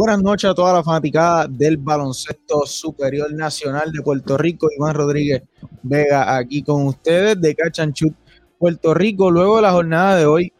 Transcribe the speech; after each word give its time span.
Buenas 0.00 0.22
noches 0.22 0.50
a 0.50 0.54
toda 0.54 0.72
la 0.72 0.82
fanaticada 0.82 1.46
del 1.46 1.76
baloncesto 1.76 2.64
superior 2.64 3.30
nacional 3.34 3.92
de 3.92 4.00
Puerto 4.00 4.38
Rico. 4.38 4.70
Iván 4.74 4.94
Rodríguez 4.94 5.42
Vega 5.82 6.38
aquí 6.38 6.62
con 6.62 6.86
ustedes 6.86 7.38
de 7.38 7.54
Cachanchut, 7.54 8.14
Puerto 8.58 8.94
Rico. 8.94 9.30
Luego 9.30 9.56
de 9.56 9.62
la 9.62 9.72
jornada 9.72 10.16
de 10.16 10.24
hoy, 10.24 10.52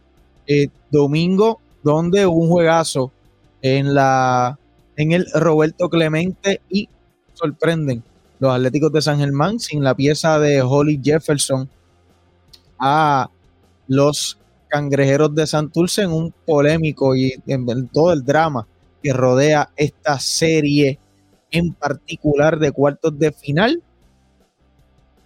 eh, 0.46 0.68
domingo, 0.90 1.58
donde 1.82 2.26
hubo 2.26 2.36
un 2.36 2.50
juegazo 2.50 3.12
en, 3.62 3.94
la, 3.94 4.58
en 4.96 5.12
el 5.12 5.26
Roberto 5.32 5.88
Clemente 5.88 6.60
y 6.68 6.90
sorprenden 7.32 8.04
los 8.40 8.54
Atléticos 8.54 8.92
de 8.92 9.00
San 9.00 9.20
Germán 9.20 9.58
sin 9.58 9.82
la 9.82 9.94
pieza 9.94 10.38
de 10.38 10.60
Holly 10.60 11.00
Jefferson 11.02 11.66
a 12.78 13.30
los 13.88 14.38
cangrejeros 14.68 15.34
de 15.34 15.46
Santurce 15.46 16.02
en 16.02 16.12
un 16.12 16.34
polémico 16.44 17.16
y 17.16 17.32
en 17.46 17.88
todo 17.88 18.12
el 18.12 18.22
drama 18.22 18.66
que 19.02 19.12
rodea 19.12 19.70
esta 19.76 20.18
serie 20.18 20.98
en 21.50 21.72
particular 21.74 22.58
de 22.58 22.72
cuartos 22.72 23.18
de 23.18 23.32
final. 23.32 23.82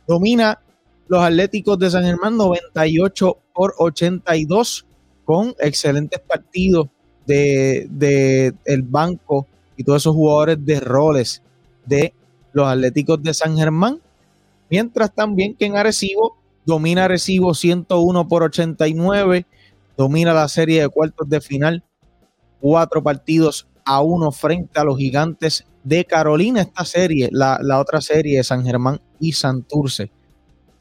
Domina 0.07 0.61
los 1.09 1.23
Atléticos 1.23 1.79
de 1.79 1.91
San 1.91 2.05
Germán 2.05 2.37
98 2.37 3.39
por 3.55 3.75
82 3.79 4.87
con 5.25 5.55
excelentes 5.59 6.21
partidos 6.21 6.89
de, 7.27 8.55
el 8.65 8.83
banco 8.83 9.47
y 9.77 9.85
todos 9.85 10.03
esos 10.03 10.15
jugadores 10.15 10.65
de 10.65 10.81
roles 10.81 11.43
de 11.87 12.13
los 12.53 12.67
Atléticos 12.67 13.23
de 13.23 13.35
San 13.35 13.57
Germán. 13.57 14.01
Mientras 14.71 15.15
también 15.15 15.55
que 15.55 15.67
en 15.67 15.77
Arecibo 15.77 16.37
domina 16.65 17.05
Arecibo 17.05 17.55
101 17.55 18.29
por 18.29 18.43
89, 18.43 19.47
domina 19.97 20.33
la 20.33 20.49
serie 20.49 20.83
de 20.83 20.89
cuartos 20.89 21.29
de 21.29 21.41
final, 21.41 21.85
cuatro 22.65 23.03
partidos 23.03 23.69
a 23.85 24.01
uno 24.01 24.33
frente 24.33 24.81
a 24.81 24.85
los 24.85 24.97
gigantes 24.97 25.67
de 25.83 26.07
Carolina. 26.07 26.63
Esta 26.63 26.87
serie, 26.87 27.29
la, 27.31 27.59
la 27.61 27.79
otra 27.79 28.01
serie 28.01 28.39
de 28.39 28.45
San 28.45 28.65
Germán 28.65 29.03
y 29.21 29.33
Santurce. 29.33 30.11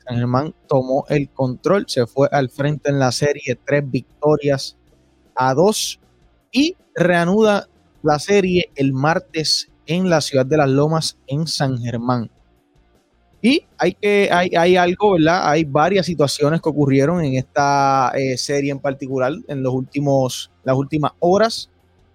San 0.07 0.15
Germán 0.15 0.55
tomó 0.65 1.03
el 1.09 1.29
control, 1.29 1.83
se 1.89 2.07
fue 2.07 2.29
al 2.31 2.49
frente 2.49 2.89
en 2.89 2.99
la 2.99 3.11
serie, 3.11 3.59
tres 3.65 3.83
victorias 3.85 4.77
a 5.35 5.53
dos 5.53 5.99
y 6.53 6.77
reanuda 6.95 7.67
la 8.01 8.17
serie 8.17 8.71
el 8.77 8.93
martes 8.93 9.69
en 9.85 10.09
la 10.09 10.21
ciudad 10.21 10.45
de 10.45 10.55
Las 10.55 10.69
Lomas, 10.69 11.17
en 11.27 11.47
San 11.47 11.77
Germán. 11.79 12.31
Y 13.41 13.65
hay 13.77 13.91
que, 13.91 14.29
hay, 14.31 14.51
hay 14.57 14.77
algo, 14.77 15.15
¿verdad? 15.15 15.49
Hay 15.49 15.65
varias 15.65 16.05
situaciones 16.05 16.61
que 16.61 16.69
ocurrieron 16.69 17.25
en 17.25 17.33
esta 17.33 18.13
eh, 18.15 18.37
serie 18.37 18.71
en 18.71 18.79
particular 18.79 19.33
en 19.49 19.61
los 19.61 19.73
últimos, 19.73 20.49
las 20.63 20.77
últimas 20.77 21.11
horas. 21.19 21.69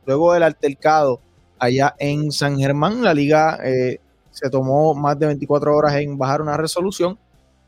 Luego 0.08 0.32
del 0.32 0.42
altercado 0.42 1.20
allá 1.58 1.94
en 1.98 2.32
San 2.32 2.58
Germán, 2.58 3.04
la 3.04 3.12
liga 3.12 3.58
eh, 3.62 4.00
se 4.30 4.48
tomó 4.48 4.94
más 4.94 5.18
de 5.18 5.26
24 5.26 5.76
horas 5.76 5.96
en 5.96 6.16
bajar 6.16 6.40
una 6.40 6.56
resolución 6.56 7.18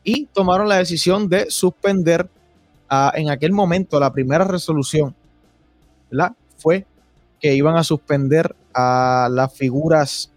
y 0.03 0.25
tomaron 0.25 0.67
la 0.67 0.77
decisión 0.77 1.29
de 1.29 1.51
suspender 1.51 2.27
ah, 2.89 3.11
en 3.13 3.29
aquel 3.29 3.51
momento 3.51 3.99
la 3.99 4.11
primera 4.11 4.43
resolución, 4.43 5.13
¿verdad? 6.09 6.31
fue 6.57 6.87
que 7.39 7.53
iban 7.53 7.77
a 7.77 7.83
suspender 7.83 8.55
a 8.73 9.29
las 9.29 9.53
figuras 9.53 10.31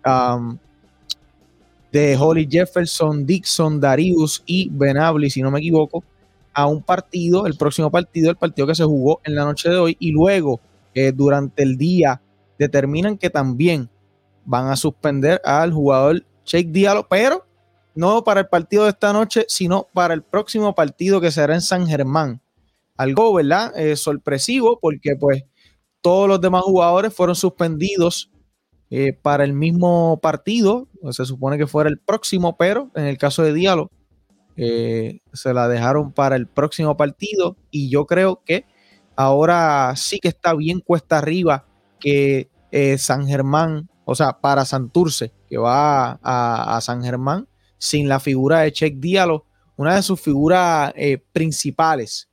de 1.91 2.17
Holly 2.21 2.47
Jefferson, 2.51 3.25
Dixon, 3.25 3.81
Darius 3.81 4.43
y 4.45 4.69
Benabli, 4.69 5.31
si 5.31 5.41
no 5.41 5.51
me 5.51 5.61
equivoco, 5.61 6.05
a 6.53 6.67
un 6.67 6.83
partido, 6.83 7.47
el 7.47 7.57
próximo 7.57 7.91
partido, 7.91 8.29
el 8.31 8.37
partido 8.37 8.67
que 8.67 8.75
se 8.75 8.85
jugó 8.85 9.23
en 9.25 9.35
la 9.35 9.45
noche 9.45 9.71
de 9.71 9.77
hoy, 9.79 9.97
y 9.99 10.13
luego 10.13 10.61
eh, 10.95 11.13
durante 11.13 11.63
el 11.63 11.77
día 11.77 12.23
determinan 12.59 13.19
que 13.19 13.31
también 13.31 13.91
van 14.45 14.69
a 14.69 14.77
suspender 14.77 15.41
al 15.45 15.73
jugador 15.73 16.25
Jake 16.45 16.69
Diallo, 16.71 17.07
pero 17.09 17.47
no 17.95 18.25
para 18.25 18.41
el 18.41 18.49
partido 18.49 18.85
de 18.85 18.91
esta 18.91 19.13
noche, 19.13 19.47
sino 19.49 19.87
para 19.93 20.15
el 20.15 20.23
próximo 20.23 20.75
partido 20.75 21.21
que 21.21 21.31
será 21.31 21.55
en 21.55 21.61
San 21.61 21.87
Germán. 21.87 22.41
Algo, 22.97 23.35
¿verdad? 23.35 23.73
Eh, 23.77 23.97
sorpresivo, 23.97 24.79
porque 24.81 25.17
pues 25.17 25.45
todos 26.01 26.29
los 26.29 26.41
demás 26.41 26.63
jugadores 26.63 27.15
fueron 27.15 27.35
suspendidos 27.35 28.31
eh, 28.91 29.13
para 29.13 29.45
el 29.45 29.53
mismo 29.53 30.21
partido. 30.21 30.89
Se 31.11 31.25
supone 31.25 31.59
que 31.59 31.67
fuera 31.67 31.89
el 31.89 31.99
próximo, 31.99 32.57
pero 32.57 32.91
en 32.95 33.07
el 33.07 33.19
caso 33.19 33.43
de 33.43 33.53
Diallo 33.53 33.91
eh, 34.57 35.21
se 35.33 35.53
la 35.55 35.67
dejaron 35.69 36.13
para 36.13 36.37
el 36.37 36.47
próximo 36.47 36.97
partido. 36.97 37.57
Y 37.71 37.91
yo 37.91 38.07
creo 38.07 38.43
que 38.45 38.67
ahora 39.17 39.95
sí 39.97 40.19
que 40.21 40.29
está 40.29 40.55
bien 40.55 40.81
cuesta 40.81 41.19
arriba 41.19 41.67
que 42.01 42.51
eh, 42.71 42.99
San 42.99 43.27
Germán, 43.27 43.89
o 44.05 44.15
sea, 44.15 44.41
para 44.41 44.65
Santurce, 44.65 45.33
que 45.49 45.59
va 45.59 46.19
a, 46.23 46.81
San 46.81 47.03
Germán, 47.03 47.49
sin 47.79 48.09
la 48.09 48.21
figura 48.21 48.61
de 48.61 48.73
Check 48.73 48.97
Diallo, 48.97 49.45
una 49.77 49.97
de 49.97 50.03
sus 50.03 50.21
figuras 50.21 50.93
principales 51.33 52.29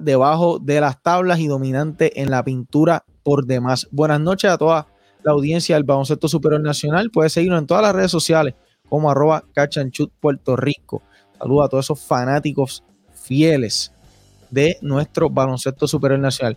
debajo 0.00 0.58
de 0.58 0.80
las 0.80 1.02
tablas 1.02 1.38
y 1.40 1.46
dominante 1.46 2.20
en 2.20 2.30
la 2.30 2.42
pintura 2.42 3.04
por 3.22 3.44
demás. 3.44 3.86
Buenas 3.90 4.20
noches 4.20 4.50
a 4.50 4.56
toda 4.56 4.88
la 5.22 5.32
audiencia 5.32 5.76
del 5.76 5.84
baloncesto 5.84 6.28
superior 6.28 6.62
nacional. 6.62 7.10
Puedes 7.10 7.32
seguirnos 7.34 7.60
en 7.60 7.66
todas 7.66 7.82
las 7.82 7.94
redes 7.94 8.10
sociales 8.10 8.54
como 8.88 9.10
arroba 9.10 9.44
cachanchut 9.52 10.10
Puerto 10.20 10.56
Rico. 10.56 11.02
Saludos 11.38 11.66
a 11.66 11.68
todos 11.68 11.84
esos 11.84 12.00
fanáticos 12.00 12.82
fieles 13.12 13.92
de 14.50 14.78
nuestro 14.80 15.28
baloncesto 15.28 15.86
superior 15.86 16.20
nacional. 16.20 16.56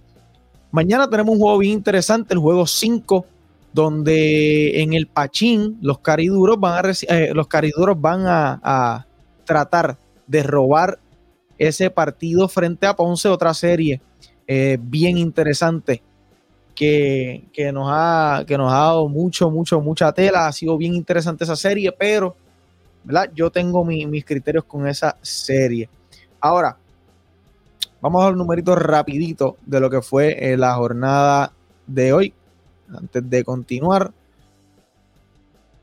Mañana 0.72 1.10
tenemos 1.10 1.34
un 1.34 1.42
juego 1.42 1.58
bien 1.58 1.74
interesante, 1.74 2.34
el 2.34 2.40
juego 2.40 2.66
5, 2.66 3.26
donde 3.74 4.82
en 4.82 4.94
el 4.94 5.08
Pachín 5.08 5.78
los 5.82 6.00
cariduros 6.00 6.60
van 6.60 6.86
a, 6.86 6.92
eh, 7.10 7.32
los 7.34 7.48
cariduros 7.48 8.00
van 8.00 8.24
a 8.26 9.06
tratar 9.46 9.98
de 10.28 10.44
robar 10.44 11.00
ese 11.58 11.90
partido 11.90 12.48
frente 12.48 12.88
a 12.88 12.96
Ponce, 12.96 13.28
otra 13.28 13.54
serie 13.54 14.02
eh, 14.48 14.78
bien 14.82 15.18
interesante 15.18 16.02
que, 16.76 17.72
nos 17.74 17.88
ha, 17.90 18.44
que 18.46 18.58
nos 18.58 18.70
ha 18.70 18.78
dado 18.78 19.08
mucho, 19.08 19.52
mucho, 19.52 19.80
mucha 19.80 20.12
tela. 20.12 20.48
Ha 20.48 20.52
sido 20.52 20.78
bien 20.78 20.96
interesante 20.96 21.44
esa 21.44 21.56
serie, 21.56 21.92
pero 21.92 22.36
¿verdad? 23.04 23.30
yo 23.36 23.52
tengo 23.52 23.86
mis 23.86 24.26
criterios 24.26 24.66
con 24.66 24.88
esa 24.88 25.16
serie. 25.22 25.88
Ahora, 26.40 26.76
vamos 28.02 28.22
a 28.22 28.26
dar 28.26 28.34
un 28.34 28.40
numerito 28.40 28.76
rapidito 28.76 29.58
de 29.66 29.80
lo 29.80 29.90
que 29.90 30.02
fue 30.02 30.52
eh, 30.52 30.58
la 30.58 30.76
jornada 30.76 31.54
de 31.88 32.14
hoy. 32.14 32.34
Antes 32.94 33.30
de 33.30 33.44
continuar, 33.44 34.12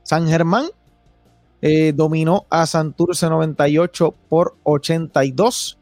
San 0.03 0.27
Germán 0.27 0.67
eh, 1.61 1.93
dominó 1.95 2.47
a 2.51 2.67
Santurce 2.67 3.29
98 3.29 4.15
por 4.29 4.57
82. 4.63 5.79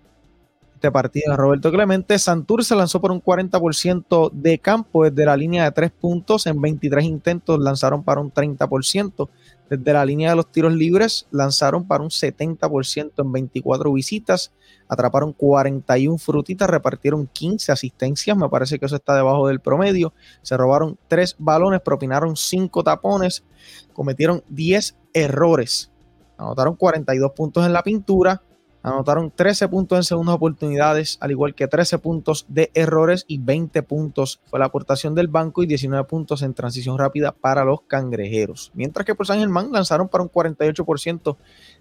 Este 0.74 0.90
partido 0.90 1.32
de 1.32 1.36
Roberto 1.36 1.70
Clemente. 1.72 2.18
Santurce 2.18 2.74
lanzó 2.76 3.00
por 3.00 3.10
un 3.10 3.22
40% 3.22 4.30
de 4.30 4.58
campo 4.58 5.04
desde 5.04 5.24
la 5.24 5.36
línea 5.36 5.64
de 5.64 5.72
tres 5.72 5.90
puntos. 5.90 6.46
En 6.46 6.60
23 6.60 7.04
intentos 7.04 7.58
lanzaron 7.58 8.02
para 8.02 8.20
un 8.20 8.32
30%. 8.32 9.28
Desde 9.68 9.92
la 9.92 10.04
línea 10.04 10.30
de 10.30 10.36
los 10.36 10.50
tiros 10.52 10.72
libres 10.72 11.26
lanzaron 11.30 11.86
para 11.86 12.04
un 12.04 12.10
70% 12.10 13.12
en 13.18 13.32
24 13.32 13.92
visitas. 13.92 14.52
Atraparon 14.88 15.32
41 15.32 16.18
frutitas, 16.18 16.70
repartieron 16.70 17.26
15 17.26 17.72
asistencias. 17.72 18.36
Me 18.36 18.48
parece 18.48 18.78
que 18.78 18.86
eso 18.86 18.94
está 18.94 19.16
debajo 19.16 19.48
del 19.48 19.60
promedio. 19.60 20.12
Se 20.42 20.56
robaron 20.56 20.96
3 21.08 21.36
balones, 21.38 21.80
propinaron 21.80 22.36
5 22.36 22.84
tapones, 22.84 23.44
cometieron 23.92 24.44
10 24.48 24.96
errores. 25.12 25.90
Anotaron 26.38 26.76
42 26.76 27.32
puntos 27.32 27.66
en 27.66 27.72
la 27.72 27.82
pintura, 27.82 28.42
anotaron 28.86 29.32
13 29.34 29.68
puntos 29.68 29.98
en 29.98 30.04
segundas 30.04 30.36
oportunidades, 30.36 31.18
al 31.20 31.32
igual 31.32 31.54
que 31.54 31.66
13 31.66 31.98
puntos 31.98 32.46
de 32.48 32.70
errores 32.72 33.24
y 33.26 33.38
20 33.38 33.82
puntos. 33.82 34.40
Fue 34.46 34.60
la 34.60 34.66
aportación 34.66 35.14
del 35.14 35.26
banco 35.26 35.62
y 35.62 35.66
19 35.66 36.04
puntos 36.04 36.42
en 36.42 36.54
transición 36.54 36.96
rápida 36.96 37.32
para 37.32 37.64
los 37.64 37.82
cangrejeros. 37.82 38.70
Mientras 38.74 39.04
que 39.04 39.14
por 39.14 39.26
San 39.26 39.40
Germán 39.40 39.72
lanzaron 39.72 40.08
para 40.08 40.22
un 40.22 40.30
48% 40.30 41.36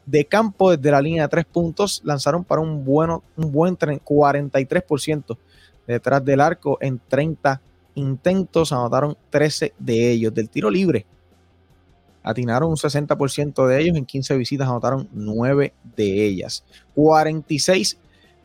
de 0.05 0.25
campo 0.25 0.71
desde 0.71 0.91
la 0.91 1.01
línea 1.01 1.23
de 1.23 1.29
3 1.29 1.45
puntos, 1.45 2.01
lanzaron 2.03 2.43
para 2.43 2.61
un, 2.61 2.83
bueno, 2.83 3.23
un 3.37 3.51
buen 3.51 3.77
43% 3.77 5.37
detrás 5.85 6.25
del 6.25 6.41
arco 6.41 6.79
en 6.81 6.99
30 7.07 7.61
intentos, 7.93 8.71
anotaron 8.71 9.15
13 9.29 9.73
de 9.77 10.11
ellos. 10.11 10.33
Del 10.33 10.49
tiro 10.49 10.71
libre 10.71 11.05
atinaron 12.25 12.71
un 12.71 12.75
60% 12.75 13.67
de 13.67 13.81
ellos, 13.81 13.95
en 13.95 14.05
15 14.05 14.35
visitas 14.35 14.67
anotaron 14.67 15.07
9 15.13 15.73
de 15.95 16.25
ellas. 16.25 16.65
46 16.95 17.97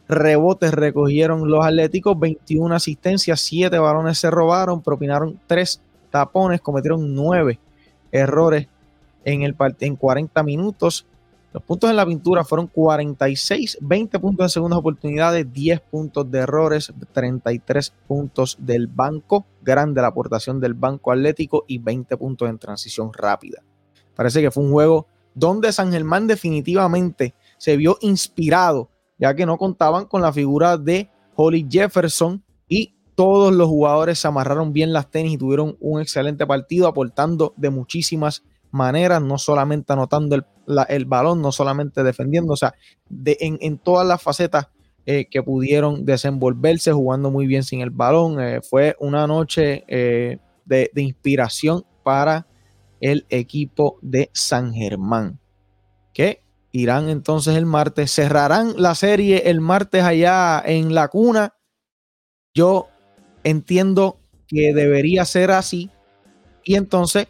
rebotes 0.06 0.73
recogieron 0.73 1.49
los 1.49 1.65
Atléticos, 1.65 2.19
21 2.19 2.75
asistencias, 2.75 3.41
7 3.41 3.79
balones 3.79 4.19
se 4.19 4.31
robaron, 4.31 4.82
propinaron 4.82 5.41
3 5.47 5.81
tapones, 6.11 6.61
cometieron 6.61 7.15
9 7.15 7.59
errores 8.12 8.67
en, 9.25 9.43
el, 9.43 9.56
en 9.81 9.97
40 9.97 10.43
minutos. 10.43 11.06
Los 11.53 11.62
puntos 11.62 11.91
en 11.91 11.97
la 11.97 12.06
pintura 12.06 12.44
fueron 12.44 12.69
46, 12.69 13.79
20 13.81 14.19
puntos 14.21 14.44
en 14.44 14.50
segundas 14.50 14.79
oportunidades, 14.79 15.53
10 15.53 15.81
puntos 15.81 16.31
de 16.31 16.38
errores, 16.41 16.93
33 17.12 17.93
puntos 18.06 18.56
del 18.61 18.87
banco, 18.87 19.47
grande 19.62 20.00
la 20.00 20.09
aportación 20.09 20.61
del 20.61 20.75
banco 20.75 21.11
atlético 21.11 21.65
y 21.67 21.79
20 21.79 22.17
puntos 22.17 22.49
en 22.49 22.59
transición 22.59 23.12
rápida. 23.12 23.62
Parece 24.14 24.40
que 24.40 24.50
fue 24.50 24.64
un 24.64 24.72
juego 24.72 25.06
donde 25.34 25.72
San 25.72 25.92
Germán 25.92 26.26
definitivamente 26.26 27.34
se 27.58 27.76
vio 27.76 27.98
inspirado, 28.00 28.90
ya 29.18 29.34
que 29.34 29.46
no 29.46 29.56
contaban 29.56 30.06
con 30.06 30.22
la 30.22 30.32
figura 30.32 30.76
de 30.76 31.10
Holly 31.36 31.66
Jefferson 31.70 32.42
y 32.68 32.94
todos 33.14 33.52
los 33.54 33.68
jugadores 33.68 34.18
se 34.18 34.28
amarraron 34.28 34.72
bien 34.72 34.92
las 34.92 35.10
tenis 35.10 35.34
y 35.34 35.38
tuvieron 35.38 35.76
un 35.80 36.00
excelente 36.00 36.46
partido, 36.46 36.88
aportando 36.88 37.52
de 37.56 37.70
muchísimas 37.70 38.42
maneras, 38.70 39.20
no 39.22 39.36
solamente 39.36 39.92
anotando 39.92 40.36
el, 40.88 41.04
balón, 41.04 41.42
no 41.42 41.52
solamente 41.52 42.02
defendiendo, 42.02 42.54
o 42.54 42.56
sea, 42.56 42.74
de, 43.08 43.36
en, 43.40 43.78
todas 43.78 44.06
las 44.06 44.22
facetas 44.22 44.68
eh, 45.06 45.26
que 45.30 45.42
pudieron 45.42 46.04
desenvolverse 46.04 46.92
jugando 46.92 47.30
muy 47.30 47.46
bien 47.46 47.62
sin 47.62 47.80
el 47.80 47.90
balón. 47.90 48.40
Eh, 48.40 48.60
fue 48.62 48.96
una 49.00 49.26
noche 49.26 49.84
eh, 49.88 50.38
de, 50.64 50.90
de, 50.94 51.02
inspiración 51.02 51.84
para 52.02 52.46
el 53.00 53.26
equipo 53.31 53.99
de 54.02 54.31
San 54.32 54.73
Germán, 54.73 55.38
que 56.12 56.43
irán 56.73 57.08
entonces 57.08 57.56
el 57.56 57.67
martes, 57.67 58.12
cerrarán 58.12 58.75
la 58.76 58.94
serie 58.94 59.50
el 59.50 59.61
martes 59.61 60.02
allá 60.02 60.62
en 60.64 60.94
la 60.94 61.08
cuna. 61.08 61.55
Yo 62.55 62.88
entiendo 63.44 64.19
que 64.47 64.75
debería 64.75 65.25
ser 65.25 65.50
así 65.50 65.91
y 66.64 66.75
entonces 66.75 67.26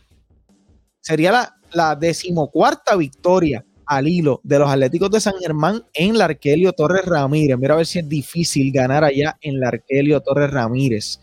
sería 1.01 1.33
la, 1.33 1.57
la 1.73 1.97
decimocuarta 1.97 2.97
victoria 2.97 3.65
al 3.91 4.07
hilo 4.07 4.41
de 4.45 4.59
los 4.59 4.71
Atléticos 4.71 5.11
de 5.11 5.21
San 5.21 5.35
Germán 5.41 5.85
en 5.95 6.17
la 6.17 6.27
Arquelio 6.27 6.73
Torres 6.73 7.05
Ramírez. 7.05 7.59
Mira 7.59 7.75
a 7.75 7.79
ver 7.79 7.87
si 7.87 7.99
es 7.99 8.09
difícil 8.09 8.71
ganar 8.71 9.03
allá 9.03 9.37
en 9.41 9.59
la 9.59 9.69
Arquelio 9.69 10.21
Torres 10.21 10.51
Ramírez. 10.51 11.21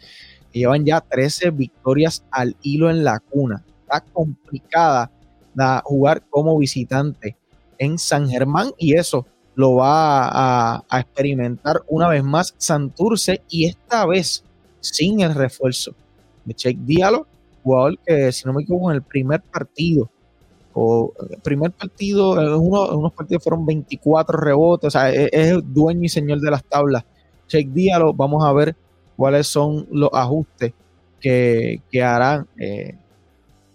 Llevan 0.52 0.86
ya 0.86 1.00
13 1.00 1.52
victorias 1.52 2.26
al 2.30 2.58
hilo 2.62 2.90
en 2.90 3.06
la 3.06 3.20
cuna. 3.20 3.64
Está 3.88 4.02
complicada 4.02 5.10
jugar 5.84 6.22
como 6.30 6.58
visitante 6.58 7.36
en 7.78 7.98
San 7.98 8.30
Germán 8.30 8.72
y 8.78 8.96
eso 8.96 9.26
lo 9.56 9.76
va 9.76 10.76
a, 10.88 11.00
experimentar 11.00 11.82
una 11.88 12.10
vez 12.10 12.24
más 12.24 12.54
Santurce 12.58 13.42
y 13.50 13.66
esta 13.66 14.06
vez 14.06 14.44
sin 14.82 15.22
el 15.22 15.34
refuerzo 15.34 15.96
de 16.46 16.54
Check 16.54 16.78
Diallo 16.78 17.26
jugador 17.64 17.98
que, 18.06 18.32
si 18.32 18.46
no 18.46 18.54
me 18.54 18.64
equivoco, 18.64 18.92
en 18.92 18.96
el 18.96 19.02
primer 19.02 19.42
partido, 19.42 20.10
o 20.74 21.12
el 21.30 21.42
primer 21.42 21.72
partido, 21.72 22.32
uno, 22.60 22.98
unos 22.98 23.12
partidos 23.12 23.44
fueron 23.44 23.66
24 23.66 24.38
rebotes, 24.38 24.88
o 24.88 24.92
sea, 24.92 25.12
e, 25.12 25.30
es, 25.32 25.58
dueño 25.66 26.04
y 26.04 26.10
señor 26.10 26.40
de 26.40 26.52
las 26.52 26.64
tablas. 26.64 27.04
Check 27.48 27.68
Diallo, 27.70 28.14
vamos 28.14 28.46
a 28.46 28.54
ver 28.54 28.76
cuáles 29.18 29.48
son 29.48 29.88
los 29.92 30.10
ajustes 30.14 30.74
que, 31.20 31.82
que 31.92 32.04
harán 32.04 32.48
eh, 32.58 32.96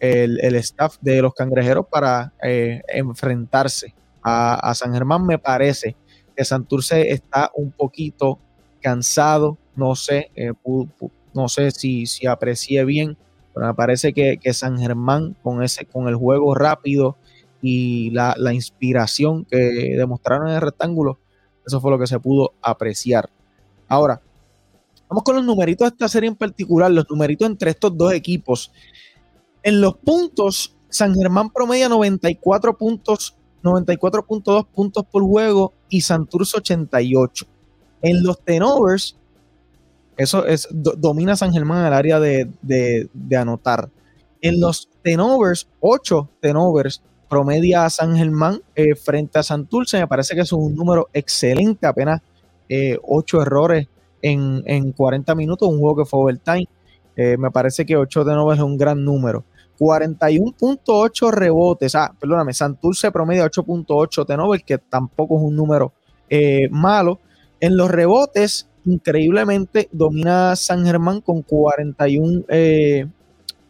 el, 0.03 0.41
el, 0.41 0.55
staff 0.57 0.97
de 1.01 1.23
los 1.23 1.35
cangrejeros 1.35 1.87
para 1.87 2.33
eh, 2.43 2.83
enfrentarse 2.89 3.95
a, 4.23 4.75
San 4.75 4.93
Germán. 4.93 5.25
Me 5.25 5.39
parece 5.39 5.97
que 6.37 6.45
Santurce 6.45 7.11
está 7.13 7.51
un 7.55 7.71
poquito 7.71 8.39
cansado, 8.81 9.59
no 9.77 9.95
sé, 9.95 10.31
eh, 10.35 10.53
no 11.35 11.49
sé 11.49 11.71
si, 11.71 12.07
si 12.07 12.27
aprecie 12.27 12.85
bien 12.85 13.17
pero 13.55 13.67
me 13.67 13.75
parece 13.75 14.13
que, 14.13 14.53
San 14.53 14.79
Germán, 14.79 15.37
con, 15.43 15.63
ese, 15.63 15.85
con 15.85 16.09
el 16.09 16.17
juego 16.17 16.55
rápido 16.55 17.17
y 17.61 18.11
la, 18.11 18.35
inspiración 18.53 19.45
que 19.45 19.57
demostraron 19.97 20.49
en 20.49 20.55
el 20.55 20.61
rectángulo, 20.61 21.19
eso 21.67 21.81
fue 21.81 21.91
lo 21.91 21.99
que 21.99 22.07
se 22.07 22.19
pudo 22.19 22.55
apreciar. 22.63 23.29
Ahora, 23.89 24.21
vamos 25.09 25.23
con 25.23 25.37
los 25.37 25.45
numeritos 25.45 25.87
de 25.87 25.95
esta 25.95 26.09
serie 26.09 26.29
en 26.29 26.37
particular, 26.37 26.91
los 26.91 27.09
numeritos 27.11 27.47
entre 27.47 27.71
estos 27.71 27.97
dos 27.97 28.13
equipos. 28.13 28.73
En 29.63 29.81
los 29.81 29.97
puntos, 29.97 30.75
San 30.89 31.15
Germán 31.15 31.51
promedia 31.51 31.89
94 31.89 32.77
puntos, 32.77 33.37
94.2 33.63 34.67
puntos 34.67 35.05
por 35.11 35.23
juego 35.23 35.73
y 35.89 36.01
Santurce 36.01 36.59
88. 36.59 37.47
En 38.03 38.25
los 38.25 38.41
tenovers, 38.41 39.17
eso 40.17 40.45
es, 40.47 40.69
domina 40.71 41.37
San 41.37 41.53
Germán 41.53 41.87
el 41.87 41.93
área 41.93 42.19
de, 42.21 43.09
anotar. 43.37 43.89
En 44.41 44.61
los 44.61 44.89
tenovers, 45.03 45.69
8 45.81 46.29
tenovers 46.41 47.03
promedia 47.29 47.89
San 47.89 48.17
Germán 48.17 48.61
eh, 48.75 48.95
frente 48.95 49.39
a 49.39 49.43
Santurce. 49.43 49.99
Me 49.99 50.09
parece 50.09 50.35
que 50.35 50.43
es 50.43 50.53
un 50.53 50.75
número 50.75 51.09
excelente, 51.13 51.87
apenas 51.87 52.21
eh, 52.69 52.99
8 53.03 53.43
errores 53.43 53.89
en, 54.21 54.63
en, 54.67 54.93
40 54.93 55.35
minutos, 55.35 55.69
un 55.69 55.79
juego 55.79 55.97
que 55.97 56.05
fue 56.05 56.21
overtime. 56.21 56.69
Eh, 57.17 57.37
me 57.39 57.51
parece 57.51 57.87
que 57.87 57.97
8 57.97 58.25
tenovers 58.25 58.59
es 58.59 58.65
un 58.65 58.77
gran 58.77 59.05
número. 59.05 59.45
41.8 59.79 61.31
rebotes. 61.31 61.95
Ah, 61.95 62.15
perdóname, 62.19 62.53
Santurce 62.53 63.11
promedia 63.11 63.45
8.8 63.47 64.27
tenovers, 64.27 64.65
que 64.65 64.79
tampoco 64.79 65.37
es 65.37 65.43
un 65.43 65.57
número 65.57 65.93
eh, 66.29 66.69
malo. 66.71 67.21
En 67.61 67.77
los 67.77 67.91
rebotes, 67.91 68.69
increíblemente 68.85 69.89
domina 69.93 70.57
San 70.57 70.85
Germán 70.85 71.21
con 71.21 71.43
41, 71.43 72.45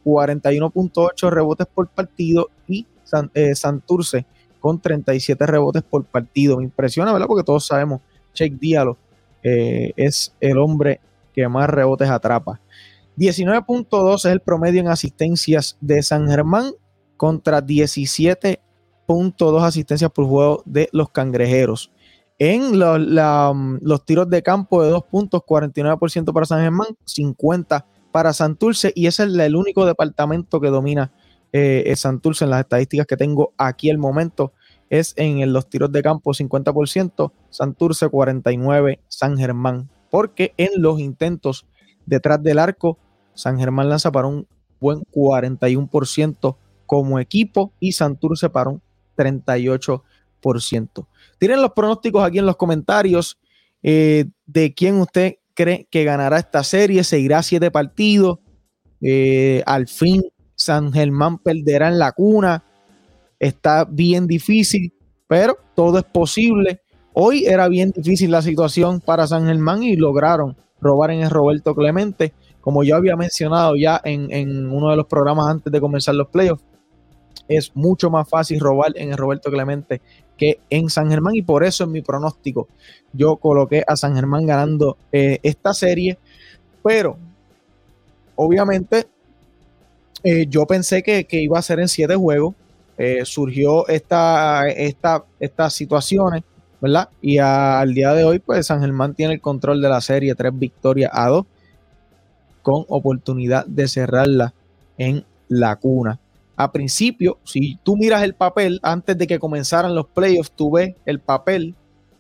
41.8 0.04 1.26
eh, 1.26 1.30
rebotes 1.30 1.66
por 1.66 1.88
partido 1.88 2.48
y 2.66 2.86
eh, 3.34 3.54
Santurce 3.54 4.26
con 4.60 4.80
37 4.80 5.44
rebotes 5.46 5.82
por 5.82 6.04
partido. 6.04 6.56
Me 6.58 6.64
impresiona, 6.64 7.12
¿verdad? 7.12 7.26
Porque 7.26 7.44
todos 7.44 7.66
sabemos, 7.66 8.00
Check 8.32 8.54
Diallo 8.54 8.96
eh, 9.42 9.92
es 9.96 10.32
el 10.40 10.58
hombre 10.58 11.00
que 11.34 11.46
más 11.48 11.68
rebotes 11.68 12.08
atrapa. 12.08 12.60
19.2 13.22 14.16
es 14.16 14.24
el 14.24 14.40
promedio 14.40 14.80
en 14.80 14.88
asistencias 14.88 15.78
de 15.80 16.02
San 16.02 16.28
Germán 16.28 16.72
contra 17.16 17.62
17.2 17.62 19.62
asistencias 19.62 20.10
por 20.10 20.26
juego 20.26 20.62
de 20.66 20.88
los 20.92 21.10
cangrejeros 21.10 21.92
en 22.44 22.72
mm, 22.72 23.78
los 23.82 24.04
tiros 24.04 24.28
de 24.28 24.42
campo 24.42 24.82
de 24.82 24.90
dos 24.90 25.04
puntos, 25.04 25.42
49% 25.42 26.32
para 26.32 26.44
San 26.44 26.60
Germán, 26.60 26.88
50% 27.06 27.84
para 28.10 28.32
Santurce, 28.32 28.92
y 28.96 29.06
ese 29.06 29.22
es 29.22 29.38
el 29.38 29.54
único 29.54 29.86
departamento 29.86 30.60
que 30.60 30.68
domina 30.68 31.12
eh, 31.52 31.92
Santurce 31.96 32.44
en 32.44 32.50
las 32.50 32.60
estadísticas 32.60 33.06
que 33.06 33.16
tengo 33.16 33.54
aquí 33.56 33.90
al 33.90 33.98
momento. 33.98 34.52
Es 34.90 35.14
en 35.16 35.52
los 35.52 35.70
tiros 35.70 35.92
de 35.92 36.02
campo 36.02 36.32
50%, 36.32 37.32
Santurce 37.48 38.08
49%, 38.08 38.98
San 39.08 39.38
Germán. 39.38 39.88
Porque 40.10 40.52
en 40.56 40.82
los 40.82 40.98
intentos 40.98 41.66
detrás 42.04 42.42
del 42.42 42.58
arco, 42.58 42.98
San 43.34 43.58
Germán 43.58 43.88
lanza 43.88 44.12
para 44.12 44.28
un 44.28 44.46
buen 44.80 45.00
41% 45.12 46.56
como 46.86 47.18
equipo 47.18 47.72
y 47.80 47.92
Santurce 47.92 48.50
para 48.50 48.70
un 48.70 48.82
38%. 49.16 51.06
Tienen 51.38 51.62
los 51.62 51.72
pronósticos 51.72 52.24
aquí 52.24 52.38
en 52.38 52.46
los 52.46 52.56
comentarios 52.56 53.38
eh, 53.82 54.26
de 54.46 54.74
quién 54.74 54.96
usted 54.96 55.36
cree 55.54 55.86
que 55.90 56.04
ganará 56.04 56.38
esta 56.38 56.64
serie. 56.64 57.04
Se 57.04 57.18
irá 57.18 57.38
a 57.38 57.42
siete 57.42 57.70
partidos. 57.70 58.38
Eh, 59.00 59.62
al 59.66 59.88
fin 59.88 60.22
San 60.54 60.92
Germán 60.92 61.38
perderá 61.38 61.88
en 61.88 61.98
la 61.98 62.12
cuna. 62.12 62.64
Está 63.38 63.84
bien 63.84 64.26
difícil, 64.26 64.92
pero 65.26 65.56
todo 65.74 65.98
es 65.98 66.04
posible. 66.04 66.80
Hoy 67.12 67.44
era 67.46 67.68
bien 67.68 67.90
difícil 67.90 68.30
la 68.30 68.42
situación 68.42 69.00
para 69.00 69.26
San 69.26 69.46
Germán 69.46 69.82
y 69.82 69.96
lograron 69.96 70.56
robar 70.82 71.12
en 71.12 71.22
el 71.22 71.30
Roberto 71.30 71.74
Clemente. 71.74 72.34
Como 72.60 72.84
yo 72.84 72.96
había 72.96 73.16
mencionado 73.16 73.74
ya 73.76 74.00
en, 74.04 74.70
uno 74.70 74.90
de 74.90 74.96
los 74.96 75.06
programas 75.06 75.48
antes 75.48 75.72
de 75.72 75.80
comenzar 75.80 76.14
los 76.14 76.28
playoffs, 76.28 76.62
es 77.48 77.74
mucho 77.74 78.10
más 78.10 78.28
fácil 78.28 78.60
robar 78.60 78.92
en 78.96 79.10
el 79.10 79.16
Roberto 79.16 79.50
Clemente 79.50 80.00
que 80.36 80.58
en 80.70 80.88
San 80.88 81.10
Germán 81.10 81.34
y 81.34 81.42
por 81.42 81.64
eso 81.64 81.84
en 81.84 81.92
mi 81.92 82.02
pronóstico 82.02 82.68
yo 83.12 83.36
coloqué 83.36 83.84
a 83.86 83.96
San 83.96 84.14
Germán 84.14 84.46
ganando 84.46 84.96
eh, 85.10 85.38
esta 85.42 85.74
serie, 85.74 86.18
pero 86.82 87.16
obviamente 88.36 89.06
eh, 90.24 90.46
yo 90.48 90.66
pensé 90.66 91.02
que, 91.02 91.26
iba 91.32 91.58
a 91.58 91.62
ser 91.62 91.80
en 91.80 91.88
siete 91.88 92.14
juegos, 92.14 92.54
eh, 92.96 93.24
surgió 93.24 93.86
esta, 93.88 94.68
esta, 94.68 95.24
estas 95.40 95.74
situaciones, 95.74 96.42
¿verdad? 96.82 97.08
Y 97.22 97.38
al 97.38 97.94
día 97.94 98.12
de 98.12 98.24
hoy, 98.24 98.40
pues 98.40 98.66
San 98.66 98.80
Germán 98.80 99.14
tiene 99.14 99.32
el 99.32 99.40
control 99.40 99.80
de 99.80 99.88
la 99.88 100.02
serie, 100.02 100.34
tres 100.34 100.52
victorias 100.54 101.10
a 101.14 101.28
dos, 101.28 101.46
con 102.60 102.84
oportunidad 102.88 103.64
de 103.64 103.88
cerrarla 103.88 104.52
en 104.98 105.24
la 105.48 105.76
cuna 105.76 106.20
a 106.56 106.70
principio, 106.70 107.38
si 107.44 107.76
tú 107.82 107.96
miras 107.96 108.22
el 108.22 108.34
papel 108.34 108.78
antes 108.82 109.16
de 109.16 109.26
que 109.26 109.38
comenzaran 109.38 109.94
los 109.94 110.06
playoffs, 110.06 110.52
tú 110.52 110.70
ves 110.70 110.94
el 111.06 111.18
papel, 111.18 111.74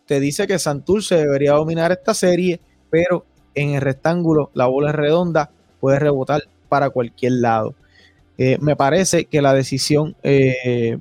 te 0.06 0.20
dice 0.20 0.46
que 0.46 0.58
Santurce 0.58 1.16
debería 1.16 1.52
dominar 1.52 1.92
esta 1.92 2.14
serie, 2.14 2.60
pero 2.90 3.24
en 3.54 3.70
el 3.70 3.80
rectángulo 3.80 4.50
la 4.54 4.66
bola 4.66 4.90
es 4.90 4.96
redonda, 4.96 5.50
puede 5.80 5.98
rebotar 5.98 6.42
para 6.68 6.90
cualquier 6.90 7.32
lado. 7.32 7.74
Eh, 8.38 8.58
me 8.60 8.74
parece 8.74 9.26
que 9.26 9.42
la 9.42 9.54
decisión 9.54 10.16
eh, 10.22 10.98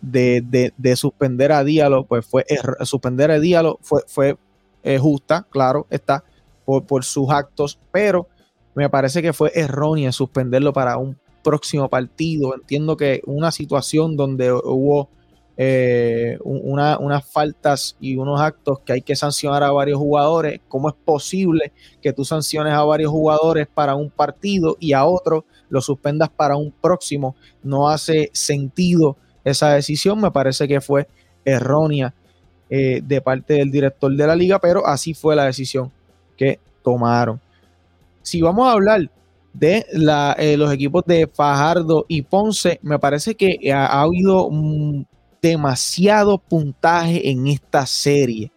de, 0.00 0.72
suspender 0.96 1.52
a 1.52 1.64
Diallo, 1.64 2.04
pues 2.04 2.26
fue 2.26 2.44
suspender 2.82 3.30
a 3.30 3.38
Diallo 3.38 3.78
fue, 3.82 4.02
fue 4.06 4.36
eh, 4.82 4.98
justa, 4.98 5.46
claro, 5.50 5.86
está, 5.90 6.24
por, 6.64 7.04
sus 7.04 7.28
actos, 7.30 7.78
pero 7.90 8.28
me 8.74 8.88
parece 8.88 9.20
que 9.22 9.32
fue 9.32 9.50
errónea 9.54 10.12
suspenderlo 10.12 10.72
para 10.72 10.96
un 10.96 11.18
próximo 11.42 11.88
partido. 11.88 12.54
Entiendo 12.54 12.96
que 12.96 13.20
una 13.26 13.50
situación 13.50 14.16
donde 14.16 14.52
hubo 14.52 15.08
eh, 15.56 16.38
unas 16.42 17.26
faltas 17.28 17.96
y 18.00 18.16
unos 18.16 18.40
actos 18.40 18.80
que 18.80 18.94
hay 18.94 19.02
que 19.02 19.16
sancionar 19.16 19.62
a 19.62 19.72
varios 19.72 19.98
jugadores, 19.98 20.60
¿cómo 20.68 20.88
es 20.88 20.94
posible 20.94 21.72
que 22.00 22.12
tú 22.12 22.24
sanciones 22.24 22.72
a 22.72 22.84
varios 22.84 23.10
jugadores 23.10 23.66
para 23.66 23.94
un 23.94 24.08
partido 24.08 24.76
y 24.80 24.92
a 24.92 25.04
otro 25.04 25.44
lo 25.68 25.82
suspendas 25.82 26.30
para 26.30 26.56
un 26.56 26.70
próximo? 26.72 27.36
No 27.62 27.90
hace 27.90 28.30
sentido 28.32 29.16
esa 29.50 29.70
decisión, 29.70 30.20
me 30.20 30.30
parece 30.30 30.66
que 30.66 30.80
fue 30.80 31.08
errónea 31.44 32.14
eh, 32.68 33.00
de 33.02 33.20
parte 33.20 33.54
del 33.54 33.70
director 33.70 34.14
de 34.14 34.26
la 34.26 34.36
liga, 34.36 34.58
pero 34.60 34.86
así 34.86 35.14
fue 35.14 35.34
la 35.34 35.46
decisión 35.46 35.90
que 36.36 36.60
tomaron. 36.82 37.40
Si 38.22 38.40
vamos 38.40 38.68
a 38.68 38.72
hablar 38.72 39.10
de 39.52 39.84
eh, 40.38 40.56
los 40.56 40.72
equipos 40.72 41.04
de 41.04 41.26
Fajardo 41.26 42.04
y 42.08 42.22
Ponce, 42.22 42.78
me 42.82 42.98
parece 42.98 43.34
que 43.34 43.72
ha, 43.72 44.00
habido 44.00 44.48
demasiado 45.42 46.38
puntaje 46.38 47.30
en 47.30 47.48
esta 47.48 47.84
serie. 47.86 48.52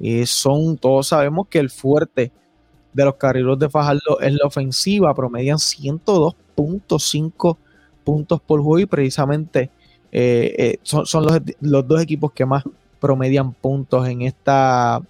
Eh, 0.00 0.24
son, 0.26 0.76
todos 0.76 1.08
sabemos 1.08 1.48
que 1.48 1.58
el 1.58 1.70
fuerte 1.70 2.30
de 2.92 3.04
los 3.04 3.16
carrileros 3.16 3.58
de 3.58 3.68
Fajardo 3.68 4.20
es 4.20 4.32
la 4.32 4.46
ofensiva, 4.46 5.12
promedian 5.14 5.58
102.5 5.58 7.56
puntos 8.04 8.40
por 8.40 8.62
juego 8.62 8.78
y 8.78 8.86
precisamente 8.86 9.70
eh, 10.12 10.78
son, 10.82 11.04
los, 11.60 11.86
dos 11.88 12.02
equipos 12.02 12.32
que 12.32 12.46
más 12.46 12.64
promedian 13.00 13.52
puntos 13.52 14.08
en 14.08 14.22
esta, 14.22 15.00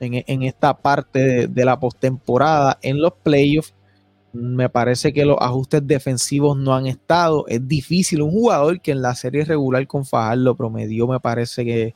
en, 0.00 0.42
esta 0.42 0.74
parte 0.74 1.46
de 1.46 1.64
la 1.64 1.78
postemporada. 1.78 2.78
En 2.82 3.00
los 3.00 3.12
playoffs 3.22 3.74
me 4.32 4.68
parece 4.68 5.12
que 5.12 5.24
los 5.24 5.36
ajustes 5.40 5.86
defensivos 5.86 6.56
no 6.56 6.74
han 6.74 6.86
estado. 6.86 7.46
Es 7.48 7.66
difícil. 7.66 8.22
Un 8.22 8.30
jugador 8.30 8.80
que 8.80 8.92
en 8.92 9.02
la 9.02 9.14
serie 9.14 9.44
regular 9.44 9.86
con 9.86 10.04
Fajardo 10.04 10.54
promedió, 10.54 11.06
me 11.06 11.20
parece 11.20 11.64
que 11.64 11.94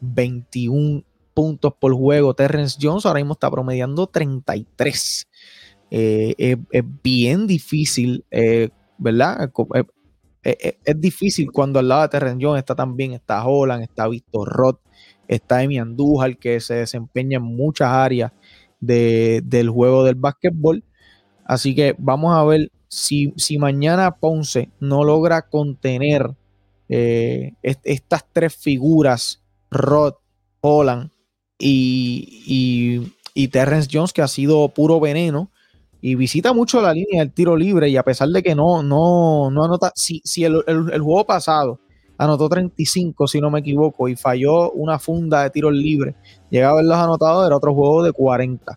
21 0.00 1.02
puntos 1.34 1.72
por 1.78 1.94
juego. 1.94 2.34
Terrence 2.34 2.78
Jones 2.80 3.06
ahora 3.06 3.20
mismo 3.20 3.34
está 3.34 3.50
promediando 3.50 4.06
33. 4.06 5.28
Eh, 5.90 6.56
es, 6.70 6.84
bien 7.02 7.46
difícil, 7.46 8.24
eh, 8.30 8.70
¿verdad? 8.96 9.50
Eh, 10.44 10.78
es, 10.84 11.00
difícil 11.00 11.52
cuando 11.52 11.78
al 11.78 11.88
lado 11.88 12.02
de 12.02 12.08
Terrence 12.08 12.44
Jones 12.44 12.60
está 12.60 12.74
también, 12.74 13.12
está 13.12 13.44
Holland, 13.46 13.82
está 13.82 14.08
Víctor 14.08 14.48
Roth, 14.48 14.80
está 15.28 15.62
Emi 15.62 15.78
Andújar, 15.78 16.36
que 16.36 16.60
se 16.60 16.74
desempeña 16.74 17.38
en 17.38 17.44
muchas 17.44 17.88
áreas 17.88 18.32
del 18.80 19.70
juego 19.70 20.04
del 20.04 20.16
básquetbol. 20.16 20.84
Así 21.44 21.74
que 21.74 21.94
vamos 21.98 22.34
a 22.34 22.44
ver 22.44 22.70
si, 22.88 23.32
si 23.36 23.58
mañana 23.58 24.16
Ponce 24.16 24.70
no 24.80 25.04
logra 25.04 25.48
contener 25.48 26.34
eh, 26.88 27.52
estas 27.62 28.26
tres 28.32 28.54
figuras, 28.56 29.42
Rod, 29.70 30.14
Holland 30.60 31.10
y, 31.58 33.12
y, 33.34 33.48
Terrence 33.48 33.88
Jones, 33.90 34.12
que 34.12 34.22
ha 34.22 34.28
sido 34.28 34.68
puro 34.68 35.00
veneno 35.00 35.50
y 36.04 36.16
visita 36.16 36.52
mucho 36.52 36.82
la 36.82 36.92
línea 36.92 37.22
del 37.22 37.32
tiro 37.32 37.56
libre 37.56 37.88
y 37.88 37.96
a 37.96 38.02
pesar 38.02 38.28
de 38.28 38.42
que 38.42 38.56
no, 38.56 38.82
no, 38.82 39.50
no 39.52 39.64
anota, 39.64 39.92
si, 39.94 40.20
si 40.24 40.44
el, 40.44 40.60
juego 41.00 41.24
pasado 41.24 41.78
anotó 42.18 42.48
35 42.48 43.28
si 43.28 43.40
no 43.40 43.52
me 43.52 43.60
equivoco 43.60 44.08
y 44.08 44.16
falló 44.16 44.72
una 44.72 44.98
funda 44.98 45.44
de 45.44 45.50
tiros 45.50 45.72
libres, 45.72 46.16
llegaba 46.50 46.72
a 46.72 46.76
ver 46.76 46.84
los 46.86 46.98
anotados, 46.98 47.46
era 47.46 47.56
otro 47.56 47.72
juego 47.72 48.02
de 48.02 48.12
40. 48.12 48.76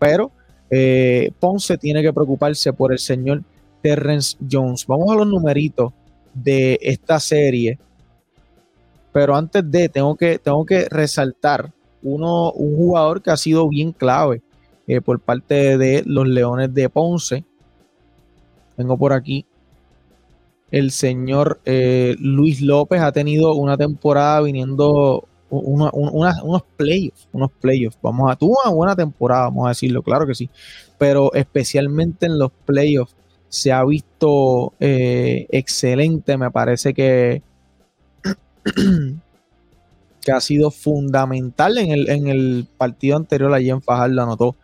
Pero 0.00 0.32
eh, 0.68 1.30
Ponce 1.38 1.78
tiene 1.78 2.02
que 2.02 2.12
preocuparse 2.12 2.72
por 2.72 2.92
el 2.92 2.98
señor 2.98 3.44
Terrence 3.80 4.36
Jones. 4.50 4.84
Vamos 4.88 5.12
a 5.12 5.14
los 5.14 5.28
numeritos 5.28 5.92
de 6.34 6.76
esta 6.82 7.20
serie. 7.20 7.78
Pero 9.12 9.36
antes 9.36 9.62
de, 9.70 9.88
tengo 9.88 10.16
que, 10.16 10.40
tengo 10.40 10.66
que 10.66 10.88
resaltar 10.88 11.72
uno, 12.02 12.50
un 12.50 12.76
jugador 12.76 13.22
que 13.22 13.30
ha 13.30 13.36
sido 13.36 13.68
bien 13.68 13.92
clave 13.92 14.42
eh, 14.86 15.00
por 15.00 15.20
parte 15.20 15.78
de 15.78 16.02
los 16.06 16.26
Leones 16.26 16.72
de 16.74 16.88
Ponce. 16.88 17.44
Tengo 18.76 18.98
por 18.98 19.12
aquí 19.12 19.46
el 20.74 20.90
señor 20.90 21.60
eh, 21.64 22.16
Luis 22.18 22.60
López 22.60 23.00
ha 23.00 23.12
tenido 23.12 23.54
una 23.54 23.76
temporada 23.76 24.40
viniendo 24.40 25.28
unos 25.48 26.62
playoffs, 26.76 27.28
unos 27.32 27.52
playoffs. 27.60 27.96
Vamos 28.02 28.32
a, 28.32 28.34
tuvo 28.34 28.56
una 28.64 28.74
buena 28.74 28.96
temporada, 28.96 29.42
vamos 29.42 29.66
a 29.66 29.68
decirlo, 29.68 30.02
claro 30.02 30.26
que 30.26 30.34
sí, 30.34 30.50
pero 30.98 31.32
especialmente 31.34 32.26
en 32.26 32.40
los 32.40 32.50
playoffs 32.64 33.14
se 33.48 33.70
ha 33.70 33.84
visto 33.84 34.72
eh, 34.80 35.46
excelente, 35.50 36.36
me 36.36 36.50
parece 36.50 36.92
que, 36.92 37.42
que 40.24 40.32
ha 40.32 40.40
sido 40.40 40.70
fundamental 40.70 41.78
en 41.78 41.90
el, 41.90 42.08
en 42.08 42.28
el 42.28 42.66
partido 42.76 43.16
anterior, 43.16 43.52
allí 43.52 43.70
en 43.70 43.82
Fajardo 43.82 44.22
anotó 44.22 44.56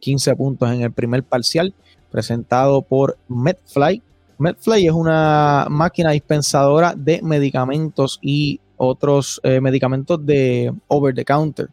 15 0.00 0.30
eh, 0.30 0.36
puntos 0.36 0.70
en 0.70 0.82
el 0.82 0.92
primer 0.92 1.24
parcial, 1.24 1.74
presentado 2.10 2.82
por 2.82 3.16
Medfly. 3.28 4.02
Medfly 4.38 4.86
es 4.86 4.92
una 4.92 5.66
máquina 5.70 6.10
dispensadora 6.10 6.94
de 6.96 7.20
medicamentos 7.22 8.18
y 8.22 8.60
otros 8.76 9.40
eh, 9.42 9.60
medicamentos 9.60 10.24
de 10.24 10.72
over 10.88 11.14
the 11.14 11.24
counter, 11.24 11.68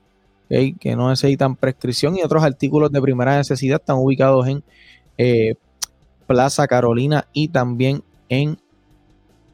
que 0.49 0.95
no 0.95 1.09
necesitan 1.09 1.55
prescripción 1.55 2.17
y 2.17 2.21
otros 2.21 2.43
artículos 2.43 2.91
de 2.91 3.01
primera 3.01 3.35
necesidad 3.35 3.79
están 3.79 3.97
ubicados 3.97 4.47
en 4.47 4.63
eh, 5.17 5.55
Plaza 6.25 6.67
Carolina 6.67 7.27
y 7.33 7.49
también 7.49 8.03
en 8.29 8.57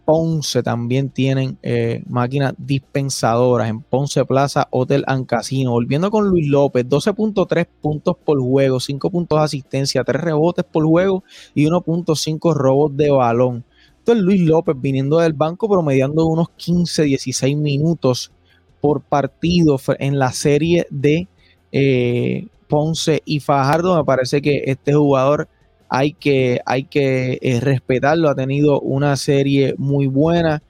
Ponce 0.05 0.63
también 0.63 1.09
tienen 1.09 1.57
eh, 1.63 2.03
máquinas 2.07 2.53
dispensadoras 2.57 3.69
en 3.69 3.81
Ponce 3.81 4.25
Plaza 4.25 4.67
Hotel 4.71 5.03
and 5.07 5.25
Casino. 5.25 5.71
Volviendo 5.71 6.11
con 6.11 6.27
Luis 6.27 6.47
López, 6.47 6.85
12.3 6.85 7.67
puntos 7.81 8.17
por 8.23 8.39
juego, 8.41 8.79
5 8.79 9.09
puntos 9.09 9.39
de 9.39 9.45
asistencia, 9.45 10.03
3 10.03 10.21
rebotes 10.21 10.65
por 10.65 10.85
juego 10.85 11.23
y 11.55 11.65
1.5 11.65 12.53
robos 12.53 12.97
de 12.97 13.11
balón 13.11 13.63
es 14.11 14.17
Luis 14.17 14.41
López 14.41 14.75
viniendo 14.79 15.19
del 15.19 15.33
banco 15.33 15.69
promediando 15.69 16.25
unos 16.25 16.49
15, 16.57 17.03
16 17.03 17.55
minutos 17.55 18.31
por 18.81 19.01
partido 19.01 19.79
en 19.99 20.19
la 20.19 20.33
serie 20.33 20.85
de 20.89 21.27
eh, 21.71 22.47
Ponce 22.67 23.21
y 23.23 23.39
Fajardo. 23.39 23.95
Me 23.95 24.03
parece 24.03 24.41
que 24.41 24.63
este 24.65 24.93
jugador 24.93 25.47
hay 25.95 26.13
que, 26.13 26.59
hay 26.65 26.85
que 26.85 27.37
eh, 27.39 27.59
respetarlo. 27.59 28.27
Ha 28.27 28.33
tenido 28.33 28.81
una 28.81 29.15
serie 29.15 29.75
muy 29.77 30.07
buena 30.07 30.63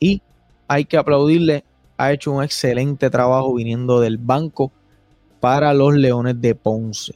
y 0.00 0.20
hay 0.66 0.84
que 0.86 0.96
aplaudirle. 0.96 1.62
Ha 1.96 2.12
hecho 2.12 2.32
un 2.32 2.42
excelente 2.42 3.08
trabajo 3.08 3.54
viniendo 3.54 4.00
del 4.00 4.18
banco 4.18 4.72
para 5.38 5.72
los 5.72 5.94
Leones 5.94 6.40
de 6.40 6.56
Ponce. 6.56 7.14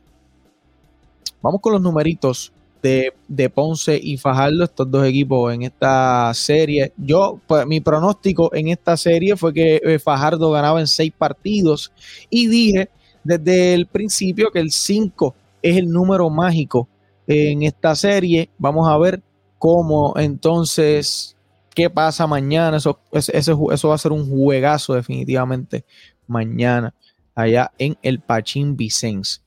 Vamos 1.43 1.61
con 1.61 1.73
los 1.73 1.83
numeritos 1.83 2.53
de, 2.81 3.51
Ponce 3.53 3.99
y 4.01 4.17
Fajardo, 4.17 4.63
estos 4.63 4.89
dos 4.89 5.05
equipos 5.05 5.53
en 5.53 5.63
esta 5.63 6.33
serie. 6.35 6.93
Yo, 6.97 7.41
pues 7.49 7.67
mi 7.67 7.81
pronóstico 7.81 8.55
en 8.55 8.69
esta 8.69 8.97
serie 8.97 9.37
fue 9.37 9.53
que 9.53 9.81
eh, 9.83 9.99
Fajardo 9.99 10.53
ganaba 10.53 10.79
en 10.79 10.87
seis 10.87 11.13
partidos 11.19 11.93
y 12.31 12.47
dije 12.47 12.89
desde 13.25 13.75
el 13.75 13.87
principio 13.87 14.53
que 14.53 14.61
el 14.61 14.71
5 14.71 15.35
es 15.63 15.77
el 15.77 15.91
número 15.91 16.31
mágico 16.31 16.89
en 17.31 17.63
esta 17.63 17.95
serie. 17.95 18.51
Vamos 18.59 18.89
a 18.89 18.99
ver 18.99 19.23
cómo 19.59 20.15
entonces, 20.17 21.37
qué 21.75 21.89
pasa 21.89 22.27
mañana. 22.27 22.77
Eso, 22.77 23.01
eso 23.13 23.89
va 23.89 23.95
a 23.95 23.99
ser 23.99 24.13
un 24.13 24.29
juegazo 24.29 24.95
definitivamente 24.95 25.85
mañana 26.27 26.95
allá 27.35 27.73
en 27.79 27.97
el 28.03 28.21
Pachín 28.21 28.77
Vicens. 28.77 29.45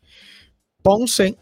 Ponce, 0.81 1.37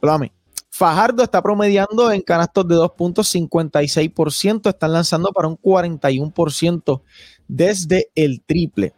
plame, 0.00 0.32
Fajardo 0.76 1.22
está 1.22 1.40
promediando 1.40 2.12
en 2.12 2.20
canastos 2.20 2.68
de 2.68 2.74
2.56%, 2.74 4.68
están 4.68 4.92
lanzando 4.92 5.32
para 5.32 5.48
un 5.48 5.56
41% 5.56 7.00
desde 7.48 8.10
el 8.14 8.42
triple. 8.42 8.92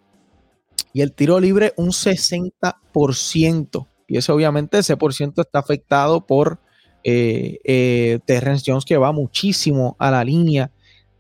Y 0.93 1.03
el 1.03 1.13
tiro 1.13 1.39
libre 1.39 1.75
un 1.77 1.91
60%. 1.91 3.87
Y 4.09 4.17
eso 4.17 4.35
obviamente 4.35 4.79
ese 4.79 4.97
por 4.97 5.15
ciento 5.15 5.43
está 5.43 5.61
afectado 5.61 6.27
por 6.27 6.59
eh, 7.05 7.59
eh, 7.65 8.19
Terrence 8.25 8.65
Jones 8.67 8.85
que 8.85 8.97
va 8.97 9.13
muchísimo 9.13 9.97
a 9.99 10.11
la 10.11 10.25
línea 10.25 10.71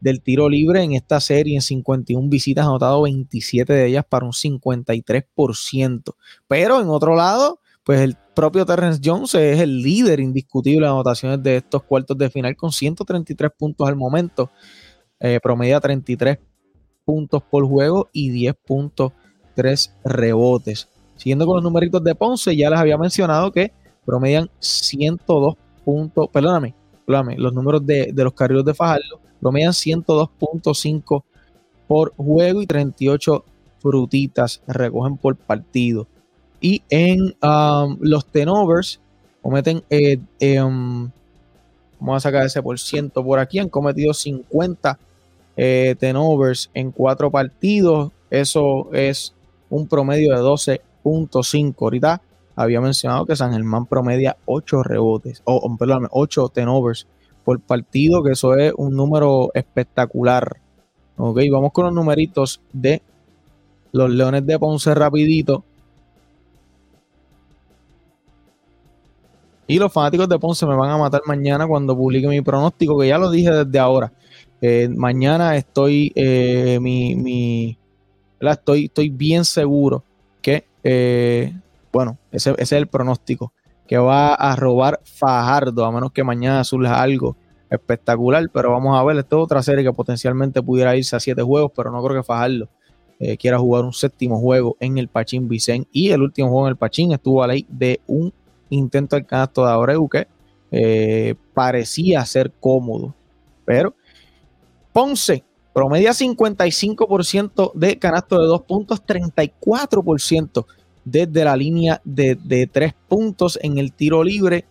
del 0.00 0.23
tiro 0.23 0.49
libre 0.49 0.82
en 0.82 0.92
esta 0.92 1.20
serie. 1.20 1.56
En 1.56 1.62
51 1.62 2.28
visitas 2.28 2.64
ha 2.64 2.68
anotado 2.68 3.02
27 3.02 3.73
de 3.73 3.87
ellas 3.87 4.04
para 4.08 4.26
un 4.26 4.32
53%. 4.32 6.14
Pero 6.47 6.80
en 6.80 6.88
otro 6.88 7.14
lado, 7.14 7.61
pues 7.85 8.00
el 8.00 8.16
propio 8.35 8.66
Terrence 8.66 9.00
Jones 9.02 9.35
es 9.35 9.61
el 9.61 9.82
líder 9.82 10.20
indiscutible 10.20 10.87
de 10.87 10.92
anotaciones 10.92 11.42
de 11.42 11.56
estos 11.56 11.82
cuartos 11.82 12.16
de 12.18 12.30
final 12.30 12.56
con 12.56 12.70
133 12.73 13.50
puntos 13.58 13.88
al 13.88 13.97
momento. 13.97 14.50
eh, 15.20 15.40
promedia 15.42 15.80
33 15.80 16.38
puntos 17.04 17.42
por 17.42 17.66
juego 17.66 18.08
y 18.12 18.30
10.3 18.30 19.90
rebotes. 20.04 20.88
Siguiendo 21.16 21.47
con 21.47 21.56
los 21.56 21.64
numeritos 21.64 22.04
de 22.04 22.14
Ponce, 22.14 22.54
ya 22.54 22.70
les 22.70 22.78
había 22.78 22.97
mencionado 22.97 23.50
que 23.50 23.73
promedian 24.04 24.49
102 24.61 25.56
perdóname, 26.33 26.75
perdóname 27.07 27.37
los 27.38 27.52
números 27.52 27.85
de, 27.87 28.12
los 28.14 28.33
carriles 28.35 28.64
de 28.64 28.75
Fajardo 28.75 29.21
promedian 29.40 29.73
102.5 29.73 31.23
por 31.87 32.12
juego 32.16 32.62
y 32.62 32.66
38 32.66 33.45
frutitas 33.80 34.61
recogen 34.66 35.16
por 35.16 35.37
partido. 35.37 36.07
Y 36.61 36.83
en 36.90 37.37
um, 37.42 37.97
los 38.00 38.26
tenovers 38.26 39.00
cometen, 39.42 39.83
eh, 39.88 40.18
um, 40.61 41.09
vamos 42.00 42.16
a 42.16 42.21
sacar 42.21 42.45
ese 42.45 42.62
por 42.62 42.78
ciento 42.78 43.25
por 43.25 43.38
aquí, 43.38 43.59
han 43.59 43.68
cometido 43.68 44.12
50 44.12 44.99
eh, 45.57 45.95
tenovers 45.99 46.71
en 46.75 46.90
cuatro 46.90 47.30
partidos. 47.30 48.12
Eso 48.30 48.92
es 48.92 49.35
un 49.71 49.87
promedio 49.87 50.35
de 50.35 50.42
12.5. 50.42 51.75
Ahorita 51.78 52.21
había 52.59 52.81
mencionado 52.81 53.25
que 53.25 53.37
San 53.37 53.53
Germán 53.53 53.87
promedia 53.87 54.37
8 54.45 54.83
rebotes, 54.83 55.43
o 55.45 55.77
perdón, 55.79 56.09
8 56.11 56.49
tenovers 56.49 57.07
por 57.45 57.61
partido, 57.61 58.21
que 58.25 58.33
eso 58.33 58.57
es 58.57 58.73
un 58.77 58.97
número 58.97 59.50
espectacular. 59.55 60.57
Ok, 61.17 61.38
vamos 61.53 61.73
con 61.73 61.85
los 61.85 61.95
numeritos 61.95 62.61
de 62.73 63.00
los 63.93 64.11
Leones 64.11 64.45
de 64.45 64.59
Ponce 64.59 64.93
rapidito. 64.93 65.62
Y 69.69 69.79
los 69.79 69.93
fanáticos 69.93 70.29
de 70.29 70.38
Ponce 70.41 70.67
me 70.67 70.75
van 70.75 70.91
a 70.91 70.99
matar 70.99 71.23
mañana 71.27 71.65
cuando 71.69 71.97
publique 71.97 72.27
mi 72.27 72.41
pronóstico, 72.41 72.99
que 72.99 73.07
ya 73.07 73.19
lo 73.19 73.31
dije 73.31 73.53
desde 73.53 73.79
ahora. 73.79 74.12
Eh, 74.61 74.88
mañana 74.88 75.57
estoy, 75.57 76.12
eh, 76.17 76.79
mi, 76.81 77.79
Estoy, 78.41 78.87
estoy 78.87 79.11
bien 79.11 79.45
seguro 79.45 80.03
que, 80.43 80.65
eh, 80.83 81.52
bueno, 81.99 82.19
ese, 82.30 82.54
es 82.58 82.71
el 82.71 82.87
pronóstico, 82.87 83.52
que 83.89 83.99
va 83.99 84.34
a 84.34 84.54
robar 84.54 85.00
Fajardo, 85.02 85.84
a 85.84 85.91
menos 85.91 86.13
que 86.13 86.23
mañana 86.23 86.63
surja 86.63 87.02
algo 87.02 87.37
espectacular, 87.69 88.49
pero 88.52 88.71
vamos 88.71 88.97
a 88.97 89.02
ver, 89.02 89.19
esto 89.19 89.39
es 89.39 89.45
otra 89.45 89.63
serie 89.63 89.82
que 89.82 89.93
potencialmente 89.93 90.63
pudiera 90.63 90.97
irse 90.97 91.17
a 91.17 91.21
siete 91.21 91.43
juegos, 91.43 91.73
pero 91.75 91.91
no 91.91 92.02
creo 92.02 92.21
que 92.21 92.26
Fajardo 92.26 92.69
quiera 93.37 93.58
jugar 93.58 93.84
un 93.84 93.93
séptimo 93.93 94.39
juego 94.39 94.76
en 94.78 94.97
el 94.97 95.08
Pachín 95.08 95.49
Vicen 95.49 95.89
y 95.91 96.11
el 96.11 96.23
último 96.23 96.50
juego 96.50 96.69
en 96.69 96.71
el 96.71 96.76
Pachín 96.76 97.11
estuvo 97.11 97.43
a 97.43 97.49
ley 97.49 97.67
de 97.69 98.00
un 98.06 98.32
intento 98.71 99.17
al 99.17 99.26
canasto 99.26 99.67
de 99.67 99.73
Abreu 99.73 100.08
que 100.08 100.28
eh, 100.71 101.34
parecía 101.52 102.25
ser 102.25 102.52
cómodo. 102.61 103.15
Pero 103.65 103.95
Ponce 104.93 105.45
promedia 105.73 106.11
55% 106.11 107.73
de 107.75 107.99
canasto 107.99 108.41
de 108.41 108.47
dos 108.47 108.63
puntos, 108.63 109.02
34% 109.04 110.67
desde 111.10 111.44
la 111.44 111.56
línea 111.56 112.00
de, 112.04 112.68
tres 112.73 112.94
puntos 113.08 113.58
en 113.62 113.78
el 113.78 113.92
tiro 113.92 114.23
libre. 114.23 114.64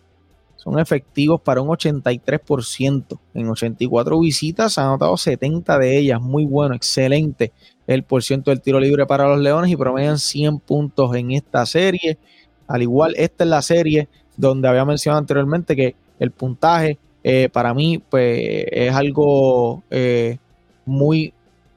Son 0.56 0.78
efectivos 0.78 1.40
para 1.40 1.60
un 1.60 1.68
83%. 1.68 3.18
En 3.34 3.48
84 3.48 4.20
visitas 4.20 4.76
han 4.76 4.86
anotado 4.86 5.16
70 5.16 5.78
de 5.78 5.98
ellas. 5.98 6.20
Muy 6.20 6.44
bueno, 6.44 6.74
excelente 6.74 7.52
el 7.86 8.02
porciento 8.02 8.50
del 8.50 8.60
tiro 8.60 8.78
libre 8.78 9.06
para 9.06 9.28
los 9.28 9.40
Leones 9.40 9.70
y 9.70 9.76
promedian 9.76 10.18
100 10.18 10.58
puntos 10.60 11.14
en 11.16 11.30
esta 11.30 11.64
serie. 11.64 12.18
Al 12.66 12.82
igual, 12.82 13.14
esta 13.16 13.44
es 13.44 13.50
la 13.50 13.62
serie 13.62 14.08
donde 14.36 14.68
había 14.68 14.84
mencionado 14.84 15.20
anteriormente 15.20 15.74
que 15.74 15.94
el 16.18 16.30
puntaje 16.30 16.98
eh, 17.24 17.48
para 17.50 17.72
mí 17.72 17.98
pues, 17.98 18.66
es 18.70 18.94
algo 18.94 19.82
eh, 19.90 20.38
muy 20.84 21.32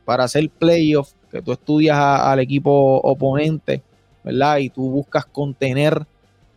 para 0.06 0.26
hacer 0.26 0.50
playoff, 0.50 1.12
que 1.32 1.42
tú 1.42 1.54
estudias 1.54 1.98
al 1.98 2.40
equipo 2.40 2.98
oponente, 2.98 3.82
¿verdad? 4.24 4.58
Y 4.58 4.70
tú 4.70 4.90
buscas 4.90 5.26
contener 5.26 6.06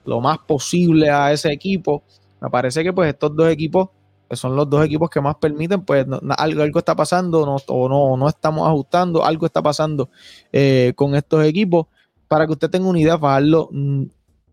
lo 0.05 0.21
más 0.21 0.39
posible 0.39 1.11
a 1.11 1.33
ese 1.33 1.53
equipo. 1.53 2.03
Me 2.41 2.51
parece 2.51 2.83
que 2.83 2.93
pues 2.93 3.09
estos 3.09 3.35
dos 3.35 3.49
equipos, 3.49 3.89
que 4.29 4.37
son 4.37 4.55
los 4.57 4.69
dos 4.69 4.85
equipos 4.85 5.11
que 5.11 5.21
más 5.21 5.37
permiten, 5.37 5.83
pues 5.83 6.07
algo, 6.37 6.63
algo 6.63 6.79
está 6.79 6.95
pasando 6.95 7.47
no, 7.47 7.57
o 7.69 7.89
no, 7.89 8.17
no 8.17 8.29
estamos 8.29 8.67
ajustando, 8.69 9.25
algo 9.25 9.47
está 9.47 9.63
pasando 9.63 10.11
eh, 10.53 10.93
con 10.97 11.15
estos 11.15 11.45
equipos. 11.45 11.87
Para 12.29 12.47
que 12.47 12.53
usted 12.53 12.71
tenga 12.71 12.89
una 12.89 13.01
idea, 13.01 13.19
Fajardo 13.19 13.69
mm, 13.71 14.05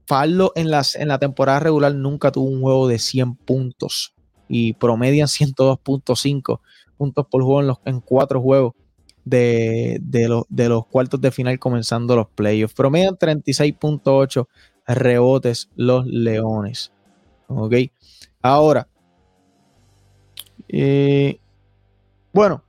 Fallo 0.05 0.51
en, 0.55 0.71
las, 0.71 0.95
en 0.95 1.07
la 1.07 1.19
temporada 1.19 1.61
regular 1.61 1.93
nunca 1.95 2.31
tuvo 2.31 2.49
un 2.49 2.61
juego 2.61 2.87
de 2.87 2.99
100 2.99 3.35
puntos 3.35 4.13
y 4.49 4.73
promedian 4.73 5.27
102.5 5.27 6.59
puntos 6.97 7.25
por 7.27 7.43
juego 7.43 7.61
en, 7.61 7.67
los, 7.67 7.77
en 7.85 8.01
cuatro 8.01 8.41
juegos 8.41 8.73
de, 9.25 9.99
los, 10.27 10.45
de 10.49 10.69
los 10.69 10.85
cuartos 10.87 11.21
de 11.21 11.31
final 11.31 11.59
comenzando 11.59 12.15
los 12.15 12.27
playoffs. 12.29 12.73
Promedian 12.73 13.15
36.8 13.15 14.47
rebotes 14.87 15.69
los 15.75 16.05
Leones. 16.05 16.91
Ok. 17.47 17.73
Ahora, 18.41 18.87
eh, 20.67 21.39
bueno, 22.33 22.63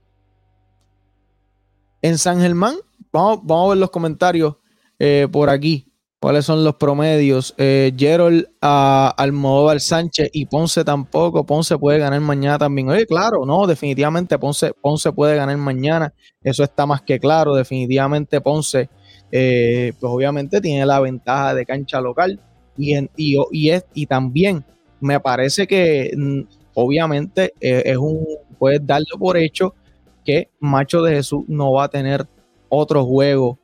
en 2.01 2.17
San 2.17 2.39
Germán, 2.39 2.75
vamos, 3.11 3.39
vamos 3.43 3.65
a 3.65 3.69
ver 3.69 3.77
los 3.77 3.91
comentarios 3.91 4.57
eh, 4.99 5.27
por 5.31 5.49
aquí 5.49 5.92
cuáles 6.23 6.45
son 6.45 6.63
los 6.63 6.75
promedios. 6.75 7.53
Eh, 7.57 7.91
Gerald 7.97 8.45
uh, 8.61 9.11
Almodóvar 9.17 9.81
Sánchez 9.81 10.29
y 10.31 10.45
Ponce 10.45 10.85
tampoco. 10.85 11.45
Ponce 11.45 11.77
puede 11.77 11.99
ganar 11.99 12.21
mañana 12.21 12.57
también. 12.57 12.87
Oye, 12.87 13.05
claro, 13.05 13.45
no, 13.45 13.67
definitivamente 13.67 14.39
Ponce, 14.39 14.71
Ponce 14.73 15.11
puede 15.11 15.35
ganar 15.35 15.57
mañana. 15.57 16.13
Eso 16.41 16.63
está 16.63 16.85
más 16.85 17.01
que 17.01 17.19
claro. 17.19 17.55
Definitivamente 17.55 18.39
Ponce, 18.39 18.89
eh, 19.33 19.91
pues 19.99 20.13
obviamente 20.13 20.61
tiene 20.61 20.85
la 20.85 21.01
ventaja 21.01 21.53
de 21.55 21.65
cancha 21.65 21.99
local. 21.99 22.39
Y, 22.77 22.97
y, 23.17 23.35
y, 23.51 23.69
es, 23.71 23.85
y 23.93 24.05
también 24.05 24.63
me 25.01 25.19
parece 25.19 25.67
que 25.67 26.13
mm, 26.15 26.39
obviamente 26.73 27.53
eh, 27.59 27.83
es 27.83 27.97
un, 27.97 28.25
puedes 28.57 28.87
darlo 28.87 29.17
por 29.19 29.35
hecho 29.35 29.75
que 30.23 30.49
Macho 30.61 31.01
de 31.01 31.15
Jesús 31.15 31.43
no 31.49 31.73
va 31.73 31.83
a 31.83 31.89
tener 31.89 32.25
otro 32.69 33.03
juego 33.03 33.59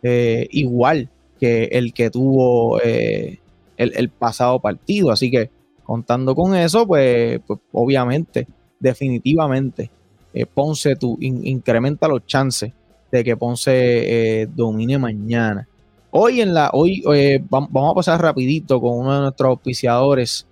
eh, 0.00 0.46
igual 0.52 1.10
que 1.38 1.64
el 1.72 1.92
que 1.92 2.10
tuvo 2.10 2.80
eh, 2.82 3.38
el, 3.76 4.08
pasado 4.10 4.60
partido. 4.60 5.10
Así 5.10 5.30
que 5.30 5.50
contando 5.82 6.34
con 6.34 6.54
eso, 6.54 6.86
pues, 6.86 7.40
pues 7.46 7.60
obviamente, 7.72 8.46
definitivamente, 8.78 9.90
eh, 10.32 10.46
Ponce 10.46 10.96
tú, 10.96 11.16
incrementa 11.20 12.08
los 12.08 12.26
chances 12.26 12.72
de 13.10 13.24
que 13.24 13.36
Ponce 13.36 14.42
eh, 14.42 14.46
domine 14.46 14.98
mañana. 14.98 15.68
Hoy 16.10 16.40
en 16.40 16.54
la, 16.54 16.70
hoy 16.72 17.02
vamos 17.50 17.90
a 17.90 17.94
pasar 17.94 18.22
rapidito 18.22 18.80
con 18.80 18.98
uno 18.98 19.14
de 19.14 19.20
nuestros 19.22 19.48
auspiciadores 19.48 20.46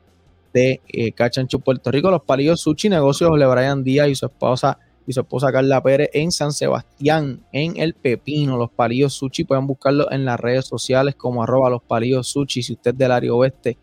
de 0.53 0.81
Cachancho 1.15 1.61
Puerto 1.61 1.91
Rico, 1.91 2.11
los 2.11 2.25
palillos 2.25 2.61
Sushi 2.61 2.89
Negocios 2.89 3.31
de 3.39 3.47
Brian 3.47 3.85
Díaz 3.85 4.09
y 4.09 4.15
su 4.17 4.27
esposa 4.27 4.77
y 5.07 5.13
su 5.13 5.21
esposa 5.21 5.53
Carla 5.53 5.83
Pérez 5.83 6.11
en 6.13 6.33
San 6.33 6.53
Sebastián, 6.53 7.41
en 7.53 7.77
El 7.77 7.95
Pepino, 7.95 8.57
los 8.57 8.71
palillos 8.71 9.15
sushi. 9.15 9.45
Pueden 9.45 9.67
buscarlo 9.67 10.11
en 10.11 10.25
las 10.25 10.39
redes 10.39 10.67
sociales 10.67 11.15
como 11.15 11.43
arroba 11.43 11.71
los 11.71 11.83
palillos 11.83 12.29
sushi. 12.29 12.63
Si 12.63 12.73
usted 12.75 12.93
es 12.93 12.99
del 12.99 13.13
área 13.13 13.35
oeste, 13.35 13.79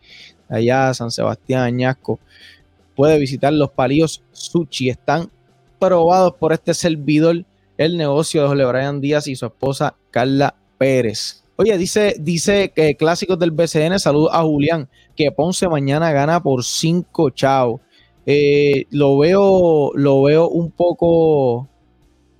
allá 0.48 0.92
San 0.94 1.10
Sebastián, 1.10 1.62
Añasco, 1.62 2.20
puede 2.94 3.18
visitar 3.18 3.52
los 3.52 3.70
palillos 3.70 4.22
sushi. 4.32 4.88
Están 4.88 5.30
probados 5.78 6.34
por 6.34 6.52
este 6.52 6.74
servidor, 6.74 7.44
el 7.76 7.96
negocio 7.96 8.42
de 8.42 8.48
José 8.48 8.64
Brian 8.64 9.00
Díaz 9.00 9.26
y 9.26 9.36
su 9.36 9.46
esposa 9.46 9.96
Carla 10.10 10.54
Pérez. 10.78 11.42
Oye, 11.56 11.76
dice, 11.76 12.16
dice 12.18 12.72
que 12.74 12.96
clásicos 12.96 13.38
del 13.38 13.50
BCN, 13.50 13.98
saludos 13.98 14.30
a 14.32 14.42
Julián, 14.42 14.88
que 15.14 15.30
Ponce 15.30 15.68
mañana 15.68 16.10
gana 16.10 16.42
por 16.42 16.64
5 16.64 17.30
chao. 17.30 17.82
Eh, 18.26 18.86
lo 18.90 19.18
veo 19.18 19.92
lo 19.94 20.22
veo 20.22 20.48
un 20.48 20.70
poco 20.70 21.68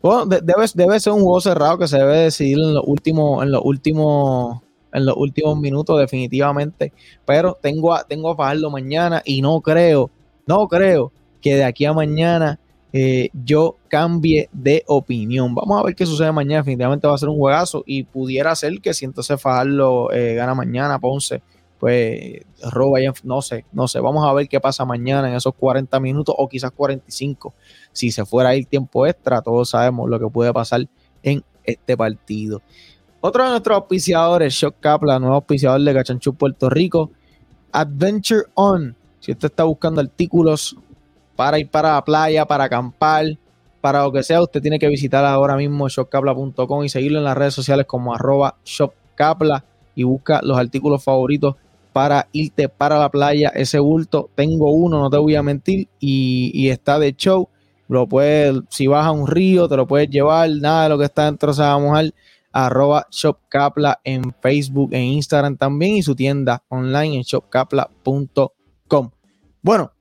bueno, 0.03 0.27
debe, 0.27 0.67
debe, 0.75 1.01
ser 1.01 1.13
un 1.13 1.23
juego 1.23 1.41
cerrado 1.41 1.79
que 1.79 1.89
se 1.89 1.99
debe 1.99 2.19
decidir 2.19 2.59
en 2.59 2.75
los 2.75 2.85
últimos 2.87 3.43
en 3.43 3.51
los 3.51 3.63
últimos 3.65 4.61
en 4.93 5.07
los 5.07 5.17
últimos 5.17 5.59
minutos 5.59 5.99
definitivamente 5.99 6.93
pero 7.25 7.59
tengo 7.61 7.95
a, 7.95 8.05
tengo 8.05 8.31
a 8.31 8.37
Fajardo 8.37 8.71
mañana 8.71 9.23
y 9.25 9.41
no 9.41 9.61
creo 9.63 10.11
no 10.47 10.69
creo 10.69 11.13
que 11.41 11.57
de 11.57 11.65
aquí 11.65 11.87
a 11.87 11.93
mañana 11.93 12.61
eh, 12.93 13.31
yo 13.33 13.77
cambie 13.89 14.49
de 14.53 14.83
opinión. 14.87 15.55
Vamos 15.55 15.81
a 15.81 15.85
ver 15.85 15.95
qué 15.95 16.05
sucede 16.07 16.33
mañana. 16.33 16.63
Definitivamente 16.63 17.07
va 17.07 17.15
a 17.15 17.19
ser 17.19 17.29
un 17.29 17.39
juegazo 17.39 17.85
y 17.87 18.03
pudiera 18.03 18.55
ser 18.57 18.81
que 18.81 18.95
si 18.95 19.05
entonces 19.05 19.41
Fajardo 19.41 20.11
eh, 20.13 20.35
gana 20.35 20.55
mañana, 20.55 20.99
Ponce 20.99 21.43
pues 21.81 22.43
roba 22.71 22.99
no 23.25 23.41
sé, 23.41 23.65
no 23.73 23.89
sé, 23.89 24.01
vamos 24.01 24.29
a 24.29 24.33
ver 24.35 24.47
qué 24.49 24.61
pasa 24.61 24.85
mañana 24.85 25.31
en 25.31 25.35
esos 25.35 25.55
40 25.55 25.99
minutos 25.99 26.35
o 26.37 26.47
quizás 26.47 26.71
45. 26.73 27.55
Si 27.91 28.11
se 28.11 28.27
fuera 28.27 28.51
ahí 28.51 28.67
tiempo 28.67 29.07
extra, 29.07 29.41
todos 29.41 29.71
sabemos 29.71 30.09
lo 30.09 30.21
que 30.21 30.27
puede 30.27 30.53
pasar 30.53 30.87
en 31.23 31.43
este 31.65 31.97
partido. 31.97 32.61
Otro 33.23 33.45
de 33.45 33.51
nuestros 33.51 33.77
auspiciadores, 33.77 34.53
Shock 34.53 34.77
Kaplan, 34.81 35.23
nuevo 35.23 35.37
auspiciador 35.37 35.81
de 35.81 35.95
Cachanchú 35.95 36.35
Puerto 36.35 36.69
Rico, 36.69 37.11
Adventure 37.73 38.43
On. 38.55 38.95
Si 39.19 39.33
usted 39.33 39.49
está 39.49 39.65
buscando 39.65 40.03
artículos 40.03 40.77
para 41.35 41.59
ir 41.59 41.71
para 41.71 41.95
la 41.95 42.05
playa, 42.05 42.45
para 42.45 42.65
acampar, 42.65 43.39
para 43.81 44.03
lo 44.03 44.13
que 44.13 44.23
sea, 44.23 44.43
usted 44.43 44.61
tiene 44.61 44.79
que 44.79 44.89
visitar 44.89 45.25
ahora 45.25 45.57
mismo 45.57 45.89
shopcapla.com 45.89 46.85
y 46.85 46.91
seguirlo 46.91 47.19
en 47.19 47.25
las 47.25 47.39
redes 47.39 47.55
sociales 47.55 47.87
como 47.87 48.15
arroba 48.15 48.57
shopcapla 48.67 49.65
y 49.95 50.03
busca 50.03 50.41
los 50.43 50.59
artículos 50.59 51.03
favoritos 51.03 51.57
para 51.93 52.29
irte 52.33 52.69
para 52.69 52.99
la 52.99 53.11
playa. 53.11 53.51
Ese 53.55 53.79
bulto, 53.79 54.31
tengo 54.35 54.73
uno, 54.73 55.01
no 55.01 55.11
te 55.11 55.17
voy 55.17 55.35
a 55.37 55.43
mentir, 55.43 55.89
y, 55.99 56.69
está 56.69 56.99
de 56.99 57.15
show. 57.15 57.49
Lo 57.89 58.07
puedes, 58.07 58.61
si 58.69 58.87
vas 58.87 59.07
a 59.07 59.11
un 59.11 59.27
río, 59.27 59.69
te 59.69 59.77
lo 59.77 59.87
puedes 59.87 60.09
llevar, 60.09 60.49
nada 60.51 60.85
de 60.85 60.89
lo 60.91 60.99
que 60.99 61.05
está 61.05 61.25
dentro 61.25 61.53
se 61.53 61.63
va 61.63 61.73
a 61.73 61.79
mojar. 61.79 62.13
Arroba 62.53 63.07
ShopCapla 63.11 64.01
en 64.03 64.35
Facebook, 64.41 64.93
en 64.93 65.03
Instagram 65.03 65.57
también 65.57 65.97
y 65.97 66.03
su 66.03 66.17
tienda 66.17 66.65
online 66.69 67.17
en 67.17 67.23
shopcapla.com. 67.23 69.11
Bueno, 69.63 69.93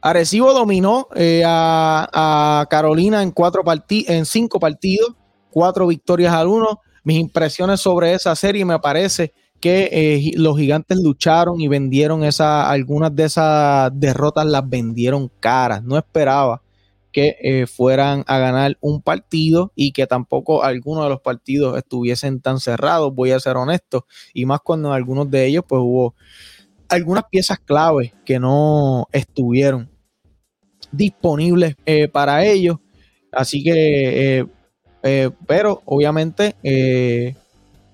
Arecibo 0.00 0.52
dominó 0.52 1.08
eh, 1.14 1.42
a, 1.44 2.66
Carolina 2.70 3.22
en, 3.22 3.30
cuatro 3.30 3.62
en 3.88 4.26
cinco 4.26 4.60
partidos, 4.60 5.14
cuatro 5.50 5.86
victorias 5.86 6.32
al 6.32 6.48
uno. 6.48 6.80
Mis 7.04 7.18
impresiones 7.18 7.80
sobre 7.80 8.12
esa 8.12 8.34
serie 8.36 8.64
me 8.64 8.78
parece 8.78 9.32
que 9.60 9.88
eh, 9.90 10.32
los 10.36 10.56
gigantes 10.56 10.98
lucharon 10.98 11.60
y 11.60 11.68
vendieron 11.68 12.22
esa, 12.22 12.70
algunas 12.70 13.14
de 13.14 13.24
esas 13.24 13.90
derrotas 13.94 14.46
las 14.46 14.68
vendieron 14.68 15.30
caras. 15.40 15.82
No 15.82 15.96
esperaba 15.98 16.62
que 17.10 17.36
eh, 17.40 17.66
fueran 17.66 18.22
a 18.26 18.38
ganar 18.38 18.76
un 18.80 19.02
partido 19.02 19.72
y 19.74 19.92
que 19.92 20.06
tampoco 20.06 20.62
algunos 20.62 21.04
de 21.04 21.10
los 21.10 21.20
partidos 21.20 21.76
estuviesen 21.76 22.40
tan 22.40 22.60
cerrados, 22.60 23.14
voy 23.14 23.32
a 23.32 23.40
ser 23.40 23.56
honesto, 23.56 24.06
y 24.34 24.44
más 24.46 24.60
cuando 24.60 24.88
en 24.90 24.94
algunos 24.94 25.30
de 25.30 25.46
ellos 25.46 25.64
pues 25.66 25.80
hubo 25.82 26.14
algunas 26.88 27.24
piezas 27.30 27.58
claves 27.58 28.12
que 28.24 28.38
no 28.38 29.08
estuvieron 29.10 29.90
disponibles 30.92 31.76
eh, 31.86 32.08
para 32.08 32.44
ellos. 32.44 32.76
Así 33.32 33.62
que, 33.62 34.46
pero 35.46 35.82
obviamente 35.84 36.54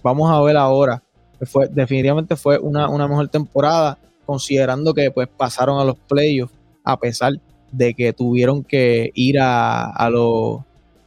vamos 0.03 0.31
a 0.31 0.41
ver 0.43 0.57
ahora. 0.57 1.04
Fue, 1.47 1.69
definitivamente 1.69 2.37
fue 2.37 2.59
una, 2.59 2.89
mejor 3.09 3.29
temporada, 3.29 3.99
considerando 4.27 4.95
que 4.95 5.11
pues 5.11 5.29
pasaron 5.29 5.81
a 5.81 5.85
los 5.85 5.97
playoffs, 6.09 6.55
a 6.83 6.99
pesar 6.99 7.35
de 7.73 7.95
que 7.95 8.13
tuvieron 8.13 8.63
que 8.63 9.11
ir 9.15 9.39
a, 9.39 9.87
a 9.87 10.11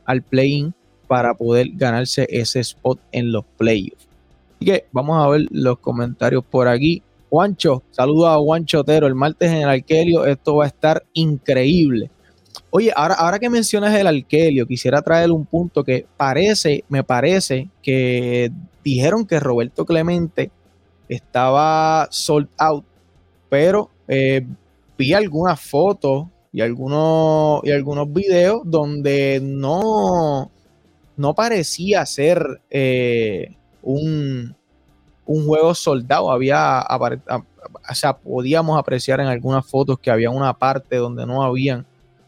al 0.05 0.21
play-in 0.21 0.73
para 1.07 1.33
poder 1.33 1.69
ganarse 1.73 2.27
ese 2.29 2.59
spot 2.59 2.99
en 3.11 3.31
los 3.31 3.45
playoffs. 3.57 4.07
Así 4.55 4.65
que 4.65 4.85
vamos 4.91 5.23
a 5.23 5.29
ver 5.29 5.45
los 5.51 5.79
comentarios 5.79 6.43
por 6.43 6.67
aquí. 6.67 7.01
Juancho, 7.29 7.83
saludo 7.91 8.27
a 8.27 8.37
Juancho 8.37 8.81
Otero, 8.81 9.07
el 9.07 9.15
martes 9.15 9.51
en 9.51 9.57
el 9.57 9.69
Arquelio, 9.69 10.25
esto 10.25 10.55
va 10.55 10.65
a 10.65 10.67
estar 10.67 11.03
increíble. 11.13 12.09
Oye, 12.69 12.91
ahora, 12.95 13.15
ahora 13.15 13.39
que 13.39 13.49
mencionas 13.49 13.93
el 13.95 14.07
Arquelio, 14.07 14.65
quisiera 14.65 15.01
traer 15.01 15.31
un 15.31 15.45
punto 15.45 15.83
que 15.83 16.05
parece, 16.17 16.83
me 16.89 17.03
parece 17.03 17.69
que 17.81 18.51
dijeron 18.87 19.25
que 19.25 19.39
Roberto 19.39 19.85
Clemente 19.85 20.49
estaba 21.09 22.07
sold 22.09 22.47
out, 22.57 22.85
pero 23.49 23.89
eh, 24.07 24.45
vi 24.97 25.13
algunas 25.13 25.59
fotos 25.59 26.27
y 26.53 26.61
algunos, 26.61 27.61
y 27.63 27.71
algunos 27.71 28.11
videos 28.11 28.61
donde 28.63 29.39
no, 29.43 30.49
no 31.17 31.35
parecía 31.35 32.05
ser 32.05 32.61
eh, 32.69 33.55
un, 33.83 34.55
un 35.25 35.45
juego 35.45 35.75
soldado. 35.75 36.31
Había, 36.31 36.85
o 36.89 37.93
sea, 37.93 38.17
podíamos 38.17 38.79
apreciar 38.79 39.19
en 39.19 39.27
algunas 39.27 39.65
fotos 39.65 39.99
que 39.99 40.09
había 40.09 40.29
una 40.29 40.57
parte 40.57 40.95
donde 40.95 41.25
no 41.25 41.43
habían, 41.43 41.85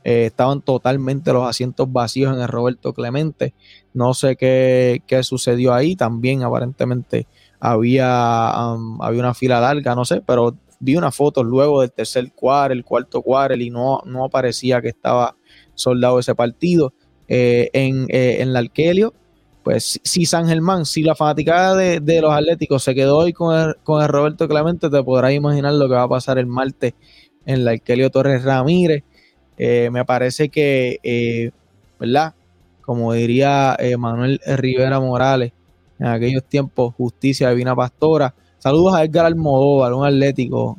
eh, 0.10 0.26
estaban 0.26 0.62
totalmente 0.62 1.32
los 1.32 1.48
asientos 1.48 1.92
vacíos 1.92 2.34
en 2.34 2.42
el 2.42 2.48
Roberto 2.48 2.94
Clemente. 2.94 3.54
No 3.94 4.16
sé 4.16 4.36
qué, 4.36 5.04
sucedió 5.22 5.72
ahí. 5.72 5.96
También 5.96 6.42
aparentemente 6.42 7.28
había, 7.60 8.72
había 9.00 9.20
una 9.20 9.36
fila 9.36 9.62
larga, 9.62 9.94
no 9.94 10.06
sé, 10.06 10.24
pero 10.26 10.58
vi 10.80 10.96
una 10.96 11.12
foto 11.12 11.44
luego 11.44 11.82
del 11.82 11.92
tercer 11.92 12.32
cuadro, 12.34 12.74
el 12.74 12.84
cuarto 12.84 13.22
cuadro 13.22 13.56
y 13.56 13.70
no, 13.70 14.02
no 14.06 14.30
parecía 14.30 14.82
que 14.82 14.88
estaba 14.88 15.36
soldado 15.76 16.18
ese 16.18 16.34
partido. 16.34 16.92
Eh, 17.28 17.70
en, 17.74 18.08
eh, 18.10 18.38
en 18.40 18.52
la 18.54 18.60
Arquelio 18.60 19.14
pues 19.62 20.00
si 20.04 20.26
San 20.26 20.48
Germán, 20.48 20.88
si 20.88 21.04
la 21.04 21.14
fanaticada 21.14 21.76
de, 21.76 22.22
los 22.22 22.34
Atléticos 22.34 22.84
se 22.84 22.96
quedó 22.96 23.18
hoy 23.18 23.34
con 23.34 23.56
el, 23.56 23.76
con 23.84 24.02
el, 24.02 24.08
Roberto 24.08 24.48
Clemente, 24.48 24.90
te 24.90 25.04
podrás 25.04 25.34
imaginar 25.34 25.74
lo 25.74 25.88
que 25.88 25.94
va 25.94 26.04
a 26.04 26.10
pasar 26.10 26.40
el 26.40 26.48
martes 26.48 26.96
en 27.46 27.64
la 27.64 27.72
Arquelio 27.72 28.10
Torres 28.10 28.44
Ramírez. 28.44 29.04
Eh, 29.62 29.90
me 29.92 30.06
parece 30.06 30.48
que, 30.48 31.02
eh, 31.04 31.52
¿verdad? 32.00 32.34
Como 32.82 33.12
diría 33.12 33.76
eh, 33.78 33.98
Manuel 33.98 34.40
Rivera 34.46 35.02
Morales, 35.02 35.52
en 36.00 36.08
aquellos 36.08 36.46
tiempos, 36.46 36.96
justicia 36.96 37.50
divina 37.50 37.76
pastora. 37.76 38.34
Saludos 38.58 38.96
a 38.96 39.04
Edgar 39.04 39.26
Almodóvar, 39.26 39.94
un 39.94 40.06
atlético. 40.06 40.78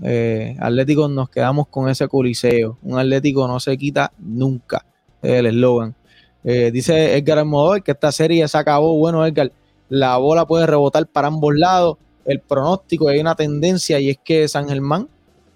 atlético 0.58 1.08
nos 1.08 1.28
quedamos 1.28 1.68
con 1.68 1.90
ese 1.90 2.08
coliseo. 2.08 2.78
Un 2.82 2.98
atlético 2.98 3.46
no 3.46 3.60
se 3.60 3.76
quita 3.76 4.12
nunca. 4.18 4.84
el 5.22 5.46
eslogan. 5.46 5.94
Dice 6.42 7.16
Edgar 7.16 7.38
Almodóvar 7.38 7.82
que 7.82 7.92
esta 7.92 8.12
serie 8.12 8.48
se 8.48 8.58
acabó. 8.58 8.96
Bueno, 8.96 9.26
Edgar, 9.26 9.52
la 9.90 10.16
bola 10.16 10.46
puede 10.46 10.66
rebotar 10.66 11.06
para 11.06 11.28
ambos 11.28 11.54
lados. 11.54 11.98
El 12.24 12.40
pronóstico, 12.40 13.08
hay 13.08 13.20
una 13.20 13.34
tendencia 13.34 13.98
y 14.00 14.10
es 14.10 14.18
que 14.24 14.48
San 14.48 14.68
Germán 14.68 15.08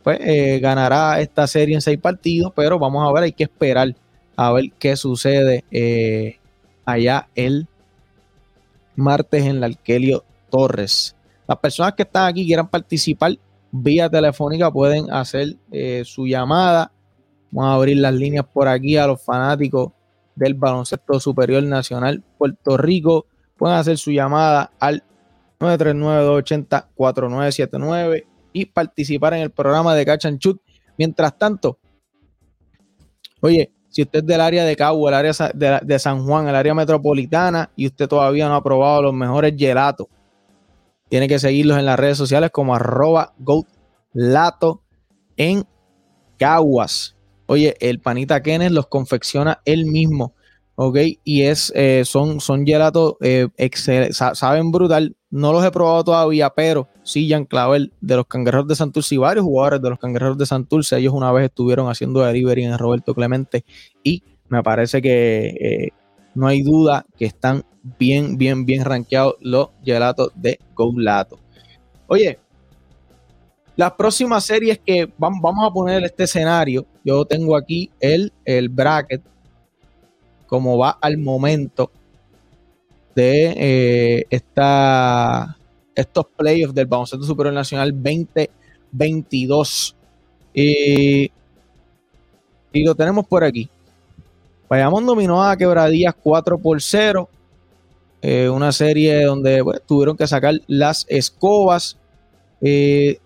pues, 0.04 0.18
eh, 0.20 0.60
ganará 0.60 1.18
esta 1.20 1.46
serie 1.46 1.74
en 1.74 1.80
seis 1.80 1.98
partidos, 1.98 2.52
pero 2.54 2.78
vamos 2.78 3.08
a 3.08 3.12
ver, 3.12 3.24
hay 3.24 3.32
que 3.32 3.44
esperar 3.44 3.94
a 4.36 4.52
ver 4.52 4.70
qué 4.78 4.96
sucede 4.96 5.64
eh, 5.70 6.38
allá 6.84 7.28
el 7.34 7.66
martes 8.94 9.46
en 9.46 9.60
la 9.60 9.66
Arquelio 9.66 10.24
Torres. 10.50 11.16
Las 11.48 11.58
personas 11.58 11.94
que 11.94 12.02
están 12.02 12.26
aquí 12.26 12.46
quieran 12.46 12.68
participar 12.68 13.38
vía 13.72 14.10
telefónica 14.10 14.70
pueden 14.70 15.10
hacer 15.10 15.56
su 16.04 16.26
llamada. 16.26 16.92
Vamos 17.50 17.70
a 17.70 17.74
abrir 17.74 17.96
las 17.96 18.14
líneas 18.14 18.44
por 18.52 18.68
aquí 18.68 18.96
a 18.96 19.06
los 19.06 19.22
fanáticos 19.22 19.92
del 20.34 20.54
Baloncesto 20.54 21.18
Superior 21.18 21.62
Nacional 21.62 22.22
Puerto 22.38 22.76
Rico. 22.76 23.26
Pueden 23.56 23.76
hacer 23.76 23.98
su 23.98 24.10
llamada 24.10 24.72
al 24.78 25.02
939-280-4979 25.60 28.24
y 28.54 28.64
participar 28.66 29.34
en 29.34 29.40
el 29.40 29.50
programa 29.50 29.94
de 29.94 30.06
Catch 30.06 30.26
Mientras 30.96 31.36
tanto, 31.36 31.78
oye, 33.40 33.72
si 33.90 34.02
usted 34.02 34.20
es 34.20 34.26
del 34.26 34.40
área 34.40 34.64
de 34.64 34.76
Cabo, 34.76 35.08
el 35.08 35.14
área 35.14 35.32
de, 35.52 35.98
San 35.98 36.24
Juan, 36.24 36.48
el 36.48 36.54
área 36.54 36.72
metropolitana, 36.72 37.70
y 37.76 37.86
usted 37.86 38.08
todavía 38.08 38.48
no 38.48 38.54
ha 38.54 38.62
probado 38.62 39.02
los 39.02 39.12
mejores 39.12 39.54
gelatos, 39.58 40.06
tiene 41.08 41.28
que 41.28 41.38
seguirlos 41.38 41.78
en 41.78 41.86
las 41.86 41.98
redes 41.98 42.16
sociales 42.16 42.50
como 42.50 42.74
arroba 42.74 43.34
lato 44.12 44.82
en 45.36 45.64
Caguas. 46.38 47.16
Oye, 47.46 47.76
el 47.80 48.00
panita 48.00 48.42
Kenneth 48.42 48.72
los 48.72 48.86
confecciona 48.86 49.60
él 49.64 49.86
mismo, 49.86 50.32
¿ok? 50.76 50.98
Y 51.24 51.42
es, 51.42 51.72
eh, 51.74 52.02
son, 52.04 52.40
son 52.40 52.66
gelatos 52.66 53.14
eh, 53.20 53.48
saben 54.10 54.70
brutal. 54.70 55.16
No 55.30 55.52
los 55.52 55.64
he 55.64 55.70
probado 55.70 56.04
todavía, 56.04 56.50
pero 56.50 56.88
sí, 57.02 57.28
Jan 57.28 57.44
Clavel 57.44 57.92
de 58.00 58.16
los 58.16 58.26
Cangrejeros 58.26 58.68
de 58.68 58.76
Santurce 58.76 59.14
y 59.14 59.18
varios 59.18 59.44
jugadores 59.44 59.82
de 59.82 59.90
los 59.90 59.98
Cangrejeros 59.98 60.38
de 60.38 60.46
Santurce, 60.46 60.96
ellos 60.96 61.12
una 61.12 61.32
vez 61.32 61.46
estuvieron 61.46 61.88
haciendo 61.88 62.20
delivery 62.20 62.64
en 62.64 62.78
Roberto 62.78 63.14
Clemente 63.14 63.64
y 64.02 64.22
me 64.48 64.62
parece 64.62 65.02
que 65.02 65.46
eh, 65.60 65.90
no 66.34 66.46
hay 66.46 66.62
duda 66.62 67.04
que 67.16 67.26
están 67.26 67.64
bien, 67.98 68.38
bien, 68.38 68.64
bien 68.64 68.84
rankeados 68.84 69.34
los 69.40 69.70
gelatos 69.84 70.30
de 70.34 70.58
Lato. 70.96 71.38
Oye, 72.06 72.38
las 73.76 73.92
próximas 73.92 74.44
series 74.44 74.78
que 74.78 75.10
vamos 75.18 75.68
a 75.68 75.72
poner 75.72 76.04
este 76.04 76.24
escenario, 76.24 76.86
yo 77.04 77.24
tengo 77.24 77.56
aquí 77.56 77.90
el, 77.98 78.32
el 78.44 78.68
bracket, 78.68 79.22
como 80.54 80.78
va 80.78 80.96
al 81.00 81.18
momento 81.18 81.90
de 83.16 83.54
eh, 83.56 84.24
esta, 84.30 85.58
estos 85.96 86.26
playoffs 86.36 86.72
del 86.72 86.86
Baloncesto 86.86 87.26
Superior 87.26 87.52
Nacional 87.52 87.92
2022. 87.92 89.96
y 90.54 91.32
lo 92.72 92.94
tenemos 92.94 93.26
por 93.26 93.42
aquí. 93.42 93.68
Bayamón 94.68 95.04
dominó 95.04 95.42
a 95.42 95.56
Quebradías 95.56 96.14
4 96.22 96.56
por 96.58 96.80
0. 96.80 97.28
Eh, 98.22 98.48
una 98.48 98.70
serie 98.70 99.24
donde 99.24 99.60
tuvieron 99.88 100.16
que 100.16 100.28
sacar 100.28 100.54
las 100.68 101.04
escobas. 101.08 101.96
Eh, 102.60 103.18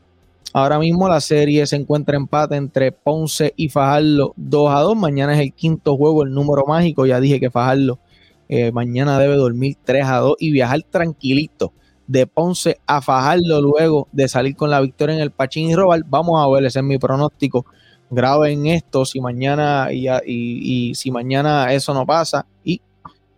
Ahora 0.62 0.78
mismo 0.78 1.08
la 1.08 1.20
serie 1.20 1.66
se 1.66 1.76
encuentra 1.76 2.16
en 2.16 2.22
empate 2.22 2.56
entre 2.56 2.92
Ponce 2.92 3.52
y 3.56 3.68
Fajardo 3.68 4.34
2 4.36 4.70
a 4.70 4.80
2. 4.80 4.96
Mañana 4.96 5.34
es 5.34 5.40
el 5.40 5.52
quinto 5.52 5.96
juego, 5.96 6.22
el 6.22 6.32
número 6.32 6.64
mágico. 6.66 7.06
Ya 7.06 7.20
dije 7.20 7.40
que 7.40 7.50
Fajardo 7.50 7.98
eh, 8.48 8.72
mañana 8.72 9.18
debe 9.18 9.36
dormir 9.36 9.76
3 9.84 10.04
a 10.06 10.16
2 10.18 10.36
y 10.40 10.50
viajar 10.50 10.82
tranquilito 10.82 11.72
de 12.06 12.26
Ponce 12.26 12.78
a 12.86 13.00
Fajardo 13.02 13.60
luego 13.60 14.08
de 14.12 14.28
salir 14.28 14.56
con 14.56 14.70
la 14.70 14.80
victoria 14.80 15.14
en 15.14 15.20
el 15.20 15.30
Pachín 15.30 15.70
y 15.70 15.74
Robal. 15.74 16.04
Vamos 16.04 16.42
a 16.42 16.48
ver, 16.48 16.64
ese 16.64 16.80
es 16.80 16.84
mi 16.84 16.98
pronóstico 16.98 17.64
graben 18.10 18.66
esto 18.66 19.04
si 19.04 19.20
mañana 19.20 19.88
y, 19.92 20.94
si 20.94 21.10
mañana 21.10 21.72
eso 21.72 21.92
no 21.94 22.06
pasa 22.06 22.46
y 22.64 22.80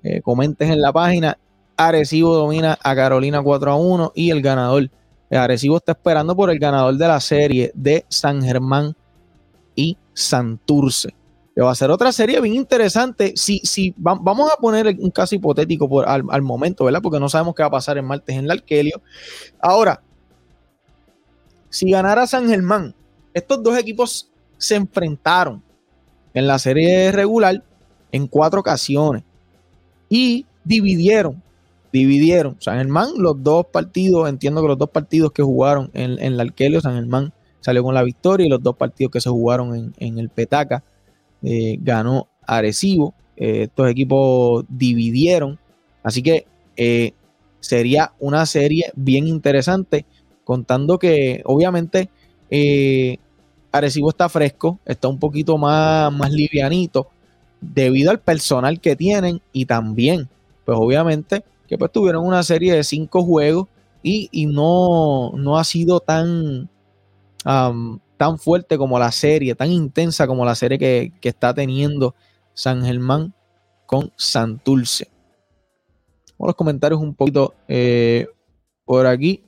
eh, 0.02 0.20
comentes 0.22 0.70
en 0.70 0.80
la 0.80 0.92
página. 0.92 1.38
Arecibo 1.76 2.34
domina 2.34 2.78
a 2.82 2.94
Carolina 2.94 3.42
4 3.42 3.70
a 3.70 3.76
1 3.76 4.12
y 4.14 4.30
el 4.30 4.42
ganador. 4.42 4.90
Arecibo 5.38 5.76
está 5.76 5.92
esperando 5.92 6.34
por 6.34 6.50
el 6.50 6.58
ganador 6.58 6.96
de 6.96 7.06
la 7.06 7.20
serie 7.20 7.70
de 7.74 8.04
San 8.08 8.42
Germán 8.42 8.96
y 9.74 9.96
Santurce. 10.12 11.14
Que 11.54 11.62
va 11.62 11.70
a 11.72 11.74
ser 11.74 11.90
otra 11.90 12.12
serie 12.12 12.40
bien 12.40 12.54
interesante. 12.54 13.34
Si, 13.36 13.60
si 13.60 13.94
vamos 13.96 14.50
a 14.52 14.56
poner 14.56 14.96
un 14.98 15.10
caso 15.10 15.34
hipotético 15.34 15.88
por, 15.88 16.08
al, 16.08 16.24
al, 16.30 16.42
momento, 16.42 16.84
¿verdad? 16.84 17.02
Porque 17.02 17.20
no 17.20 17.28
sabemos 17.28 17.54
qué 17.54 17.62
va 17.62 17.68
a 17.68 17.72
pasar 17.72 17.96
el 17.96 18.04
martes 18.04 18.36
en 18.36 18.44
el 18.44 18.50
Arquelio. 18.50 19.02
Ahora, 19.60 20.02
si 21.68 21.90
ganara 21.90 22.26
San 22.26 22.48
Germán, 22.48 22.94
estos 23.32 23.62
dos 23.62 23.78
equipos 23.78 24.30
se 24.58 24.74
enfrentaron 24.76 25.62
en 26.34 26.46
la 26.46 26.58
serie 26.58 27.12
regular 27.12 27.62
en 28.12 28.26
cuatro 28.26 28.60
ocasiones 28.60 29.22
y 30.08 30.46
dividieron, 30.64 31.42
dividieron. 31.92 32.56
San 32.60 32.78
Germán, 32.78 33.10
los 33.16 33.42
dos 33.42 33.66
partidos, 33.66 34.28
entiendo 34.28 34.62
que 34.62 34.68
los 34.68 34.78
dos 34.78 34.90
partidos 34.90 35.32
que 35.32 35.42
jugaron 35.42 35.90
en, 35.94 36.12
en 36.12 36.34
el 36.34 36.40
Arquelio, 36.40 36.80
San 36.80 36.94
Germán 36.94 37.32
salió 37.60 37.82
con 37.82 37.94
la 37.94 38.02
victoria 38.02 38.46
y 38.46 38.48
los 38.48 38.62
dos 38.62 38.76
partidos 38.76 39.12
que 39.12 39.20
se 39.20 39.30
jugaron 39.30 39.92
en, 39.96 40.18
el 40.18 40.28
Petaca 40.28 40.82
eh, 41.42 41.78
ganó 41.80 42.28
Arecibo. 42.46 43.14
Eh, 43.36 43.62
estos 43.64 43.88
equipos 43.88 44.64
dividieron, 44.68 45.58
así 46.02 46.22
que 46.22 46.46
eh, 46.76 47.12
sería 47.60 48.12
una 48.18 48.44
serie 48.44 48.92
bien 48.94 49.26
interesante, 49.26 50.04
contando 50.44 50.98
que 50.98 51.42
obviamente 51.44 52.10
Arecibo 53.72 54.10
está 54.10 54.28
fresco, 54.28 54.78
está 54.84 55.08
un 55.08 55.18
poquito 55.18 55.56
más, 55.56 56.12
más 56.12 56.32
livianito 56.32 57.08
debido 57.60 58.10
al 58.10 58.20
personal 58.20 58.80
que 58.80 58.96
tienen 58.96 59.40
y 59.52 59.66
también, 59.66 60.28
pues 60.64 60.76
obviamente, 60.78 61.44
que 61.70 61.78
pues 61.78 61.92
tuvieron 61.92 62.26
una 62.26 62.42
serie 62.42 62.74
de 62.74 62.82
cinco 62.82 63.22
juegos 63.22 63.68
y, 64.02 64.46
no, 64.46 65.30
no, 65.36 65.56
ha 65.56 65.62
sido 65.62 66.00
tan, 66.00 66.68
tan 67.44 68.38
fuerte 68.38 68.76
como 68.76 68.98
la 68.98 69.12
serie, 69.12 69.54
tan 69.54 69.70
intensa 69.70 70.26
como 70.26 70.44
la 70.44 70.56
serie 70.56 70.78
que, 70.78 71.12
está 71.22 71.54
teniendo 71.54 72.16
San 72.54 72.84
Germán 72.84 73.32
con 73.86 74.12
Santulce. 74.16 75.06
Vamos 76.36 76.48
los 76.48 76.56
comentarios 76.56 77.00
un 77.00 77.14
poquito 77.14 77.54
eh, 77.68 78.26
por 78.84 79.06
aquí. 79.06 79.44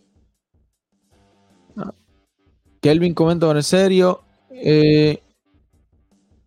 Kelvin 2.80 3.14
comenta 3.14 3.48
con 3.48 3.56
el 3.56 3.64
serio. 3.64 4.22
Eh, 4.50 5.20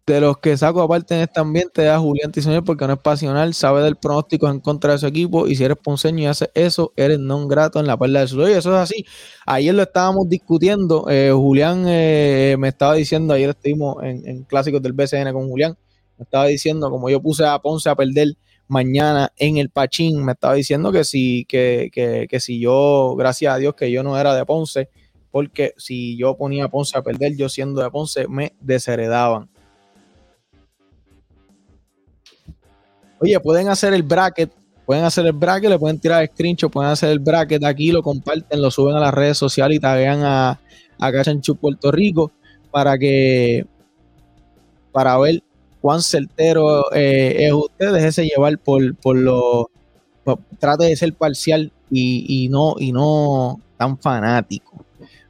de 0.05 0.21
los 0.21 0.37
que 0.37 0.55
saco 0.55 0.81
aparte 0.81 1.15
en 1.15 1.21
este 1.21 1.39
ambiente 1.39 1.89
a 1.89 1.97
Julián 1.99 2.31
Tizoñez 2.31 2.61
porque 2.63 2.85
no 2.85 2.93
es 2.93 2.99
pasional, 2.99 3.55
sabe 3.55 3.81
del 3.81 3.95
pronóstico 3.95 4.47
en 4.49 4.59
contra 4.59 4.93
de 4.93 4.99
su 4.99 5.07
equipo 5.07 5.47
y 5.47 5.55
si 5.55 5.63
eres 5.63 5.77
ponceño 5.77 6.21
y 6.21 6.25
haces 6.27 6.49
eso, 6.53 6.93
eres 6.95 7.17
non 7.17 7.47
grato 7.47 7.79
en 7.79 7.87
la 7.87 7.97
perla 7.97 8.19
del 8.19 8.29
sur. 8.29 8.47
Y 8.47 8.53
eso 8.53 8.75
es 8.75 8.81
así. 8.81 9.05
Ayer 9.47 9.73
lo 9.73 9.81
estábamos 9.81 10.29
discutiendo. 10.29 11.07
Eh, 11.09 11.31
Julián 11.33 11.85
eh, 11.87 12.55
me 12.59 12.67
estaba 12.67 12.93
diciendo, 12.93 13.33
ayer 13.33 13.49
estuvimos 13.49 13.97
en, 14.03 14.43
clásicos 14.43 14.81
del 14.81 14.93
BCN 14.93 15.33
con 15.33 15.49
Julián, 15.49 15.75
me 16.17 16.23
estaba 16.23 16.45
diciendo, 16.45 16.91
como 16.91 17.09
yo 17.09 17.19
puse 17.19 17.45
a 17.45 17.57
Ponce 17.59 17.89
a 17.89 17.95
perder 17.95 18.35
mañana 18.67 19.33
en 19.37 19.57
el 19.57 19.69
Pachín, 19.69 20.23
me 20.23 20.33
estaba 20.33 20.53
diciendo 20.53 20.91
que 20.91 21.03
si, 21.03 21.45
que, 21.45 21.89
que, 21.91 22.27
que 22.29 22.39
si 22.39 22.59
yo, 22.59 23.15
gracias 23.17 23.55
a 23.55 23.57
Dios, 23.57 23.73
que 23.75 23.91
yo 23.91 24.03
no 24.03 24.19
era 24.19 24.35
de 24.35 24.45
Ponce 24.45 24.89
porque 25.31 25.73
si 25.77 26.15
yo 26.15 26.37
ponía 26.37 26.63
a 26.63 26.69
Ponce 26.69 26.97
a 26.97 27.01
perder, 27.01 27.35
yo 27.35 27.49
siendo 27.49 27.81
de 27.81 27.89
Ponce, 27.91 28.25
me 28.29 28.53
desheredaban. 28.61 29.49
Oye, 33.19 33.39
pueden 33.39 33.69
hacer 33.69 33.93
el 33.93 34.03
bracket, 34.03 34.51
pueden 34.85 35.03
hacer 35.03 35.25
el 35.25 35.31
bracket, 35.31 35.69
le 35.69 35.79
pueden 35.79 35.99
tirar 35.99 36.25
screenshot, 36.27 36.71
pueden 36.71 36.91
hacer 36.91 37.09
el 37.09 37.19
bracket 37.19 37.63
aquí, 37.63 37.91
lo 37.91 38.03
comparten, 38.03 38.61
lo 38.61 38.69
suben 38.69 38.95
a 38.95 38.99
las 38.99 39.13
redes 39.13 39.37
sociales 39.37 39.77
y 39.77 39.79
taguean 39.79 40.23
a, 40.23 40.59
a 40.99 41.11
Cachanchu 41.11 41.55
Puerto 41.55 41.91
Rico 41.91 42.31
para 42.71 42.97
que 42.97 43.65
para 44.91 45.17
ver 45.17 45.43
cuán 45.81 46.01
certero 46.01 46.91
eh, 46.93 47.45
es 47.45 47.53
usted, 47.53 47.93
déjese 47.93 48.25
llevar 48.25 48.57
por, 48.57 48.95
por 48.95 49.17
lo 49.17 49.69
trate 50.59 50.85
de 50.85 50.95
ser 50.95 51.13
parcial 51.13 51.71
y, 51.89 52.45
y 52.45 52.49
no 52.49 52.75
y 52.79 52.91
no 52.91 53.59
tan 53.77 53.97
fanático. 53.97 54.85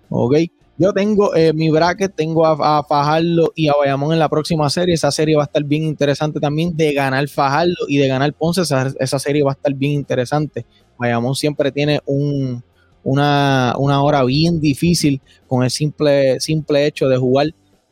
¿ok? 0.10 0.36
Yo 0.78 0.92
tengo 0.92 1.34
eh, 1.36 1.54
mi 1.54 1.70
bracket, 1.70 2.14
tengo 2.16 2.46
a, 2.46 2.84
Fajardo 2.84 3.54
y 3.56 3.70
a 3.70 3.74
Bayamón 3.74 4.12
en 4.12 4.20
la 4.20 4.28
próxima 4.28 4.70
serie. 4.70 4.96
Esa 4.96 5.10
serie 5.10 5.36
va 5.36 5.44
a 5.44 5.46
estar 5.46 5.64
bien 5.64 5.84
interesante 5.84 6.40
también 6.40 6.76
de 6.76 6.94
ganar 6.94 7.28
Fajardo 7.30 7.86
y 7.88 7.98
de 7.98 8.08
ganar 8.08 8.34
Ponce. 8.34 8.62
Esa, 8.62 9.20
serie 9.20 9.44
va 9.44 9.52
a 9.52 9.54
estar 9.54 9.74
bien 9.74 9.94
interesante. 9.94 10.66
Bayamón 10.98 11.36
siempre 11.36 11.72
tiene 11.72 12.02
un, 12.06 12.62
una, 13.04 13.74
hora 13.78 14.24
bien 14.26 14.60
difícil 14.60 15.22
con 15.48 15.64
el 15.64 15.72
simple, 15.72 16.40
simple 16.42 16.86
hecho 16.86 17.08
de 17.08 17.18
jugar 17.18 17.48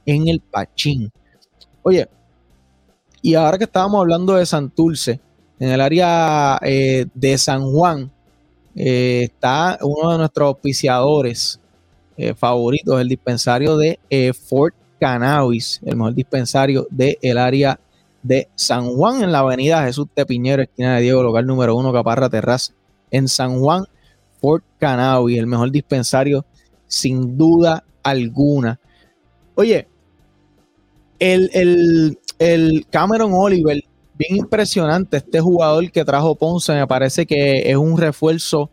en 0.06 0.28
el 0.28 0.42
Pachín. 0.42 1.10
Oye, 1.84 2.08
y 3.22 3.36
ahora 3.36 3.58
que 3.58 3.64
estábamos 3.64 4.02
hablando 4.02 4.34
de 4.34 4.46
Santurce, 4.46 5.22
en 5.58 5.70
el 5.70 5.80
área 5.80 6.60
eh, 6.62 7.06
de 7.14 7.38
San 7.38 7.64
Juan, 7.72 8.12
eh, 8.76 9.22
está 9.24 9.78
uno 9.82 10.12
de 10.12 10.18
nuestros 10.18 10.48
auspiciadores, 10.48 11.60
eh, 12.18 12.34
favoritos, 12.34 13.00
el 13.00 13.08
dispensario 13.08 13.78
de 13.78 14.00
eh, 14.10 14.34
Fort 14.34 14.76
Cannabis, 15.00 15.82
el 15.84 15.96
mejor 15.96 16.14
dispensario 16.14 16.88
del 16.90 17.38
área 17.38 17.80
de 18.22 18.48
San 18.56 18.90
Juan, 18.96 19.24
en 19.24 19.32
la 19.32 19.40
avenida 19.40 19.84
Jesús 19.84 20.08
Tepiñero, 20.14 20.64
esquina 20.64 20.96
de 20.96 21.02
Diego, 21.02 21.24
local 21.24 21.46
número 21.46 21.76
uno, 21.76 21.92
Caparra 21.92 22.30
Terraza, 22.30 22.74
en 23.12 23.28
San 23.28 23.60
Juan, 23.60 23.86
Fort 24.40 24.64
Cannabis, 24.80 25.40
el 25.40 25.48
mejor 25.48 25.72
dispensario 25.72 26.46
sin 26.88 27.38
duda 27.38 27.84
alguna. 28.04 28.80
Oye, 29.56 29.88
el, 31.20 32.18
el 32.40 32.86
Cameron 32.90 33.32
Oliver, 33.34 33.84
bien 34.18 34.38
impresionante, 34.38 35.18
este 35.18 35.40
jugador 35.40 35.92
que 35.92 36.06
trajo 36.06 36.36
Ponce, 36.36 36.74
me 36.74 36.88
parece 36.88 37.26
que 37.26 37.70
es 37.70 37.76
un 37.76 37.98
refuerzo 37.98 38.70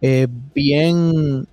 eh, 0.00 0.28
bien 0.54 1.46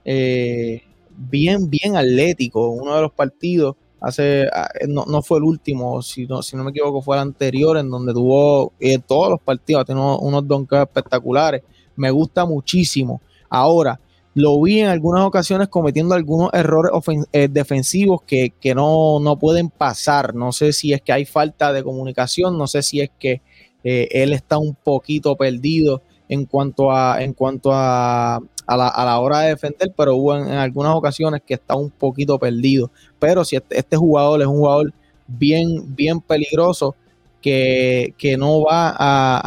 bien, 1.30 1.70
bien 1.70 1.96
atlético. 1.96 2.70
Uno 2.70 2.96
de 2.96 3.02
los 3.02 3.12
partidos, 3.12 3.76
hace 4.00 4.48
ah, 4.54 4.70
no, 4.88 5.22
fue 5.22 5.38
el 5.38 5.44
último, 5.44 6.02
si 6.02 6.26
no, 6.26 6.42
si 6.42 6.56
no 6.56 6.64
me 6.64 6.72
equivoco, 6.72 7.02
fue 7.02 7.16
el 7.18 7.22
anterior, 7.22 7.78
en 7.78 7.90
donde 7.90 8.14
tuvo 8.14 8.74
eh, 8.80 9.00
todos 9.00 9.30
los 9.30 9.42
partidos, 9.42 9.86
tenido 9.86 10.20
unos 10.20 10.48
donkers 10.48 10.84
espectaculares. 10.84 11.62
Me 11.96 12.10
gusta 12.12 12.46
muchísimo. 12.46 13.22
Ahora, 13.50 14.00
lo 14.34 14.62
vi 14.62 14.80
en 14.80 14.88
algunas 14.88 15.26
ocasiones 15.26 15.68
cometiendo 15.68 16.16
algunos 16.16 16.50
errores 16.54 16.92
eh, 17.34 17.50
defensivos 17.52 18.22
que, 18.24 18.54
no, 18.74 19.20
no, 19.20 19.38
pueden 19.38 19.70
pasar. 19.70 20.34
No 20.34 20.52
sé 20.52 20.72
si 20.72 20.94
es 20.94 21.02
que 21.02 21.12
hay 21.12 21.26
falta 21.26 21.74
de 21.74 21.84
comunicación, 21.84 22.58
no 22.58 22.68
sé 22.68 22.82
si 22.82 23.02
es 23.02 23.10
que 23.20 23.42
eh, 23.84 24.08
él 24.12 24.32
está 24.32 24.58
un 24.58 24.76
poquito 24.76 25.36
perdido 25.36 26.02
en 26.30 26.46
cuanto 26.46 26.92
a, 26.92 27.22
en 27.22 27.34
cuanto 27.34 27.72
a, 27.74 28.42
a 28.74 29.06
la, 29.06 29.20
hora 29.20 29.40
de 29.42 29.50
defender, 29.50 29.94
pero 29.96 30.16
hubo 30.16 30.36
en, 30.36 30.50
algunas 30.50 30.96
ocasiones 30.96 31.42
que 31.46 31.56
está 31.56 31.76
un 31.76 31.90
poquito 31.90 32.40
perdido. 32.40 32.92
Pero 33.20 33.44
si 33.44 33.56
este, 33.56 33.80
este, 33.80 33.98
jugador 33.98 34.42
es 34.42 34.48
un 34.48 34.58
jugador 34.58 34.94
bien, 35.28 35.96
bien 35.96 36.22
peligroso, 36.22 36.96
que, 37.42 38.14
no 38.38 38.62
va 38.62 38.96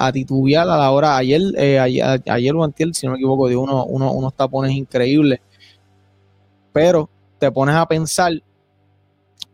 a, 0.06 0.12
titubear 0.12 0.68
a 0.68 0.76
la 0.76 0.90
hora. 0.90 1.16
Ayer, 1.16 1.40
eh, 1.56 1.78
ayer, 1.78 2.22
ayer 2.26 2.54
si 2.92 3.06
no 3.06 3.12
me 3.12 3.18
equivoco, 3.18 3.48
dio 3.48 3.60
uno, 3.60 3.84
unos 3.84 4.34
tapones 4.34 4.72
increíbles. 4.72 5.40
Pero 6.72 7.08
te 7.38 7.50
pones 7.52 7.76
a 7.76 7.86
pensar 7.86 8.32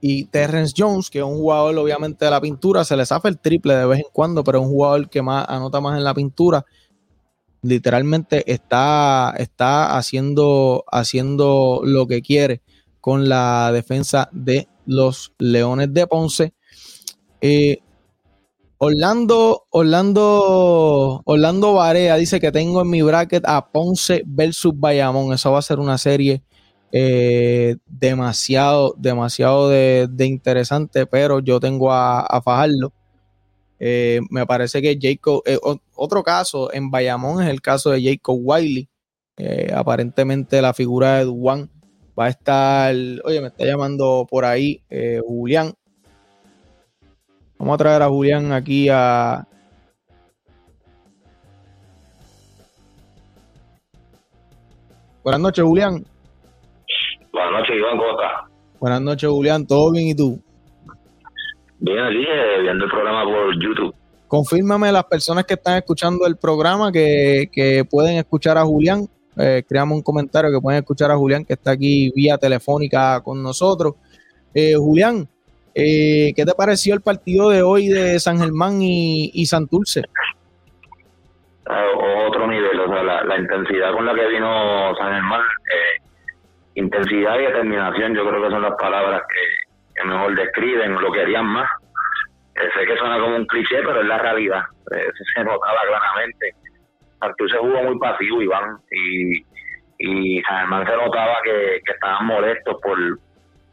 y 0.00 0.24
Terrence 0.24 0.72
Jones, 0.76 1.10
que 1.10 1.18
es 1.18 1.24
un 1.24 1.36
jugador 1.36 1.76
obviamente 1.76 2.24
de 2.24 2.30
la 2.30 2.40
pintura, 2.40 2.84
se 2.84 2.96
le 2.96 3.04
zafa 3.04 3.28
el 3.28 3.38
triple 3.38 3.74
de 3.74 3.84
vez 3.84 3.98
en 3.98 4.06
cuando, 4.12 4.42
pero 4.42 4.58
es 4.58 4.64
un 4.64 4.70
jugador 4.70 5.10
que 5.10 5.20
más 5.20 5.46
anota 5.46 5.80
más 5.80 5.98
en 5.98 6.04
la 6.04 6.14
pintura 6.14 6.64
literalmente 7.62 8.50
está, 8.52 9.34
está 9.38 9.96
haciendo, 9.96 10.84
haciendo 10.90 11.80
lo 11.84 12.06
que 12.06 12.22
quiere 12.22 12.62
con 13.00 13.28
la 13.28 13.70
defensa 13.72 14.28
de 14.32 14.68
los 14.86 15.32
Leones 15.38 15.92
de 15.92 16.06
Ponce. 16.06 16.54
Eh, 17.40 17.78
Orlando, 18.78 19.66
Orlando, 19.70 21.20
Orlando 21.24 21.74
Varea 21.74 22.16
dice 22.16 22.40
que 22.40 22.50
tengo 22.50 22.80
en 22.80 22.88
mi 22.88 23.02
bracket 23.02 23.44
a 23.46 23.70
Ponce 23.70 24.22
versus 24.26 24.72
Bayamón. 24.74 25.34
Eso 25.34 25.52
va 25.52 25.58
a 25.58 25.62
ser 25.62 25.78
una 25.78 25.98
serie 25.98 26.42
eh, 26.92 27.76
demasiado, 27.86 28.94
demasiado 28.96 29.68
de, 29.68 30.08
interesante, 30.20 31.06
pero 31.06 31.40
yo 31.40 31.60
tengo 31.60 31.92
a, 31.92 32.20
a. 32.20 32.40
Eh, 33.82 34.20
me 34.28 34.44
parece 34.44 34.82
que 34.82 34.98
Jacob, 35.00 35.42
eh, 35.46 35.58
otro 35.94 36.22
caso 36.22 36.70
en 36.72 36.90
Bayamón 36.90 37.42
es 37.42 37.48
el 37.48 37.62
caso 37.62 37.90
de 37.90 38.02
Jacob 38.02 38.38
Wiley. 38.38 38.88
Eh, 39.38 39.72
aparentemente 39.74 40.60
la 40.60 40.74
figura 40.74 41.16
de 41.16 41.24
Duan 41.24 41.70
Va 42.18 42.26
a 42.26 42.28
estar, 42.28 42.94
oye, 43.24 43.40
me 43.40 43.46
está 43.46 43.64
llamando 43.64 44.26
por 44.28 44.44
ahí 44.44 44.82
Julián. 45.26 45.72
Vamos 47.58 47.74
a 47.74 47.78
traer 47.78 48.02
a 48.02 48.08
Julián 48.08 48.52
aquí 48.52 48.88
a... 48.90 49.46
Buenas 55.22 55.40
noches, 55.40 55.64
Julián. 55.64 56.04
Buenas 57.32 57.52
noches, 57.52 57.76
Iván, 57.76 57.96
¿cómo 57.96 58.10
estás? 58.10 58.50
Buenas 58.80 59.00
noches, 59.00 59.30
Julián. 59.30 59.66
¿Todo 59.66 59.92
bien 59.92 60.08
y 60.08 60.14
tú? 60.14 60.42
Bien, 61.80 61.98
aquí 61.98 62.26
eh, 62.28 62.60
viendo 62.62 62.84
el 62.84 62.90
programa 62.90 63.24
por 63.24 63.54
YouTube. 63.58 63.94
Confírmame 64.28 64.92
las 64.92 65.04
personas 65.04 65.44
que 65.44 65.54
están 65.54 65.78
escuchando 65.78 66.26
el 66.26 66.36
programa 66.36 66.92
que, 66.92 67.48
que 67.52 67.84
pueden 67.84 68.16
escuchar 68.16 68.58
a 68.58 68.64
Julián. 68.64 69.08
Eh, 69.38 69.62
creamos 69.66 69.96
un 69.96 70.02
comentario 70.02 70.50
que 70.50 70.60
pueden 70.60 70.80
escuchar 70.80 71.10
a 71.10 71.16
Julián, 71.16 71.44
que 71.44 71.54
está 71.54 71.70
aquí 71.72 72.12
vía 72.14 72.36
telefónica 72.36 73.22
con 73.22 73.42
nosotros. 73.42 73.94
Eh, 74.52 74.74
Julián, 74.76 75.26
eh, 75.74 76.32
¿qué 76.36 76.44
te 76.44 76.52
pareció 76.52 76.94
el 76.94 77.00
partido 77.00 77.48
de 77.48 77.62
hoy 77.62 77.88
de 77.88 78.20
San 78.20 78.38
Germán 78.38 78.82
y, 78.82 79.30
y 79.32 79.46
Santurce? 79.46 80.02
otro 82.26 82.46
nivel, 82.48 82.78
o 82.80 82.88
sea, 82.88 83.02
la, 83.02 83.38
intensidad 83.38 83.92
con 83.92 84.04
la 84.04 84.14
que 84.14 84.26
vino 84.28 84.94
San 84.96 85.12
Germán, 85.12 85.42
intensidad 86.74 87.38
y 87.38 87.42
determinación, 87.42 88.14
yo 88.14 88.28
creo 88.28 88.42
que 88.42 88.50
son 88.50 88.62
las 88.62 88.74
palabras 88.74 89.22
que, 89.28 89.69
mejor 90.04 90.34
describen 90.34 91.00
lo 91.00 91.12
que 91.12 91.22
harían 91.22 91.46
más. 91.46 91.68
sé 92.54 92.86
que 92.86 92.96
suena 92.96 93.18
como 93.18 93.36
un 93.36 93.46
cliché, 93.46 93.82
pero 93.82 94.00
es 94.00 94.06
la 94.06 94.18
realidad. 94.18 94.62
Eso 94.90 95.24
se 95.34 95.44
notaba 95.44 95.78
claramente 95.86 96.54
Artur 97.20 97.50
se 97.50 97.58
jugó 97.58 97.82
muy 97.82 97.98
pasivo, 97.98 98.42
Iván, 98.42 98.78
y, 98.90 99.44
y 99.98 100.42
además 100.48 100.88
se 100.88 100.96
notaba 100.96 101.36
que, 101.44 101.76
estaban 101.76 102.26
molestos 102.26 102.76
por, 102.82 102.98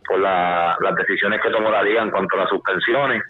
por 0.06 0.20
las 0.20 0.96
decisiones 0.98 1.42
que 1.42 1.50
tomó 1.50 1.70
la 1.70 1.84
liga 1.84 2.02
en 2.02 2.12
cuanto 2.12 2.36
a 2.36 2.40
las 2.42 2.50
suspensiones, 2.50 3.24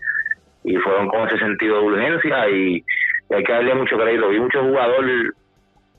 y 0.64 0.76
fueron 0.78 1.08
con 1.08 1.28
ese 1.28 1.38
sentido 1.38 1.80
de 1.80 1.86
urgencia, 1.86 2.50
y, 2.50 2.84
hay 3.30 3.44
que 3.44 3.52
darle 3.52 3.76
mucho 3.76 3.98
crédito. 3.98 4.30
Vi 4.30 4.40
muchos 4.40 4.62
jugadores, 4.62 5.32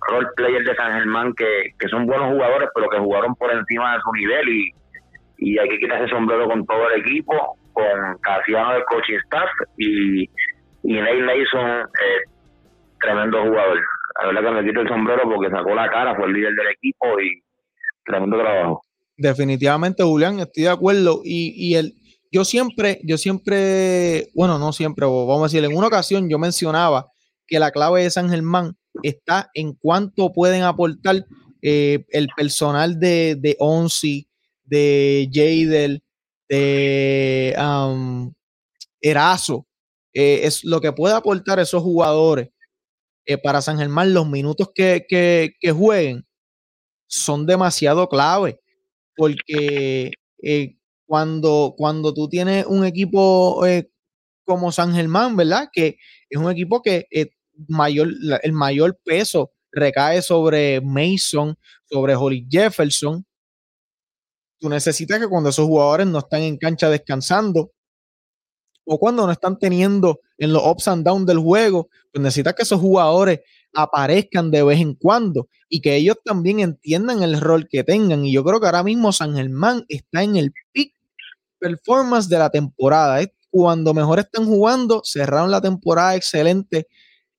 role 0.09 0.29
players 0.35 0.67
de 0.67 0.75
San 0.75 0.93
Germán, 0.95 1.35
que, 1.35 1.75
que 1.79 1.89
son 1.89 2.07
buenos 2.07 2.33
jugadores, 2.33 2.71
pero 2.75 2.89
que 2.89 2.99
jugaron 2.99 3.35
por 3.35 3.53
encima 3.53 3.95
de 3.95 4.01
su 4.01 4.13
nivel, 4.13 4.49
y, 4.49 4.73
y 5.39 5.59
hay 5.59 5.69
que 5.69 5.79
quitarse 5.79 6.09
sombrero 6.09 6.47
con 6.47 6.67
todo 6.67 6.91
el 6.91 7.01
equipo, 7.01 7.59
con 7.73 8.19
Casiano 8.21 8.75
del 8.75 8.85
coaching 8.85 9.19
staff, 9.25 9.49
y, 9.77 10.23
y 10.25 10.29
Neil 10.83 11.25
Mason, 11.25 11.81
eh, 11.81 12.31
tremendo 13.01 13.43
jugador 13.43 13.79
la 14.21 14.27
verdad 14.27 14.51
que 14.51 14.63
me 14.63 14.69
quito 14.69 14.81
el 14.81 14.89
sombrero 14.89 15.23
porque 15.25 15.51
sacó 15.51 15.75
la 15.75 15.89
cara, 15.91 16.17
fue 16.17 16.27
el 16.27 16.33
líder 16.33 16.55
del 16.55 16.69
equipo 16.69 17.21
y 17.21 17.43
tremendo 18.05 18.39
trabajo. 18.39 18.83
Definitivamente, 19.17 20.03
Julián, 20.03 20.41
estoy 20.41 20.65
de 20.65 20.71
acuerdo. 20.71 21.21
Y, 21.25 21.53
y 21.57 21.75
el, 21.77 21.95
yo 22.33 22.45
siempre, 22.45 23.01
yo 23.05 23.17
siempre, 23.17 24.29
bueno, 24.35 24.59
no 24.59 24.73
siempre, 24.73 25.07
vamos 25.07 25.41
a 25.41 25.45
decir, 25.45 25.65
en 25.65 25.77
una 25.77 25.87
ocasión 25.87 26.29
yo 26.29 26.39
mencionaba 26.39 27.07
que 27.47 27.59
la 27.59 27.71
clave 27.71 28.03
de 28.03 28.11
San 28.11 28.29
Germán 28.29 28.77
está 29.03 29.51
en 29.55 29.75
cuánto 29.75 30.33
pueden 30.33 30.63
aportar 30.63 31.25
eh, 31.63 32.05
el 32.11 32.29
personal 32.37 32.99
de, 32.99 33.37
de 33.37 33.57
Onsi, 33.59 34.28
de 34.69 35.29
Jadel, 35.33 36.03
de 36.49 37.55
um, 37.59 38.33
Erazo. 39.01 39.67
Eh, 40.13 40.41
es 40.45 40.65
lo 40.65 40.81
que 40.81 40.93
puede 40.93 41.15
aportar 41.15 41.59
esos 41.59 41.83
jugadores 41.83 42.49
eh, 43.27 43.39
para 43.39 43.63
San 43.63 43.79
Germán 43.79 44.15
los 44.15 44.29
minutos 44.29 44.71
que, 44.75 45.53
jueguen 45.77 46.27
son 47.07 47.47
demasiado 47.47 48.09
clave, 48.09 48.61
porque 49.17 50.11
eh, 50.43 50.77
cuando, 51.07 51.75
cuando 51.77 52.13
tú 52.13 52.29
tienes 52.29 52.67
un 52.67 52.85
equipo 52.85 53.63
como 54.45 54.73
San 54.73 54.95
Germán, 54.95 55.37
¿verdad? 55.37 55.69
Que 55.73 55.97
es 56.29 56.39
un 56.39 56.51
equipo 56.51 56.83
que 56.83 57.07
el 57.11 58.53
mayor 58.53 58.99
peso 59.05 59.53
recae 59.73 60.23
sobre 60.23 60.81
Mason, 60.81 61.57
sobre 61.85 62.15
Holly 62.15 62.47
Jefferson. 62.51 63.25
Tú 64.59 64.69
necesitas 64.69 65.19
que 65.19 65.29
cuando 65.29 65.51
esos 65.51 65.67
jugadores 65.67 66.07
no 66.07 66.19
están 66.19 66.43
en 66.43 66.57
cancha 66.57 66.91
descansando, 66.91 67.73
o 68.85 68.99
cuando 68.99 69.27
no 69.27 69.33
están 69.33 69.59
teniendo 69.59 70.21
en 70.39 70.53
los 70.53 70.63
ups 70.65 70.89
and 70.89 71.05
downs 71.05 71.27
del 71.27 71.39
juego, 71.39 71.89
pues 72.11 72.23
necesita 72.23 72.55
que 72.55 72.63
esos 72.63 72.81
jugadores 72.81 73.41
aparezcan 73.75 74.51
de 74.51 74.63
vez 74.63 74.81
en 74.81 74.95
cuando 74.95 75.49
y 75.69 75.81
que 75.81 75.95
ellos 75.95 76.17
también 76.25 76.61
entiendan 76.61 77.23
el 77.23 77.39
rol 77.39 77.69
que 77.69 77.85
tengan. 77.85 78.25
Y 78.25 78.33
yo 78.33 78.43
creo 78.43 78.59
que 78.61 78.67
ahora 78.67 78.83
mismo 78.83 79.13
San 79.13 79.35
Germán 79.35 79.85
está 79.89 80.23
en 80.23 80.37
el 80.37 80.53
peak 80.73 80.93
performance 81.59 82.29
de 82.29 82.39
la 82.39 82.49
temporada. 82.49 83.21
Es 83.21 83.29
cuando 83.51 83.93
mejor 83.93 84.21
están 84.21 84.47
jugando, 84.47 85.03
cerraron 85.05 85.51
la 85.51 85.61
temporada 85.61 86.17
excelente 86.17 86.87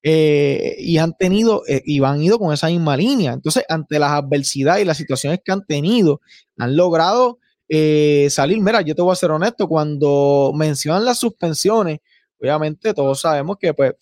eh, 0.02 0.76
y 0.80 0.98
han 0.98 1.14
tenido 1.14 1.64
eh, 1.68 1.82
y 1.86 2.02
han 2.04 2.22
ido 2.22 2.40
con 2.40 2.54
esa 2.54 2.68
misma 2.68 2.96
línea. 2.96 3.34
Entonces, 3.34 3.64
ante 3.68 4.00
las 4.00 4.12
adversidades 4.12 4.84
y 4.84 4.86
las 4.86 4.98
situaciones 4.98 5.40
que 5.44 5.52
han 5.52 5.66
tenido, 5.66 6.22
han 6.58 6.76
logrado 6.76 7.40
eh, 7.68 8.28
salir. 8.30 8.60
Mira, 8.62 8.82
yo 8.82 8.96
te 8.96 9.02
voy 9.02 9.12
a 9.12 9.16
ser 9.16 9.32
honesto, 9.32 9.68
cuando 9.68 10.52
mencionan 10.56 11.06
las 11.06 11.20
suspensiones, 11.20 12.00
obviamente 12.40 12.94
todos 12.94 13.22
sabemos 13.22 13.58
que 13.60 13.74
pues, 13.74 13.94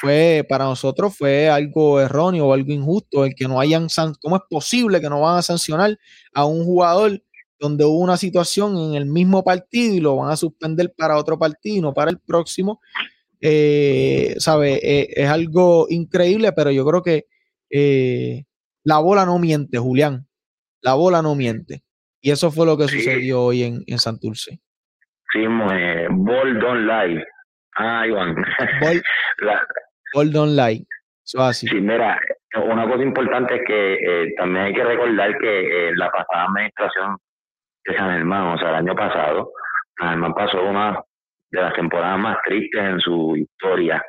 fue, 0.00 0.46
para 0.48 0.64
nosotros 0.64 1.16
fue 1.16 1.48
algo 1.48 2.00
erróneo 2.00 2.48
o 2.48 2.52
algo 2.52 2.72
injusto 2.72 3.24
el 3.24 3.34
que 3.34 3.48
no 3.48 3.58
hayan, 3.58 3.88
¿cómo 4.20 4.36
es 4.36 4.42
posible 4.48 5.00
que 5.00 5.08
no 5.08 5.20
van 5.20 5.38
a 5.38 5.42
sancionar 5.42 5.98
a 6.34 6.44
un 6.44 6.64
jugador 6.64 7.22
donde 7.58 7.84
hubo 7.86 8.00
una 8.00 8.18
situación 8.18 8.76
en 8.76 8.94
el 8.94 9.06
mismo 9.06 9.42
partido 9.42 9.94
y 9.94 10.00
lo 10.00 10.16
van 10.16 10.30
a 10.30 10.36
suspender 10.36 10.92
para 10.94 11.16
otro 11.16 11.38
partido 11.38 11.76
y 11.76 11.80
no 11.80 11.94
para 11.94 12.10
el 12.10 12.18
próximo? 12.18 12.80
Eh, 13.40 14.34
¿Sabe? 14.38 14.74
Eh, 14.82 15.08
es 15.14 15.28
algo 15.28 15.86
increíble, 15.88 16.52
pero 16.52 16.70
yo 16.70 16.84
creo 16.86 17.02
que 17.02 17.26
eh, 17.70 18.44
la 18.84 18.98
bola 18.98 19.24
no 19.24 19.38
miente, 19.38 19.78
Julián. 19.78 20.26
La 20.80 20.94
bola 20.94 21.22
no 21.22 21.34
miente. 21.34 21.82
Y 22.20 22.30
eso 22.30 22.50
fue 22.50 22.66
lo 22.66 22.76
que 22.76 22.88
sucedió 22.88 23.42
hoy 23.42 23.62
en, 23.62 23.82
en 23.86 23.98
Santurce. 23.98 24.60
Sí, 25.32 25.44
Ball 25.46 26.58
Don't 26.60 26.86
Lie. 26.86 27.24
Ah, 27.76 28.06
Iván. 28.06 28.34
Ball, 30.14 30.30
Don't 30.32 30.56
Lie. 30.56 30.86
Eso 31.24 31.42
así. 31.42 31.66
Sí, 31.66 31.80
mira, 31.80 32.18
una 32.64 32.88
cosa 32.88 33.02
importante 33.02 33.56
es 33.56 33.62
que 33.66 33.94
eh, 33.94 34.34
también 34.36 34.66
hay 34.66 34.74
que 34.74 34.84
recordar 34.84 35.36
que 35.38 35.92
la 35.96 36.10
pasada 36.10 36.46
administración 36.48 37.16
de 37.84 37.96
San 37.96 38.10
Germán, 38.12 38.54
o 38.54 38.58
sea, 38.58 38.70
el 38.70 38.74
año 38.76 38.94
pasado, 38.94 39.50
San 39.98 40.10
Germán 40.10 40.34
pasó 40.34 40.62
una 40.62 41.02
de 41.56 41.62
las 41.62 41.74
temporadas 41.74 42.18
más 42.18 42.38
tristes 42.44 42.80
en 42.80 43.00
su 43.00 43.36
historia. 43.36 44.02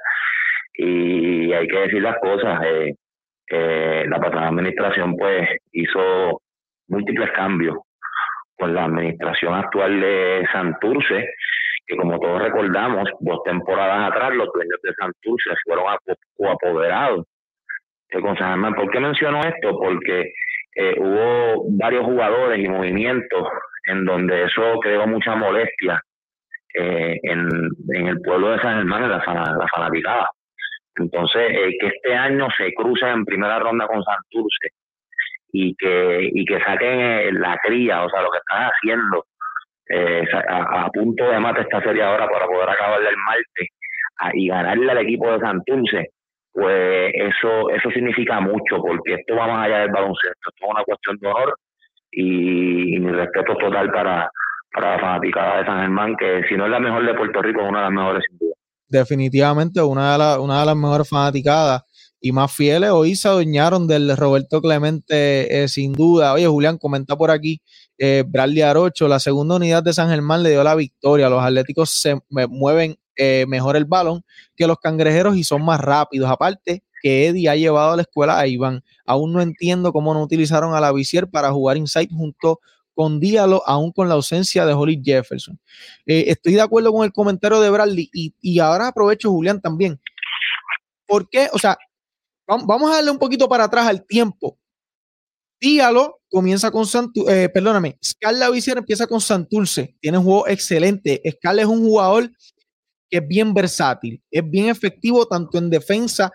Y 0.73 1.51
hay 1.53 1.67
que 1.67 1.79
decir 1.79 2.01
las 2.01 2.17
cosas. 2.19 2.59
Eh, 3.49 4.05
la 4.09 4.19
pasada 4.19 4.49
administración, 4.49 5.15
pues, 5.15 5.49
hizo 5.71 6.41
múltiples 6.89 7.31
cambios 7.31 7.77
con 8.57 8.73
la 8.73 8.85
administración 8.85 9.53
actual 9.53 10.01
de 10.01 10.45
Santurce, 10.51 11.29
que 11.85 11.95
como 11.95 12.19
todos 12.19 12.41
recordamos, 12.41 13.09
dos 13.21 13.39
temporadas 13.45 14.11
atrás 14.11 14.33
los 14.33 14.49
dueños 14.53 14.79
de 14.83 14.93
Santurce 14.95 15.51
fueron 15.63 15.85
coapoderados 16.35 17.25
San 18.11 18.35
Germán. 18.35 18.73
¿Por 18.73 18.89
qué 18.91 18.99
menciono 18.99 19.41
esto? 19.41 19.77
Porque 19.77 20.33
eh, 20.75 20.95
hubo 20.97 21.65
varios 21.77 22.05
jugadores 22.05 22.59
y 22.59 22.67
movimientos 22.67 23.47
en 23.85 24.05
donde 24.05 24.43
eso 24.43 24.79
creó 24.81 25.07
mucha 25.07 25.35
molestia 25.35 26.01
eh, 26.77 27.19
en, 27.23 28.07
el 28.07 28.21
pueblo 28.21 28.51
de 28.51 28.59
San 28.59 28.77
Germán, 28.77 29.03
en 29.03 29.09
la, 29.09 29.21
la. 30.03 30.29
Entonces, 30.97 31.51
eh, 31.51 31.77
que 31.79 31.87
este 31.87 32.15
año 32.15 32.47
se 32.57 32.73
cruza 32.73 33.11
en 33.11 33.25
primera 33.25 33.59
ronda 33.59 33.87
con 33.87 34.03
Santurce 34.03 34.69
y 35.51 35.75
que, 35.75 36.29
y 36.33 36.45
que 36.45 36.59
saquen 36.59 36.99
eh, 36.99 37.31
la 37.33 37.57
cría, 37.63 38.03
o 38.03 38.09
sea, 38.09 38.21
lo 38.21 38.29
que 38.31 38.39
están 38.39 38.69
haciendo 38.69 39.25
eh, 39.89 40.23
a, 40.49 40.89
punto 40.89 41.29
de 41.29 41.39
mate 41.39 41.61
esta 41.61 41.81
serie 41.81 42.03
ahora 42.03 42.27
para 42.27 42.45
poder 42.45 42.69
acabarle 42.69 43.09
el 43.09 43.17
martes 43.17 43.67
y 44.33 44.47
ganarle 44.47 44.91
al 44.91 44.97
equipo 44.97 45.31
de 45.31 45.39
Santurce, 45.39 46.09
pues 46.51 47.11
eso 47.13 47.69
eso 47.69 47.89
significa 47.91 48.39
mucho, 48.39 48.81
porque 48.81 49.13
esto 49.13 49.35
va 49.35 49.47
más 49.47 49.65
allá 49.67 49.79
del 49.79 49.91
baloncesto, 49.91 50.49
esto 50.49 50.65
es 50.65 50.71
una 50.71 50.83
cuestión 50.83 51.17
de 51.19 51.27
honor 51.27 51.55
y, 52.11 52.99
mi 52.99 53.11
respeto 53.11 53.55
total 53.57 53.91
para, 53.91 54.29
para 54.73 54.95
la 54.95 54.99
fanaticada 54.99 55.57
de 55.59 55.65
San 55.65 55.81
Germán, 55.81 56.15
que 56.17 56.41
si 56.47 56.55
no 56.55 56.65
es 56.65 56.71
la 56.71 56.79
mejor 56.79 57.05
de 57.05 57.13
Puerto 57.13 57.41
Rico, 57.41 57.61
es 57.61 57.69
una 57.69 57.79
de 57.79 57.85
las 57.85 57.93
mejores 57.93 58.23
sin 58.29 58.37
duda. 58.37 58.55
Definitivamente 58.89 59.81
una 59.81 60.17
de, 60.17 60.39
una 60.39 60.59
de 60.59 60.65
las 60.65 60.75
mejores 60.75 61.09
fanaticadas 61.09 61.83
y 62.19 62.31
más 62.31 62.51
fieles. 62.51 62.89
Hoy 62.91 63.15
se 63.15 63.27
adueñaron 63.27 63.87
del 63.87 64.15
Roberto 64.15 64.61
Clemente 64.61 65.63
eh, 65.63 65.67
sin 65.67 65.93
duda. 65.93 66.33
Oye, 66.33 66.47
Julián, 66.47 66.77
comenta 66.77 67.15
por 67.17 67.31
aquí, 67.31 67.61
eh, 67.97 68.23
Bradley 68.27 68.61
Arocho, 68.61 69.07
la 69.07 69.19
segunda 69.19 69.55
unidad 69.55 69.83
de 69.83 69.93
San 69.93 70.09
Germán 70.09 70.43
le 70.43 70.51
dio 70.51 70.63
la 70.63 70.75
victoria. 70.75 71.29
Los 71.29 71.43
Atléticos 71.43 71.89
se 71.91 72.19
mueven 72.29 72.97
eh, 73.15 73.45
mejor 73.47 73.75
el 73.75 73.85
balón 73.85 74.21
que 74.55 74.67
los 74.67 74.77
cangrejeros 74.77 75.35
y 75.35 75.43
son 75.43 75.63
más 75.65 75.79
rápidos. 75.79 76.29
Aparte, 76.29 76.83
que 77.01 77.27
Eddie 77.27 77.49
ha 77.49 77.55
llevado 77.55 77.93
a 77.93 77.95
la 77.95 78.01
escuela 78.03 78.39
a 78.39 78.47
Iván. 78.47 78.83
Aún 79.05 79.33
no 79.33 79.41
entiendo 79.41 79.93
cómo 79.93 80.13
no 80.13 80.21
utilizaron 80.21 80.73
a 80.73 80.79
la 80.79 80.91
Visier 80.91 81.27
para 81.29 81.51
jugar 81.51 81.77
inside 81.77 82.09
junto 82.11 82.59
con 82.97 83.19
Díalo, 83.19 83.61
aún 83.67 83.91
con 83.91 84.09
la 84.09 84.15
ausencia 84.15 84.65
de 84.65 84.73
Holly 84.73 84.99
Jefferson. 85.05 85.59
Eh, 86.07 86.25
estoy 86.29 86.53
de 86.53 86.61
acuerdo 86.61 86.91
con 86.91 87.05
el 87.05 87.13
comentario 87.13 87.61
de 87.61 87.69
Bradley 87.69 88.09
y, 88.11 88.59
ahora 88.59 88.87
aprovecho, 88.87 89.29
Julián, 89.29 89.61
también. 89.61 90.01
¿Por 91.05 91.29
qué? 91.29 91.47
O 91.53 91.59
sea, 91.59 91.77
vamos 92.47 92.89
a 92.89 92.95
darle 92.95 93.11
un 93.11 93.19
poquito 93.19 93.47
para 93.47 93.65
atrás 93.65 93.85
al 93.85 94.03
tiempo. 94.03 94.57
Díalo 95.61 96.21
comienza 96.27 96.71
con 96.71 96.87
Santurce, 96.87 97.43
eh, 97.43 97.49
perdóname, 97.49 97.99
Scarla 98.03 98.49
Visier 98.49 98.79
empieza 98.79 99.05
con 99.05 99.21
Santurce, 99.21 99.95
tiene 100.01 100.17
un 100.17 100.23
juego 100.23 100.47
excelente. 100.47 101.21
Scarla 101.31 101.61
es 101.61 101.67
un 101.67 101.81
jugador 101.81 102.31
que 103.09 103.17
es 103.17 103.27
bien 103.27 103.53
versátil, 103.53 104.23
es 104.31 104.49
bien 104.49 104.69
efectivo 104.69 105.27
tanto 105.27 105.59
en 105.59 105.69
defensa 105.69 106.31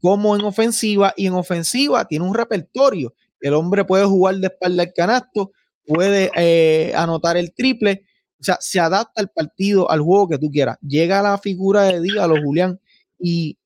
como 0.00 0.36
en 0.36 0.42
ofensiva, 0.42 1.12
y 1.16 1.26
en 1.26 1.34
ofensiva 1.34 2.04
tiene 2.04 2.24
un 2.24 2.34
repertorio. 2.34 3.14
El 3.40 3.54
hombre 3.54 3.84
puede 3.84 4.04
jugar 4.04 4.36
de 4.36 4.46
espalda 4.46 4.84
al 4.84 4.92
canasto, 4.92 5.50
puede 5.86 6.30
eh, 6.36 6.92
anotar 6.94 7.36
el 7.36 7.52
triple, 7.54 8.04
o 8.40 8.44
sea, 8.44 8.58
se 8.60 8.80
adapta 8.80 9.20
al 9.20 9.30
partido, 9.30 9.90
al 9.90 10.00
juego 10.00 10.28
que 10.28 10.38
tú 10.38 10.50
quieras. 10.50 10.78
Llega 10.80 11.22
la 11.22 11.38
figura 11.38 11.82
de 11.84 12.00
Díalo, 12.00 12.36
Julián, 12.42 12.80
y 13.18 13.58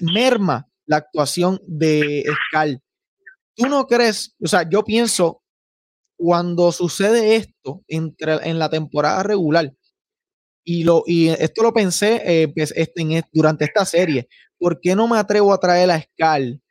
merma 0.00 0.68
la 0.86 0.96
actuación 0.96 1.60
de 1.66 2.24
Scarla 2.48 2.80
¿Tú 3.58 3.66
no 3.66 3.88
crees? 3.88 4.36
O 4.40 4.46
sea, 4.46 4.68
yo 4.70 4.84
pienso, 4.84 5.42
cuando 6.16 6.70
sucede 6.70 7.34
esto 7.34 7.82
entre, 7.88 8.48
en 8.48 8.60
la 8.60 8.70
temporada 8.70 9.24
regular, 9.24 9.74
y, 10.62 10.84
lo, 10.84 11.02
y 11.06 11.28
esto 11.28 11.64
lo 11.64 11.72
pensé 11.72 12.22
eh, 12.24 12.48
pues, 12.54 12.72
este, 12.76 13.24
durante 13.32 13.64
esta 13.64 13.84
serie, 13.84 14.28
¿por 14.58 14.80
qué 14.80 14.94
no 14.94 15.08
me 15.08 15.18
atrevo 15.18 15.52
a 15.52 15.58
traer 15.58 15.90
a 15.90 16.00
Scal 16.00 16.62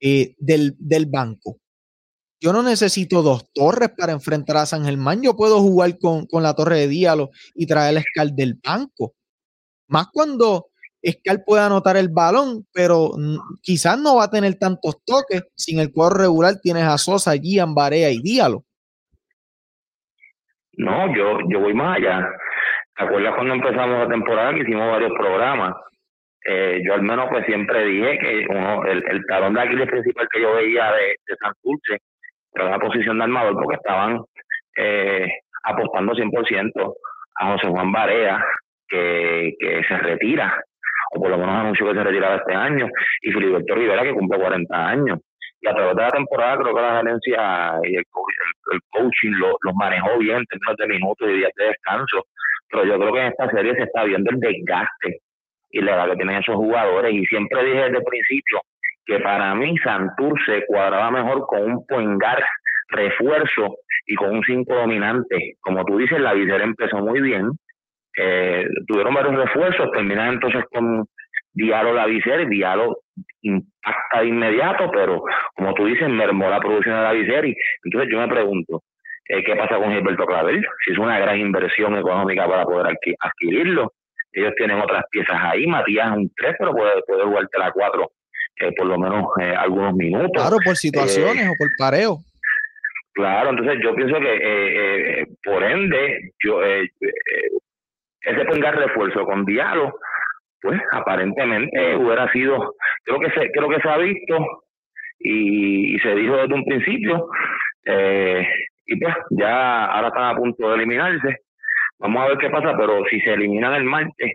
eh, 0.00 0.34
del, 0.38 1.06
banco? 1.06 1.60
Yo 2.42 2.52
no 2.52 2.64
necesito 2.64 3.22
dos 3.22 3.52
torres 3.54 3.90
para 3.96 4.10
enfrentar 4.10 4.56
a 4.56 4.66
San 4.66 4.84
Germán. 4.84 5.22
Yo 5.22 5.36
puedo 5.36 5.60
jugar 5.60 5.96
con, 6.00 6.26
con 6.26 6.42
la 6.42 6.54
torre 6.54 6.74
de 6.76 6.88
Diálogo 6.88 7.30
y 7.54 7.68
traer 7.68 7.96
a 7.96 8.00
Scal 8.00 8.34
del 8.34 8.58
banco. 8.60 9.12
Más 9.86 10.08
cuando 10.12 10.66
Scar 11.06 11.44
puede 11.46 11.62
anotar 11.62 11.96
el 11.96 12.08
balón, 12.08 12.66
pero 12.74 13.12
quizás 13.62 13.96
no 13.96 14.16
va 14.16 14.24
a 14.24 14.30
tener 14.30 14.56
tantos 14.56 15.04
toques. 15.04 15.44
Sin 15.54 15.78
el 15.78 15.92
cuadro 15.92 16.16
regular 16.18 16.54
tienes 16.60 16.82
a 16.82 16.98
Sosa, 16.98 17.34
Gian, 17.40 17.76
Barea 17.76 18.10
y 18.10 18.20
Díalo. 18.20 18.64
No, 20.78 21.14
yo, 21.14 21.38
yo 21.48 21.60
voy 21.60 21.74
más 21.74 21.98
allá. 21.98 22.26
¿Te 22.96 23.04
acuerdas 23.04 23.36
cuando 23.36 23.54
empezamos 23.54 24.00
la 24.00 24.08
temporada 24.08 24.52
que 24.52 24.62
hicimos 24.62 24.90
varios 24.90 25.12
programas? 25.16 25.74
Eh, 26.44 26.82
yo 26.84 26.94
al 26.94 27.02
menos 27.02 27.28
pues 27.30 27.46
siempre 27.46 27.84
dije 27.84 28.18
que 28.18 28.46
uno, 28.50 28.84
el, 28.84 29.04
el 29.08 29.24
talón 29.26 29.54
de 29.54 29.60
Aquiles 29.60 29.88
principal 29.88 30.26
que 30.28 30.42
yo 30.42 30.54
veía 30.54 30.90
de, 30.90 31.14
de 31.24 31.36
Santurce 31.40 31.98
era 32.54 32.70
la 32.70 32.78
posición 32.78 33.18
de 33.18 33.24
armador 33.24 33.54
porque 33.54 33.76
estaban 33.76 34.20
eh, 34.76 35.28
apostando 35.64 36.12
100% 36.12 36.94
a 37.36 37.52
José 37.52 37.68
Juan 37.68 37.92
Barea, 37.92 38.44
que, 38.88 39.54
que 39.58 39.82
se 39.84 39.96
retira 39.96 40.62
o 41.12 41.20
por 41.20 41.30
lo 41.30 41.38
menos 41.38 41.54
anunció 41.54 41.86
que 41.88 41.94
se 41.94 42.04
retiraba 42.04 42.36
este 42.36 42.54
año, 42.54 42.88
y 43.20 43.30
Filiberto 43.30 43.74
Rivera, 43.74 44.02
que 44.02 44.14
cumple 44.14 44.38
40 44.38 44.88
años. 44.88 45.18
Y 45.60 45.68
a 45.68 45.74
través 45.74 45.94
de 45.94 46.02
la 46.02 46.10
temporada 46.10 46.56
creo 46.58 46.74
que 46.74 46.80
la 46.80 46.96
gerencia 46.96 47.72
y 47.84 47.96
el, 47.96 48.04
coaching 48.90 49.32
lo, 49.32 49.56
los 49.60 49.74
manejó 49.74 50.18
bien 50.18 50.38
en 50.38 50.46
términos 50.46 50.76
de 50.76 50.86
minutos 50.88 51.28
y 51.28 51.32
días 51.34 51.52
de 51.56 51.66
descanso. 51.66 52.24
Pero 52.68 52.84
yo 52.84 52.98
creo 52.98 53.12
que 53.12 53.20
en 53.20 53.26
esta 53.28 53.50
serie 53.50 53.74
se 53.74 53.82
está 53.82 54.04
viendo 54.04 54.30
el 54.30 54.40
desgaste 54.40 55.20
y 55.70 55.80
la 55.82 55.94
edad 55.94 56.10
que 56.10 56.16
tienen 56.16 56.36
esos 56.38 56.56
jugadores. 56.56 57.14
Y 57.14 57.24
siempre 57.26 57.64
dije 57.64 57.76
desde 57.76 57.98
el 57.98 58.04
principio 58.04 58.60
que 59.04 59.18
para 59.20 59.54
mí 59.54 59.76
Santur 59.78 60.38
se 60.46 60.64
cuadraba 60.66 61.10
mejor 61.10 61.46
con 61.46 61.62
un 61.62 61.86
poingar 61.86 62.42
refuerzo 62.88 63.76
y 64.06 64.14
con 64.14 64.36
un 64.36 64.44
5 64.44 64.74
dominante. 64.74 65.54
Como 65.60 65.84
tú 65.84 65.98
dices, 65.98 66.20
la 66.20 66.34
visera 66.34 66.64
empezó 66.64 66.98
muy 66.98 67.20
bien, 67.20 67.50
eh, 68.16 68.66
tuvieron 68.86 69.14
varios 69.14 69.34
refuerzos, 69.36 69.90
terminan 69.92 70.34
entonces 70.34 70.64
con 70.70 71.06
Diallo 71.54 71.92
la 71.92 72.08
y 72.08 72.20
Diallo 72.48 72.98
impacta 73.42 74.20
de 74.20 74.26
inmediato, 74.26 74.90
pero 74.90 75.22
como 75.54 75.74
tú 75.74 75.86
dices, 75.86 76.08
mermó 76.08 76.48
la 76.48 76.60
producción 76.60 76.96
de 76.96 77.02
la 77.02 77.14
y 77.14 77.54
Entonces 77.84 78.10
yo 78.10 78.18
me 78.18 78.28
pregunto, 78.28 78.82
eh, 79.28 79.42
¿qué 79.44 79.56
pasa 79.56 79.76
con 79.76 79.92
Gilberto 79.92 80.26
Clavel? 80.26 80.64
Si 80.84 80.92
es 80.92 80.98
una 80.98 81.18
gran 81.18 81.38
inversión 81.38 81.96
económica 81.96 82.46
para 82.46 82.64
poder 82.64 82.96
adquirirlo. 83.20 83.92
Ellos 84.34 84.54
tienen 84.56 84.80
otras 84.80 85.04
piezas 85.10 85.36
ahí, 85.42 85.66
Matías 85.66 86.16
un 86.16 86.30
3, 86.34 86.54
pero 86.58 86.72
puede, 86.72 87.02
puede 87.06 87.24
jugarte 87.24 87.58
la 87.58 87.70
4 87.70 88.10
eh, 88.60 88.72
por 88.76 88.86
lo 88.86 88.98
menos 88.98 89.26
eh, 89.40 89.54
algunos 89.56 89.94
minutos. 89.94 90.30
Claro, 90.34 90.56
por 90.64 90.76
situaciones 90.76 91.48
o 91.48 91.52
por 91.58 91.68
pareo. 91.78 92.18
Claro, 93.14 93.50
entonces 93.50 93.78
yo 93.82 93.94
pienso 93.94 94.18
que 94.20 95.26
por 95.44 95.62
ende, 95.62 96.32
yo 96.42 96.62
ese 96.62 98.44
ponga 98.46 98.70
refuerzo 98.70 99.24
con 99.24 99.44
diálogo, 99.44 99.98
pues 100.62 100.80
aparentemente 100.92 101.96
hubiera 101.96 102.30
sido, 102.32 102.74
creo 103.04 103.18
que 103.20 103.30
se, 103.32 103.50
creo 103.50 103.68
que 103.68 103.80
se 103.80 103.88
ha 103.88 103.98
visto 103.98 104.46
y, 105.18 105.98
se 105.98 106.14
dijo 106.14 106.36
desde 106.36 106.54
un 106.54 106.64
principio, 106.64 107.28
eh, 107.84 108.46
y 108.86 108.96
pues 108.98 109.14
ya 109.30 109.86
ahora 109.86 110.08
están 110.08 110.24
a 110.24 110.36
punto 110.36 110.68
de 110.68 110.76
eliminarse. 110.76 111.36
Vamos 111.98 112.22
a 112.22 112.28
ver 112.28 112.38
qué 112.38 112.50
pasa, 112.50 112.76
pero 112.76 113.04
si 113.10 113.20
se 113.20 113.32
eliminan 113.32 113.74
el 113.74 113.84
martes, 113.84 114.34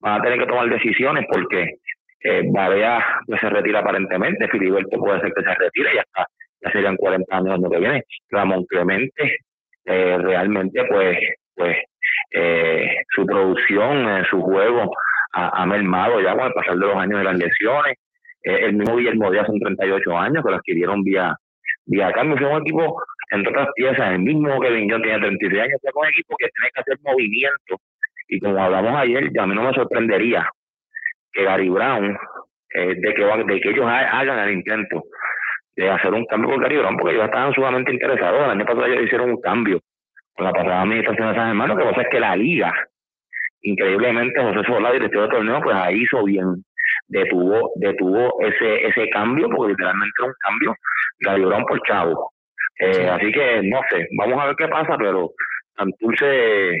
van 0.00 0.20
a 0.20 0.22
tener 0.22 0.38
que 0.38 0.46
tomar 0.46 0.68
decisiones 0.68 1.24
porque 1.30 1.78
eh, 2.20 2.42
Barea 2.50 3.04
pues, 3.26 3.40
se 3.40 3.48
retira 3.50 3.80
aparentemente, 3.80 4.48
Filiberto 4.48 4.98
puede 4.98 5.20
ser 5.20 5.32
que 5.32 5.42
se 5.42 5.54
retire, 5.54 5.94
ya 5.94 6.00
está, 6.00 6.26
ya 6.60 6.70
serían 6.72 6.96
40 6.96 7.36
años 7.36 7.60
lo 7.60 7.70
que 7.70 7.78
viene. 7.78 8.04
Ramón 8.30 8.64
Clemente 8.66 9.38
eh, 9.84 10.18
realmente 10.18 10.84
pues 10.84 11.18
pues 11.58 11.76
eh, 12.30 12.96
su 13.14 13.26
producción, 13.26 14.08
eh, 14.08 14.24
su 14.30 14.40
juego 14.40 14.90
ha, 15.32 15.66
mermado 15.66 16.20
ya 16.20 16.34
con 16.34 16.46
el 16.46 16.52
pasar 16.52 16.74
de 16.74 16.86
los 16.86 16.96
años 16.96 17.18
de 17.18 17.24
las 17.24 17.36
lesiones. 17.36 17.96
Eh, 18.42 18.60
el 18.62 18.74
mismo 18.74 18.96
Guillermo 18.96 19.30
Díaz 19.30 19.46
son 19.46 19.58
38 19.58 20.16
años 20.16 20.44
que 20.44 20.50
lo 20.50 20.56
adquirieron 20.56 21.02
vía, 21.02 21.36
vía 21.86 22.12
cambio. 22.12 22.36
Es 22.36 22.54
un 22.54 22.62
equipo, 22.62 23.02
entre 23.30 23.50
otras 23.50 23.68
piezas, 23.74 24.12
el 24.12 24.20
mismo 24.20 24.60
que 24.60 24.70
Viñón 24.70 25.02
tiene 25.02 25.18
36 25.18 25.62
años, 25.62 25.80
es 25.82 25.92
un 25.94 26.06
equipo 26.06 26.36
que 26.38 26.48
tiene 26.48 26.70
que 26.72 26.80
hacer 26.80 26.96
movimiento. 27.02 27.76
Y 28.28 28.40
como 28.40 28.62
hablamos 28.62 29.00
ayer, 29.00 29.30
a 29.38 29.46
mí 29.46 29.54
no 29.54 29.62
me 29.62 29.74
sorprendería 29.74 30.48
que 31.32 31.44
Gary 31.44 31.68
Brown, 31.68 32.16
eh, 32.74 32.94
de, 32.94 33.14
que, 33.14 33.24
de 33.24 33.60
que 33.60 33.70
ellos 33.70 33.86
hagan 33.86 34.38
el 34.38 34.54
intento 34.54 35.02
de 35.76 35.90
hacer 35.90 36.12
un 36.12 36.26
cambio 36.26 36.50
con 36.50 36.60
Gary 36.60 36.76
Brown, 36.78 36.96
porque 36.96 37.14
ellos 37.14 37.26
estaban 37.26 37.52
sumamente 37.54 37.92
interesados. 37.92 38.44
El 38.44 38.50
año 38.50 38.64
pasado 38.64 38.86
ellos 38.86 39.04
hicieron 39.04 39.30
un 39.30 39.40
cambio 39.40 39.80
con 40.34 40.46
la 40.46 40.52
pasada 40.52 40.82
administración 40.82 41.28
de 41.28 41.34
San 41.34 41.46
Germán, 41.48 41.68
lo 41.68 41.76
que 41.76 41.84
pasa 41.84 42.02
es 42.02 42.08
que 42.10 42.20
la 42.20 42.36
liga, 42.36 42.72
increíblemente 43.62 44.40
José 44.40 44.62
Sola, 44.66 44.92
director 44.92 45.22
del 45.22 45.30
torneo, 45.30 45.60
pues 45.62 45.76
ahí 45.76 46.02
hizo 46.02 46.24
bien, 46.24 46.64
detuvo, 47.08 47.72
detuvo 47.76 48.40
ese, 48.40 48.86
ese 48.86 49.08
cambio, 49.10 49.48
porque 49.48 49.72
literalmente 49.72 50.12
era 50.18 50.28
un 50.28 50.34
cambio, 50.40 50.74
la 51.20 51.38
libraron 51.38 51.64
por 51.66 51.82
chavo. 51.82 52.32
Eh, 52.80 53.08
así 53.08 53.32
que 53.32 53.60
no 53.64 53.80
sé, 53.90 54.06
vamos 54.16 54.40
a 54.40 54.46
ver 54.46 54.56
qué 54.56 54.68
pasa, 54.68 54.96
pero 54.96 55.30
Santurce 55.76 56.72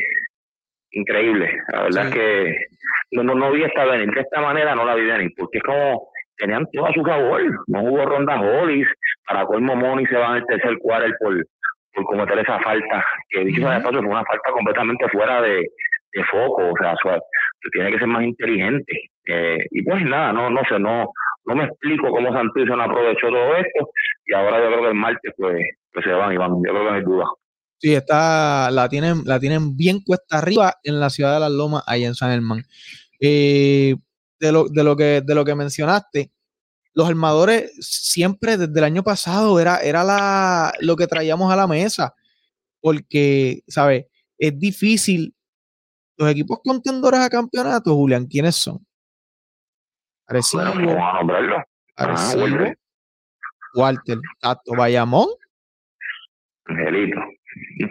increíble. 0.90 1.50
La 1.72 1.82
verdad 1.82 2.06
es 2.06 2.14
que 2.14 2.54
no, 3.12 3.22
no, 3.22 3.34
no 3.34 3.52
vi 3.52 3.62
esta 3.62 3.84
venir, 3.84 4.10
de 4.14 4.20
esta 4.20 4.40
manera 4.40 4.74
no 4.74 4.84
la 4.84 4.94
vi 4.94 5.06
venir, 5.06 5.32
porque 5.36 5.58
es 5.58 5.64
como 5.64 6.08
tenían 6.38 6.66
todo 6.72 6.86
a 6.86 6.92
su 6.92 7.02
favor. 7.02 7.42
No 7.66 7.82
hubo 7.82 8.04
rondas 8.04 8.40
Hollis, 8.40 8.86
para 9.26 9.44
colmo 9.44 9.76
Moni 9.76 10.06
se 10.06 10.16
va 10.16 10.36
el 10.36 10.46
tercer 10.46 10.78
quarter 10.78 11.14
por, 11.20 11.36
por 11.94 12.04
cometer 12.04 12.38
esa 12.38 12.58
falta, 12.60 13.04
que 13.28 13.44
dicho 13.44 13.60
sea 13.60 13.78
de 13.78 13.84
paso, 13.84 13.98
fue 13.98 14.06
una 14.06 14.24
falta 14.24 14.50
completamente 14.52 15.08
fuera 15.08 15.42
de, 15.42 15.66
foco, 16.30 16.70
o 16.70 16.74
sea, 16.80 16.96
tiene 17.72 17.92
que 17.92 17.98
ser 17.98 18.08
más 18.08 18.24
inteligente. 18.24 18.92
Eh, 19.26 19.58
y 19.70 19.82
pues 19.82 20.02
nada, 20.04 20.32
no, 20.32 20.50
no 20.50 20.62
sé, 20.68 20.78
no, 20.78 21.12
no 21.44 21.54
me 21.54 21.64
explico 21.64 22.10
cómo 22.10 22.32
Santurce 22.32 22.74
no 22.74 22.82
aprovechó 22.82 23.28
todo 23.28 23.56
esto, 23.56 23.90
y 24.26 24.34
ahora 24.34 24.58
yo 24.58 24.68
creo 24.68 24.82
que 24.82 24.88
el 24.88 24.94
martes 24.94 25.32
pues, 25.36 25.62
pues 25.92 26.04
se 26.04 26.10
van 26.10 26.32
y 26.32 26.36
van, 26.36 26.50
yo 26.56 26.72
creo 26.72 26.82
que 26.82 26.90
no 26.90 26.96
hay 26.96 27.02
duda. 27.02 27.24
Sí, 27.80 27.94
está, 27.94 28.70
la 28.72 28.88
tienen, 28.88 29.22
la 29.24 29.38
tienen 29.38 29.76
bien 29.76 30.00
cuesta 30.00 30.38
arriba 30.38 30.74
en 30.82 30.98
la 30.98 31.10
ciudad 31.10 31.34
de 31.34 31.40
Las 31.40 31.52
Lomas, 31.52 31.84
ahí 31.86 32.04
en 32.04 32.14
San 32.14 32.30
Germán. 32.30 32.64
Eh, 33.20 33.94
de, 34.40 34.52
lo, 34.52 34.68
de, 34.68 34.84
lo 34.84 34.96
que, 34.96 35.22
de 35.24 35.34
lo 35.34 35.44
que 35.44 35.54
mencionaste, 35.54 36.32
los 36.92 37.08
armadores 37.08 37.70
siempre 37.80 38.56
desde 38.56 38.76
el 38.76 38.84
año 38.84 39.04
pasado 39.04 39.60
era, 39.60 39.78
era 39.78 40.02
la, 40.02 40.72
lo 40.80 40.96
que 40.96 41.06
traíamos 41.06 41.52
a 41.52 41.56
la 41.56 41.68
mesa, 41.68 42.12
porque, 42.80 43.62
¿sabes? 43.68 44.06
Es 44.36 44.58
difícil. 44.58 45.34
Los 46.16 46.30
equipos 46.30 46.58
contendores 46.64 47.20
a 47.20 47.30
campeonato, 47.30 47.94
Julián, 47.94 48.26
¿quiénes 48.26 48.56
son? 48.56 48.84
Arecibo, 50.26 50.64
bueno, 50.74 51.64
Arecibo, 51.94 52.46
Walter, 53.74 54.18
Tato 54.40 54.72
Bayamón. 54.76 55.28
Angelito. 56.64 57.20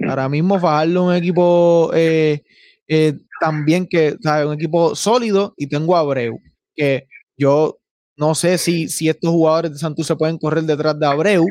Ahora 0.07 0.29
mismo 0.29 0.59
Fajardo 0.59 1.05
un 1.05 1.15
equipo 1.15 1.91
eh, 1.93 2.43
eh, 2.87 3.13
también 3.39 3.87
que, 3.87 4.15
¿sabes? 4.21 4.45
Un 4.45 4.53
equipo 4.53 4.95
sólido 4.95 5.53
y 5.57 5.67
tengo 5.67 5.95
a 5.95 5.99
Abreu, 5.99 6.39
que 6.75 7.07
yo 7.37 7.79
No 8.15 8.33
sé 8.33 8.57
si, 8.57 8.87
si 8.87 9.09
estos 9.09 9.29
jugadores 9.29 9.71
de 9.71 9.77
Santurce 9.77 10.15
pueden 10.15 10.39
correr 10.39 10.63
detrás 10.63 10.99
de 10.99 11.05
Abreu, 11.05 11.45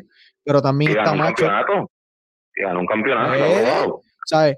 pero 0.45 0.61
también 0.61 0.99
está 0.99 1.15
Macho. 1.15 1.47
Ganó 2.57 2.81
un 2.81 2.87
campeonato. 2.87 3.35
Eh, 3.35 3.87
¿Sabes? 4.25 4.57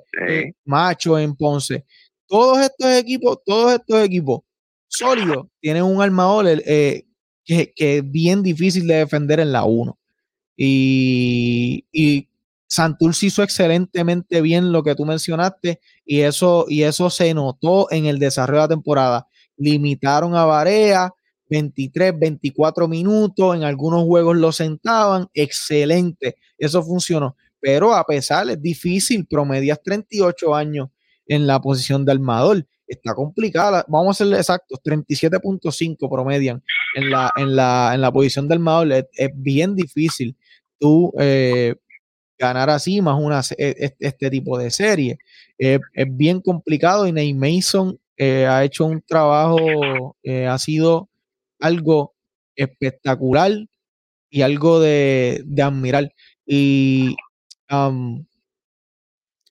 Macho 0.65 1.19
en 1.19 1.35
Ponce. 1.37 1.85
Todos 2.27 2.61
estos 2.61 2.87
equipos, 2.97 3.39
todos 3.45 3.75
estos 3.75 4.03
equipos 4.05 4.41
sólidos 4.89 5.47
tienen 5.61 5.83
un 5.83 6.03
armador 6.03 6.47
eh, 6.49 7.05
que, 7.45 7.73
que, 7.75 7.99
es 7.99 8.11
bien 8.11 8.43
difícil 8.43 8.87
de 8.87 8.97
defender 8.97 9.41
en 9.41 9.53
la 9.53 9.65
1. 9.65 9.99
Y, 10.57 11.87
y 11.93 12.28
Santurce 12.69 13.27
hizo 13.27 13.43
excelentemente 13.43 14.43
bien 14.43 14.73
lo 14.73 14.83
que 14.83 14.95
tú 14.95 15.07
mencionaste 15.07 15.81
y 16.05 16.21
eso, 16.21 16.67
y 16.69 16.83
eso 16.83 17.09
se 17.09 17.33
notó 17.33 17.91
en 17.91 18.07
el 18.07 18.19
desarrollo 18.19 18.61
de 18.61 18.65
la 18.65 18.69
temporada. 18.69 19.27
Limitaron 19.57 20.37
a 20.37 20.45
Barea 20.45 21.11
23, 21.49 22.19
24 22.19 22.87
minutos, 22.87 23.57
en 23.57 23.65
algunos 23.65 24.05
juegos 24.05 24.37
lo 24.37 24.53
sentaban, 24.53 25.29
excelente, 25.33 26.37
eso 26.59 26.83
funcionó. 26.83 27.37
Pero 27.59 27.95
a 27.95 28.05
pesar, 28.05 28.49
es 28.51 28.61
difícil, 28.61 29.27
promedias 29.27 29.81
38 29.83 30.55
años 30.55 30.89
en 31.27 31.47
la 31.47 31.61
posición 31.61 32.05
de 32.05 32.13
armador. 32.13 32.67
Está 32.87 33.15
complicada, 33.15 33.85
vamos 33.89 34.21
a 34.21 34.25
ser 34.25 34.35
exactos, 34.35 34.79
37.5 34.85 36.11
promedian 36.11 36.63
en 36.95 37.11
la, 37.11 37.33
en, 37.37 37.57
la, 37.57 37.93
en 37.95 38.01
la 38.01 38.13
posición 38.13 38.47
de 38.47 38.55
armador. 38.55 38.93
Es, 38.93 39.05
es 39.13 39.31
bien 39.35 39.75
difícil 39.75 40.37
tú 40.79 41.13
eh, 41.19 41.75
ganar 42.39 42.71
así, 42.71 43.03
más 43.03 43.19
una, 43.21 43.41
e, 43.59 43.95
este 43.99 44.31
tipo 44.31 44.59
de 44.59 44.71
serie. 44.71 45.19
es 45.59 45.81
bien 46.11 46.41
complicado 46.41 47.07
y 47.07 47.13
Ney 47.13 47.35
Mason 47.35 47.99
eh, 48.19 48.47
ha 48.47 48.65
hecho 48.65 48.85
un 48.85 49.01
trabajo, 49.01 50.17
eh, 50.25 50.47
ha 50.47 50.59
sido 50.59 51.09
algo 51.61 52.15
espectacular 52.57 53.53
y 54.29 54.43
algo 54.43 54.81
de, 54.81 55.45
admirar. 55.63 56.13
Y 56.45 57.15
um, 57.71 58.25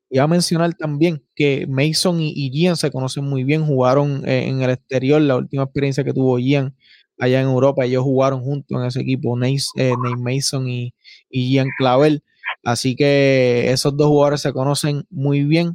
iba 0.10 0.24
a 0.26 0.28
mencionar 0.28 0.74
también 0.74 1.24
que 1.34 1.66
Mason 1.66 2.20
y, 2.20 2.52
Gian 2.52 2.76
se 2.76 2.92
conocen 2.92 3.24
muy 3.24 3.46
bien, 3.46 3.66
jugaron 3.66 4.28
eh, 4.28 4.48
en 4.50 4.62
el 4.62 4.72
exterior, 4.72 5.22
la 5.22 5.38
última 5.38 5.64
experiencia 5.64 6.04
que 6.04 6.14
tuvo 6.14 6.38
Gian 6.38 6.76
allá 7.18 7.40
en 7.40 7.48
Europa, 7.48 7.86
ellos 7.86 8.04
jugaron 8.04 8.44
juntos 8.44 8.80
en 8.80 8.86
ese 8.86 9.00
equipo, 9.00 9.36
Nate, 9.38 9.96
Mason 10.18 10.68
y, 10.68 10.94
y 11.30 11.52
Gian 11.52 11.70
Clavel. 11.78 12.22
Así 12.68 12.98
que 12.98 13.72
esos 13.72 13.96
dos 13.96 14.08
jugadores 14.08 14.42
se 14.42 14.52
conocen 14.52 15.06
muy 15.10 15.46
bien. 15.46 15.72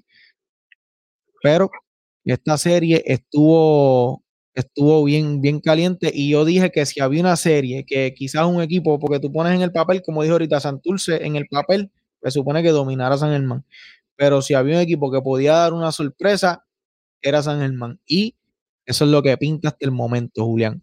Pero 1.42 1.70
esta 2.22 2.58
serie 2.58 3.02
estuvo, 3.06 4.22
estuvo 4.52 5.02
bien, 5.02 5.40
bien 5.40 5.60
caliente. 5.60 6.10
Y 6.12 6.32
yo 6.32 6.44
dije 6.44 6.70
que 6.70 6.84
si 6.84 7.00
había 7.00 7.22
una 7.22 7.36
serie 7.36 7.86
que 7.86 8.12
quizás 8.12 8.44
un 8.44 8.60
equipo, 8.60 8.98
porque 9.00 9.20
tú 9.20 9.32
pones 9.32 9.54
en 9.54 9.62
el 9.62 9.72
papel, 9.72 10.02
como 10.04 10.22
dijo 10.22 10.34
ahorita 10.34 10.60
Santurce, 10.60 11.24
en 11.24 11.36
el 11.36 11.46
papel, 11.46 11.90
se 12.22 12.30
supone 12.30 12.62
que 12.62 12.68
dominara 12.68 13.16
San 13.16 13.32
Germán. 13.32 13.64
Pero 14.14 14.42
si 14.42 14.52
había 14.52 14.76
un 14.76 14.82
equipo 14.82 15.10
que 15.10 15.22
podía 15.22 15.54
dar 15.54 15.72
una 15.72 15.92
sorpresa, 15.92 16.66
era 17.22 17.40
San 17.40 17.60
Germán. 17.60 18.00
Y 18.06 18.36
eso 18.84 19.06
es 19.06 19.10
lo 19.10 19.22
que 19.22 19.34
pinta 19.38 19.68
hasta 19.68 19.86
el 19.86 19.92
momento, 19.92 20.44
Julián. 20.44 20.82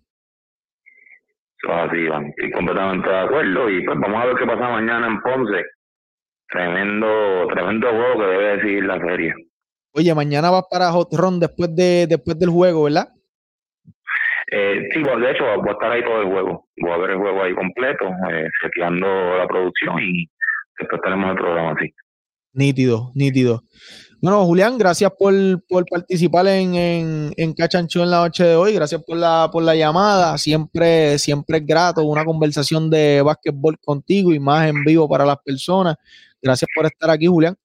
Así, 1.70 1.98
Iván. 1.98 2.26
Estoy 2.30 2.52
completamente 2.52 3.08
de 3.08 3.20
acuerdo. 3.20 3.70
Y 3.70 3.86
pues 3.86 4.00
vamos 4.00 4.24
a 4.24 4.26
ver 4.26 4.36
qué 4.38 4.46
pasa 4.48 4.70
mañana 4.70 5.06
en 5.06 5.22
Ponce 5.22 5.66
tremendo, 6.50 7.48
tremendo 7.54 7.90
juego 7.90 8.20
que 8.20 8.26
debe 8.26 8.58
decidir 8.58 8.84
la 8.86 9.00
serie. 9.00 9.34
Oye, 9.94 10.14
mañana 10.14 10.50
vas 10.52 10.64
para 10.70 10.92
Hot 10.92 11.14
Run 11.14 11.40
después 11.40 11.76
de 11.76 12.08
después 12.08 12.38
del 12.38 12.50
juego, 12.50 12.84
¿verdad? 12.84 13.10
Eh, 14.52 14.90
sí, 14.94 15.04
de 15.04 15.32
hecho 15.32 15.44
voy 15.58 15.70
a 15.70 15.74
estar 15.74 15.92
ahí 15.92 16.04
todo 16.04 16.22
el 16.22 16.28
juego. 16.28 16.68
Voy 16.78 16.92
a 16.92 16.98
ver 16.98 17.12
el 17.12 17.18
juego 17.18 17.44
ahí 17.44 17.54
completo, 17.54 18.06
eh, 18.32 18.50
la 18.78 19.48
producción 19.48 20.00
y 20.02 20.28
después 20.80 21.02
tenemos 21.04 21.32
el 21.32 21.38
programa 21.38 21.76
así. 21.78 21.94
Nítido, 22.54 23.12
nítido. 23.14 23.62
Bueno, 24.22 24.44
Julián, 24.46 24.78
gracias 24.78 25.12
por, 25.18 25.34
participar 25.90 26.48
en, 26.48 26.76
en, 26.76 27.34
en, 27.38 27.54
Cachancho 27.54 28.04
en 28.04 28.12
la 28.12 28.18
noche 28.22 28.44
de 28.44 28.56
hoy. 28.56 28.74
Gracias 28.74 29.02
por 29.04 29.16
la, 29.16 29.50
por 29.52 29.64
la 29.64 29.76
llamada. 29.76 30.38
Siempre, 30.38 31.18
siempre 31.20 31.60
es 31.60 31.66
grato 31.66 32.04
una 32.04 32.26
conversación 32.26 32.90
de 32.90 33.22
básquetbol 33.22 33.78
contigo 33.80 34.34
y 34.34 34.40
más 34.40 34.68
en 34.68 34.84
vivo 34.84 35.08
para 35.08 35.26
las 35.26 35.38
personas. 35.38 35.96
Gracias 36.42 36.70
por 36.76 36.86
estar 36.86 37.10
aquí, 37.10 37.28
Julián. 37.28 37.56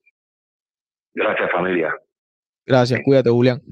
Gracias, 1.15 1.51
familia. 1.53 1.95
Gracias, 2.67 3.01
cuídate, 3.05 3.31
Julián. 3.31 3.63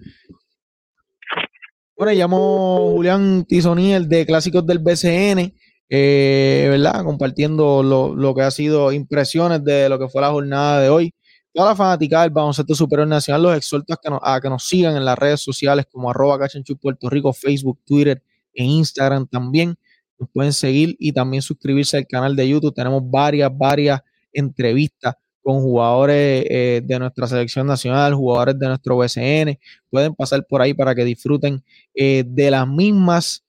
Bueno, 1.96 2.12
llamo 2.12 2.92
Julián 2.92 3.44
Tizoniel 3.44 4.08
de 4.08 4.26
Clásicos 4.26 4.66
del 4.66 4.78
BCN, 4.78 5.54
eh, 5.88 6.66
¿verdad? 6.70 7.04
Compartiendo 7.04 7.82
lo, 7.82 8.34
que 8.34 8.42
ha 8.42 8.50
sido 8.50 8.92
impresiones 8.92 9.64
de 9.64 9.88
lo 9.88 9.98
que 9.98 10.08
fue 10.08 10.22
la 10.22 10.30
jornada 10.30 10.80
de 10.80 10.88
hoy. 10.88 11.14
Toda 11.52 11.70
la 11.70 11.76
fanática 11.76 12.22
del 12.22 12.30
baloncesto 12.30 12.74
superior 12.74 13.06
nacional 13.06 13.42
los 13.42 13.56
exhorto 13.56 13.92
a 13.92 13.98
que, 14.02 14.10
nos, 14.10 14.20
a 14.22 14.40
que 14.40 14.48
nos 14.48 14.66
sigan 14.66 14.96
en 14.96 15.04
las 15.04 15.18
redes 15.18 15.40
sociales 15.40 15.86
como 15.90 16.10
arroba 16.10 16.38
Cachanchu 16.38 16.76
Puerto 16.76 17.10
Rico, 17.10 17.32
Facebook, 17.32 17.78
Twitter 17.84 18.22
e 18.54 18.64
Instagram 18.64 19.26
también. 19.26 19.76
Nos 20.18 20.30
pueden 20.30 20.52
seguir 20.52 20.96
y 20.98 21.12
también 21.12 21.42
suscribirse 21.42 21.98
al 21.98 22.06
canal 22.06 22.34
de 22.34 22.48
YouTube. 22.48 22.74
Tenemos 22.74 23.02
varias, 23.04 23.50
varias 23.56 24.00
entrevistas 24.32 25.14
con 25.42 25.60
jugadores 25.60 26.46
eh, 26.48 26.80
de 26.84 26.98
nuestra 26.98 27.26
selección 27.26 27.66
nacional, 27.66 28.14
jugadores 28.14 28.58
de 28.58 28.68
nuestro 28.68 28.96
BCN. 28.96 29.58
Pueden 29.90 30.14
pasar 30.14 30.46
por 30.46 30.62
ahí 30.62 30.72
para 30.72 30.94
que 30.94 31.04
disfruten 31.04 31.62
eh, 31.94 32.24
de 32.26 32.50
las 32.50 32.66
mismas. 32.66 33.44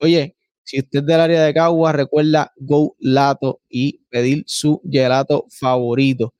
Oye, 0.00 0.36
si 0.62 0.78
usted 0.78 1.00
es 1.00 1.06
del 1.06 1.20
área 1.20 1.42
de 1.42 1.52
Cagua, 1.52 1.92
recuerda 1.92 2.52
Go 2.56 2.96
Lato 2.98 3.60
y 3.68 4.00
pedir 4.08 4.44
su 4.46 4.80
gelato 4.90 5.46
favorito. 5.50 6.32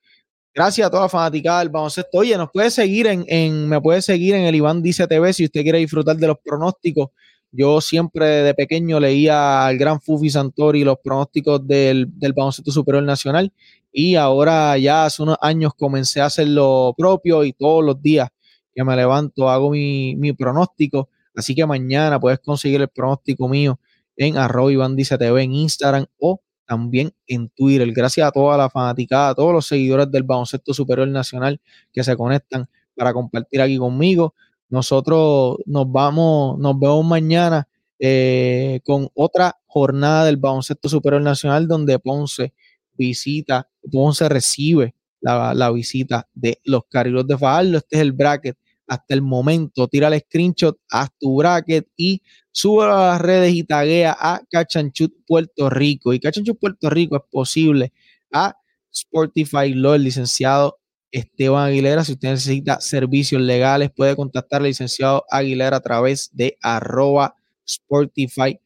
Gracias 0.53 0.87
a 0.87 0.89
toda 0.89 1.09
fanaticada 1.09 1.59
del 1.59 1.69
baloncesto. 1.69 2.17
Oye, 2.17 2.35
nos 2.37 2.49
puede 2.51 2.71
seguir 2.71 3.07
en, 3.07 3.25
en, 3.27 3.69
me 3.69 3.79
puede 3.79 4.01
seguir 4.01 4.35
en 4.35 4.43
el 4.43 4.55
Iván 4.55 4.81
Dice 4.81 5.05
TV 5.05 5.33
si 5.33 5.45
usted 5.45 5.61
quiere 5.61 5.79
disfrutar 5.79 6.15
de 6.15 6.27
los 6.27 6.37
pronósticos 6.43 7.09
yo 7.55 7.81
siempre 7.81 8.25
de 8.25 8.53
pequeño 8.53 8.99
leía 8.99 9.65
al 9.65 9.77
gran 9.77 10.01
Fufi 10.01 10.29
Santori 10.29 10.83
los 10.83 10.97
pronósticos 11.03 11.65
del, 11.65 12.07
del 12.19 12.33
baloncesto 12.33 12.71
superior 12.71 13.03
nacional 13.03 13.51
y 13.97 14.15
ahora 14.15 14.77
ya 14.77 15.05
hace 15.05 15.23
unos 15.23 15.37
años 15.39 15.73
comencé 15.73 16.19
a 16.19 16.25
hacer 16.25 16.49
lo 16.49 16.93
propio 16.97 17.45
y 17.45 17.53
todos 17.53 17.81
los 17.81 18.01
días 18.01 18.27
que 18.75 18.83
me 18.83 18.93
levanto 18.93 19.49
hago 19.49 19.71
mi, 19.71 20.33
pronóstico. 20.33 21.07
Así 21.33 21.55
que 21.55 21.65
mañana 21.65 22.19
puedes 22.19 22.39
conseguir 22.39 22.81
el 22.81 22.89
pronóstico 22.89 23.47
mío 23.47 23.79
en 24.17 24.37
arroba 24.37 24.73
TV 25.17 25.43
en 25.43 25.53
Instagram 25.53 26.05
o 26.19 26.41
también 26.65 27.13
en 27.25 27.47
Twitter. 27.47 27.89
Gracias 27.93 28.27
a 28.27 28.31
toda 28.31 28.57
la 28.57 28.69
fanaticada, 28.69 29.29
a 29.29 29.35
todos 29.35 29.53
los 29.53 29.65
seguidores 29.65 30.11
del 30.11 30.23
baloncesto 30.23 30.73
superior 30.73 31.07
nacional 31.07 31.61
que 31.93 32.03
se 32.03 32.17
conectan 32.17 32.67
para 32.95 33.13
compartir 33.13 33.61
aquí 33.61 33.77
conmigo. 33.77 34.33
Nosotros 34.69 35.57
nos 35.65 35.91
vamos, 35.91 36.57
nos 36.59 36.79
vemos 36.79 37.05
mañana 37.05 37.67
eh, 37.99 38.81
con 38.83 39.09
otra 39.13 39.57
jornada 39.65 40.25
del 40.25 40.37
baloncesto 40.37 40.89
superior 40.89 41.21
nacional 41.21 41.67
donde 41.67 41.99
Ponce 41.99 42.53
visita, 42.93 43.69
Ponce 43.91 44.27
recibe 44.29 44.95
la, 45.21 45.71
visita 45.71 46.27
de 46.33 46.59
los 46.63 46.83
Carrilos 46.89 47.27
de 47.27 47.37
Fajardo. 47.37 47.77
Este 47.77 47.95
es 47.95 48.01
el 48.01 48.11
bracket 48.11 48.57
hasta 48.87 49.13
el 49.13 49.21
momento. 49.21 49.87
Tira 49.87 50.07
el 50.07 50.19
screenshot, 50.19 50.77
haz 50.89 51.09
tu 51.19 51.37
bracket 51.37 51.87
y 51.95 52.21
sube 52.51 52.85
a 52.85 52.87
las 52.87 53.21
redes 53.21 53.53
y 53.53 53.63
taguea 53.63 54.15
a 54.19 54.41
Cachanchut 54.49 55.13
Puerto 55.25 55.69
Rico. 55.69 56.13
Y 56.13 56.19
Cachanchut 56.19 56.59
Puerto 56.59 56.89
Rico 56.89 57.15
es 57.15 57.23
posible 57.31 57.91
a 58.31 58.55
Sportify 58.93 59.73
Law, 59.73 59.95
el 59.95 60.03
licenciado 60.03 60.79
Esteban 61.15 61.69
Aguilera. 61.69 62.03
Si 62.03 62.11
usted 62.13 62.31
necesita 62.31 62.81
servicios 62.81 63.41
legales, 63.41 63.89
puede 63.89 64.15
contactar 64.17 64.61
al 64.61 64.67
licenciado 64.67 65.23
Aguilera 65.29 65.77
a 65.77 65.79
través 65.79 66.29
de 66.33 66.57
arroba 66.61 67.35
sportify.lo 67.67 68.59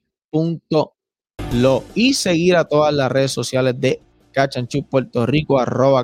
y 1.94 2.14
seguir 2.16 2.56
a 2.56 2.66
todas 2.66 2.94
las 2.94 3.12
redes 3.12 3.32
sociales 3.32 3.80
de 3.80 4.02
Cachanchu 4.32 4.84
Puerto 4.84 5.26
Rico, 5.26 5.60
arroba 5.60 6.04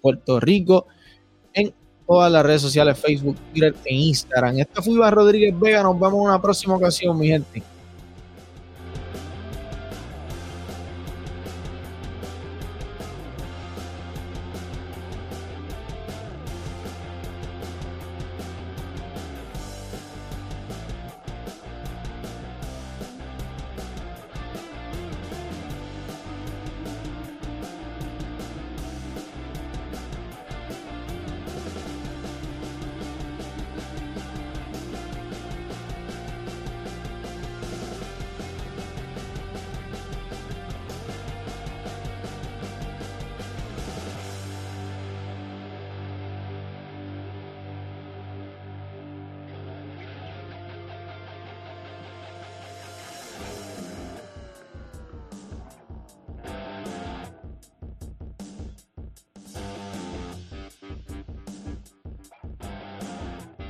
Puerto 0.00 0.40
Rico, 0.40 0.86
en 1.54 1.72
todas 2.06 2.30
las 2.30 2.44
redes 2.44 2.62
sociales, 2.62 2.98
Facebook, 2.98 3.36
Twitter 3.52 3.74
e 3.84 3.94
Instagram. 3.94 4.58
Esta 4.58 4.82
fue 4.82 4.94
Iván 4.94 5.12
Rodríguez 5.12 5.58
Vega. 5.58 5.82
Nos 5.82 5.94
vemos 5.94 6.14
en 6.14 6.20
una 6.20 6.40
próxima 6.40 6.76
ocasión, 6.76 7.18
mi 7.18 7.28
gente. 7.28 7.62